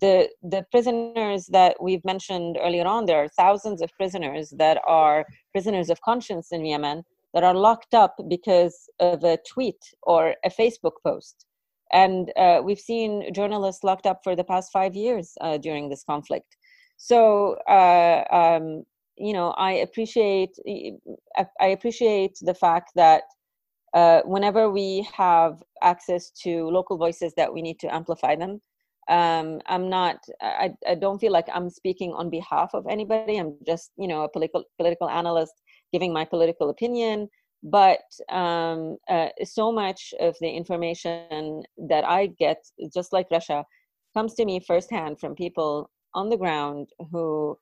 The 0.00 0.28
the 0.42 0.64
prisoners 0.70 1.46
that 1.46 1.76
we've 1.80 2.04
mentioned 2.04 2.58
earlier 2.60 2.86
on, 2.86 3.06
there 3.06 3.22
are 3.22 3.28
thousands 3.28 3.82
of 3.82 3.90
prisoners 3.96 4.50
that 4.58 4.80
are 4.86 5.26
prisoners 5.52 5.90
of 5.90 6.00
conscience 6.00 6.52
in 6.52 6.64
Yemen 6.64 7.04
that 7.34 7.44
are 7.44 7.54
locked 7.54 7.94
up 7.94 8.16
because 8.28 8.88
of 9.00 9.24
a 9.24 9.38
tweet 9.52 9.82
or 10.04 10.36
a 10.44 10.50
Facebook 10.50 10.96
post. 11.04 11.44
And 11.92 12.32
uh, 12.36 12.62
we've 12.64 12.80
seen 12.80 13.32
journalists 13.34 13.84
locked 13.84 14.06
up 14.06 14.20
for 14.24 14.34
the 14.34 14.44
past 14.44 14.72
five 14.72 14.94
years 14.94 15.34
uh, 15.40 15.58
during 15.58 15.90
this 15.90 16.04
conflict. 16.04 16.56
So, 16.96 17.54
uh, 17.68 18.24
um, 18.30 18.84
you 19.16 19.32
know, 19.32 19.50
I 19.50 19.72
appreciate 19.72 20.50
I 21.60 21.66
appreciate 21.66 22.38
the 22.40 22.54
fact 22.54 22.90
that 22.96 23.24
uh, 23.94 24.22
whenever 24.24 24.70
we 24.70 25.06
have 25.14 25.62
access 25.82 26.30
to 26.42 26.68
local 26.68 26.98
voices, 26.98 27.32
that 27.36 27.52
we 27.52 27.62
need 27.62 27.78
to 27.80 27.94
amplify 27.94 28.34
them. 28.34 28.60
Um, 29.08 29.60
I'm 29.66 29.88
not. 29.88 30.16
I, 30.40 30.72
I 30.88 30.94
don't 30.94 31.20
feel 31.20 31.30
like 31.30 31.46
I'm 31.52 31.70
speaking 31.70 32.12
on 32.12 32.30
behalf 32.30 32.70
of 32.74 32.86
anybody. 32.88 33.36
I'm 33.36 33.54
just, 33.66 33.90
you 33.96 34.08
know, 34.08 34.22
a 34.22 34.28
political 34.28 34.64
political 34.78 35.08
analyst 35.08 35.54
giving 35.92 36.12
my 36.12 36.24
political 36.24 36.70
opinion 36.70 37.28
but 37.62 38.02
um, 38.28 38.98
uh, 39.08 39.28
so 39.42 39.72
much 39.72 40.12
of 40.20 40.36
the 40.40 40.50
information 40.50 41.62
that 41.76 42.04
i 42.04 42.26
get 42.38 42.58
just 42.94 43.12
like 43.12 43.28
Rasha 43.30 43.64
comes 44.14 44.34
to 44.34 44.44
me 44.44 44.60
firsthand 44.60 45.18
from 45.18 45.34
people 45.34 45.90
on 46.14 46.28
the 46.28 46.36
ground 46.36 46.88
who 47.10 47.58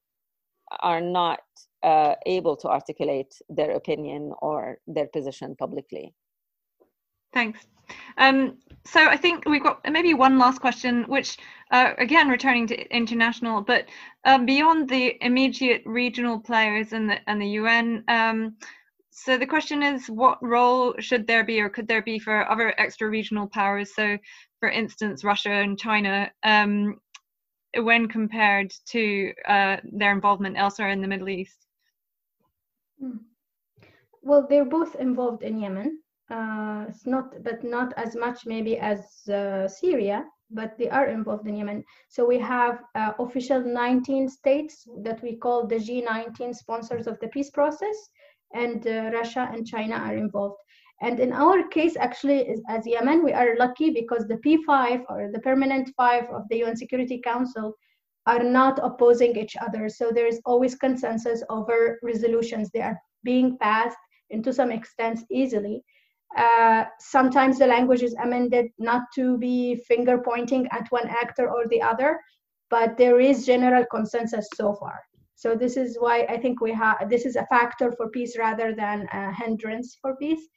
are 0.80 1.00
not 1.00 1.40
uh, 1.82 2.14
able 2.26 2.56
to 2.56 2.68
articulate 2.68 3.34
their 3.48 3.72
opinion 3.72 4.32
or 4.40 4.78
their 4.86 5.06
position 5.06 5.54
publicly 5.56 6.14
thanks 7.32 7.60
um, 8.18 8.56
so 8.84 9.06
i 9.06 9.16
think 9.16 9.44
we've 9.46 9.62
got 9.62 9.80
maybe 9.90 10.14
one 10.14 10.38
last 10.38 10.60
question 10.60 11.04
which 11.04 11.38
uh, 11.70 11.92
again 11.98 12.28
returning 12.28 12.66
to 12.66 12.76
international 12.94 13.60
but 13.60 13.86
um, 14.24 14.46
beyond 14.46 14.88
the 14.88 15.16
immediate 15.24 15.82
regional 15.84 16.38
players 16.38 16.92
and 16.92 17.10
the 17.10 17.18
and 17.28 17.40
the 17.40 17.48
UN. 17.48 18.04
Um, 18.08 18.56
so 19.10 19.36
the 19.36 19.46
question 19.46 19.82
is, 19.82 20.08
what 20.08 20.42
role 20.42 20.94
should 20.98 21.26
there 21.26 21.44
be, 21.44 21.60
or 21.60 21.68
could 21.68 21.86
there 21.86 22.02
be, 22.02 22.18
for 22.18 22.50
other 22.50 22.74
extra-regional 22.78 23.46
powers? 23.48 23.94
So, 23.94 24.16
for 24.58 24.70
instance, 24.70 25.22
Russia 25.22 25.50
and 25.50 25.78
China, 25.78 26.30
um, 26.44 26.98
when 27.76 28.08
compared 28.08 28.72
to 28.86 29.32
uh, 29.46 29.76
their 29.84 30.12
involvement 30.12 30.56
elsewhere 30.56 30.88
in 30.88 31.02
the 31.02 31.08
Middle 31.08 31.28
East. 31.28 31.66
Hmm. 32.98 33.18
Well, 34.22 34.46
they're 34.48 34.64
both 34.64 34.94
involved 34.94 35.42
in 35.42 35.58
Yemen. 35.58 35.98
Uh, 36.30 36.86
it's 36.88 37.06
not, 37.06 37.42
but 37.42 37.62
not 37.62 37.92
as 37.96 38.14
much 38.16 38.46
maybe 38.46 38.78
as 38.78 39.28
uh, 39.28 39.68
Syria 39.68 40.24
but 40.54 40.76
they 40.78 40.88
are 40.90 41.06
involved 41.06 41.46
in 41.46 41.56
Yemen. 41.56 41.84
So 42.08 42.26
we 42.26 42.38
have 42.38 42.82
uh, 42.94 43.12
official 43.18 43.60
19 43.60 44.28
states 44.28 44.86
that 45.02 45.22
we 45.22 45.36
call 45.36 45.66
the 45.66 45.76
G19 45.76 46.54
sponsors 46.54 47.06
of 47.06 47.18
the 47.20 47.28
peace 47.28 47.50
process, 47.50 47.96
and 48.54 48.86
uh, 48.86 49.10
Russia 49.12 49.48
and 49.52 49.66
China 49.66 49.96
are 49.96 50.16
involved. 50.16 50.56
And 51.00 51.18
in 51.18 51.32
our 51.32 51.66
case, 51.68 51.96
actually, 51.96 52.54
as 52.68 52.86
Yemen, 52.86 53.24
we 53.24 53.32
are 53.32 53.56
lucky 53.58 53.90
because 53.90 54.28
the 54.28 54.36
P5 54.36 55.04
or 55.08 55.30
the 55.32 55.40
permanent 55.40 55.90
five 55.96 56.24
of 56.32 56.42
the 56.48 56.62
UN 56.62 56.76
Security 56.76 57.20
Council 57.24 57.74
are 58.26 58.42
not 58.42 58.78
opposing 58.80 59.36
each 59.36 59.56
other. 59.56 59.88
So 59.88 60.12
there 60.12 60.28
is 60.28 60.40
always 60.44 60.76
consensus 60.76 61.42
over 61.48 61.98
resolutions. 62.04 62.70
They 62.70 62.82
are 62.82 63.00
being 63.24 63.58
passed, 63.58 63.96
and 64.30 64.44
to 64.44 64.52
some 64.52 64.70
extent, 64.70 65.20
easily. 65.30 65.82
Uh, 66.36 66.84
sometimes 66.98 67.58
the 67.58 67.66
language 67.66 68.02
is 68.02 68.14
amended 68.22 68.66
not 68.78 69.02
to 69.14 69.36
be 69.38 69.76
finger 69.88 70.18
pointing 70.18 70.66
at 70.70 70.86
one 70.90 71.08
actor 71.08 71.50
or 71.50 71.66
the 71.68 71.80
other, 71.80 72.18
but 72.70 72.96
there 72.96 73.20
is 73.20 73.44
general 73.44 73.84
consensus 73.90 74.48
so 74.54 74.74
far. 74.74 75.00
So 75.34 75.54
this 75.56 75.76
is 75.76 75.96
why 75.98 76.20
I 76.28 76.38
think 76.38 76.60
we 76.60 76.72
have 76.72 77.10
this 77.10 77.26
is 77.26 77.36
a 77.36 77.46
factor 77.46 77.92
for 77.92 78.08
peace 78.10 78.38
rather 78.38 78.74
than 78.74 79.08
a 79.12 79.32
hindrance 79.32 79.98
for 80.00 80.16
peace 80.16 80.48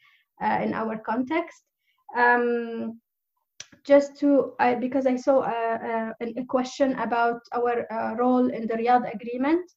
uh, 0.44 0.60
in 0.62 0.74
our 0.74 0.98
context. 0.98 1.64
Um, 2.16 3.02
just 3.86 4.18
to 4.20 4.54
uh, 4.60 4.76
because 4.76 5.06
I 5.06 5.16
saw 5.16 5.44
a, 5.44 6.14
a, 6.22 6.26
a, 6.42 6.46
question 6.46 6.94
about 7.00 7.42
our 7.54 7.92
uh, 7.92 8.16
role 8.16 8.50
in 8.50 8.68
the 8.68 8.76
Riyadh 8.76 9.14
agreement. 9.14 9.70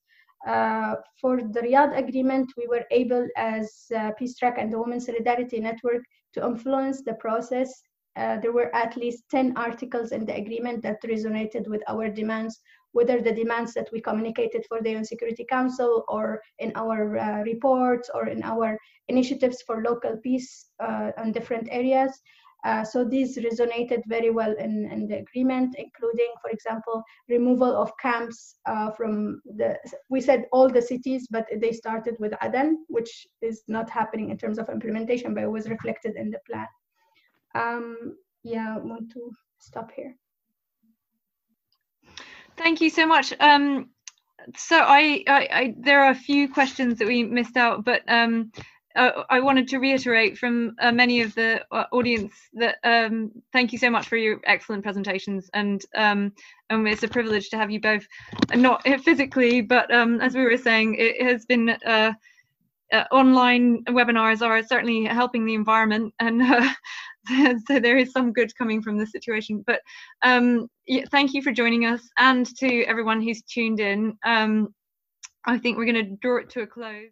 Uh, 0.46 0.96
for 1.20 1.38
the 1.38 1.60
Riyadh 1.60 1.96
Agreement, 1.96 2.52
we 2.56 2.66
were 2.66 2.84
able, 2.90 3.26
as 3.36 3.86
uh, 3.96 4.12
Peace 4.12 4.36
Track 4.36 4.56
and 4.58 4.72
the 4.72 4.78
Women's 4.78 5.06
Solidarity 5.06 5.60
Network, 5.60 6.02
to 6.34 6.46
influence 6.46 7.02
the 7.02 7.14
process. 7.14 7.82
Uh, 8.16 8.38
there 8.40 8.52
were 8.52 8.74
at 8.74 8.96
least 8.96 9.24
10 9.30 9.56
articles 9.56 10.12
in 10.12 10.24
the 10.24 10.34
agreement 10.34 10.82
that 10.82 11.02
resonated 11.02 11.68
with 11.68 11.82
our 11.88 12.08
demands, 12.08 12.60
whether 12.92 13.20
the 13.20 13.32
demands 13.32 13.74
that 13.74 13.88
we 13.92 14.00
communicated 14.00 14.64
for 14.68 14.80
the 14.82 14.90
UN 14.90 15.04
Security 15.04 15.44
Council 15.48 16.04
or 16.08 16.40
in 16.58 16.72
our 16.74 17.18
uh, 17.18 17.42
reports 17.42 18.10
or 18.12 18.28
in 18.28 18.42
our 18.42 18.78
initiatives 19.08 19.62
for 19.62 19.82
local 19.82 20.16
peace 20.16 20.66
uh, 20.80 21.10
on 21.16 21.32
different 21.32 21.68
areas. 21.70 22.20
Uh, 22.64 22.82
so 22.82 23.04
these 23.04 23.38
resonated 23.38 24.02
very 24.06 24.30
well 24.30 24.52
in, 24.58 24.90
in, 24.90 25.06
the 25.06 25.18
agreement, 25.18 25.76
including, 25.78 26.32
for 26.42 26.50
example, 26.50 27.02
removal 27.28 27.76
of 27.76 27.92
camps 27.98 28.56
uh, 28.66 28.90
from 28.90 29.40
the, 29.56 29.76
we 30.10 30.20
said 30.20 30.46
all 30.52 30.68
the 30.68 30.82
cities, 30.82 31.28
but 31.30 31.46
they 31.60 31.72
started 31.72 32.16
with 32.18 32.34
Aden, 32.42 32.84
which 32.88 33.28
is 33.42 33.62
not 33.68 33.88
happening 33.88 34.30
in 34.30 34.36
terms 34.36 34.58
of 34.58 34.68
implementation, 34.68 35.34
but 35.34 35.44
it 35.44 35.50
was 35.50 35.68
reflected 35.68 36.16
in 36.16 36.30
the 36.30 36.40
plan. 36.50 36.66
Um, 37.54 38.16
yeah, 38.42 38.74
I 38.74 38.78
want 38.78 39.12
to 39.12 39.30
stop 39.58 39.92
here. 39.92 40.16
Thank 42.56 42.80
you 42.80 42.90
so 42.90 43.06
much. 43.06 43.32
Um, 43.38 43.90
so 44.56 44.78
I, 44.78 45.22
I, 45.28 45.48
I, 45.52 45.74
there 45.78 46.02
are 46.02 46.10
a 46.10 46.14
few 46.14 46.52
questions 46.52 46.98
that 46.98 47.06
we 47.06 47.22
missed 47.22 47.56
out, 47.56 47.84
but 47.84 48.02
um, 48.08 48.50
uh, 48.98 49.24
I 49.30 49.40
wanted 49.40 49.68
to 49.68 49.78
reiterate 49.78 50.36
from 50.36 50.74
uh, 50.80 50.92
many 50.92 51.22
of 51.22 51.34
the 51.34 51.64
uh, 51.70 51.84
audience 51.92 52.34
that 52.54 52.76
um, 52.84 53.30
thank 53.52 53.72
you 53.72 53.78
so 53.78 53.88
much 53.88 54.08
for 54.08 54.16
your 54.16 54.40
excellent 54.44 54.82
presentations, 54.82 55.48
and 55.54 55.82
um, 55.94 56.32
and 56.68 56.86
it's 56.88 57.04
a 57.04 57.08
privilege 57.08 57.48
to 57.50 57.56
have 57.56 57.70
you 57.70 57.80
both, 57.80 58.04
not 58.54 58.82
physically, 59.04 59.60
but 59.60 59.92
um, 59.94 60.20
as 60.20 60.34
we 60.34 60.42
were 60.42 60.56
saying, 60.56 60.96
it 60.98 61.22
has 61.22 61.46
been. 61.46 61.70
Uh, 61.86 62.12
uh, 62.90 63.04
online 63.12 63.84
webinars 63.84 64.40
are 64.40 64.62
certainly 64.62 65.04
helping 65.04 65.44
the 65.44 65.52
environment, 65.52 66.10
and 66.20 66.40
uh, 66.40 66.72
so 67.66 67.78
there 67.78 67.98
is 67.98 68.12
some 68.12 68.32
good 68.32 68.50
coming 68.56 68.80
from 68.80 68.96
this 68.96 69.12
situation. 69.12 69.62
But 69.66 69.82
um, 70.22 70.68
yeah, 70.86 71.04
thank 71.10 71.34
you 71.34 71.42
for 71.42 71.52
joining 71.52 71.84
us, 71.84 72.00
and 72.16 72.46
to 72.56 72.84
everyone 72.84 73.20
who's 73.20 73.42
tuned 73.42 73.80
in. 73.80 74.16
Um, 74.24 74.74
I 75.44 75.56
think 75.56 75.78
we're 75.78 75.90
going 75.90 76.06
to 76.06 76.16
draw 76.20 76.38
it 76.38 76.50
to 76.50 76.62
a 76.62 76.66
close. 76.66 77.06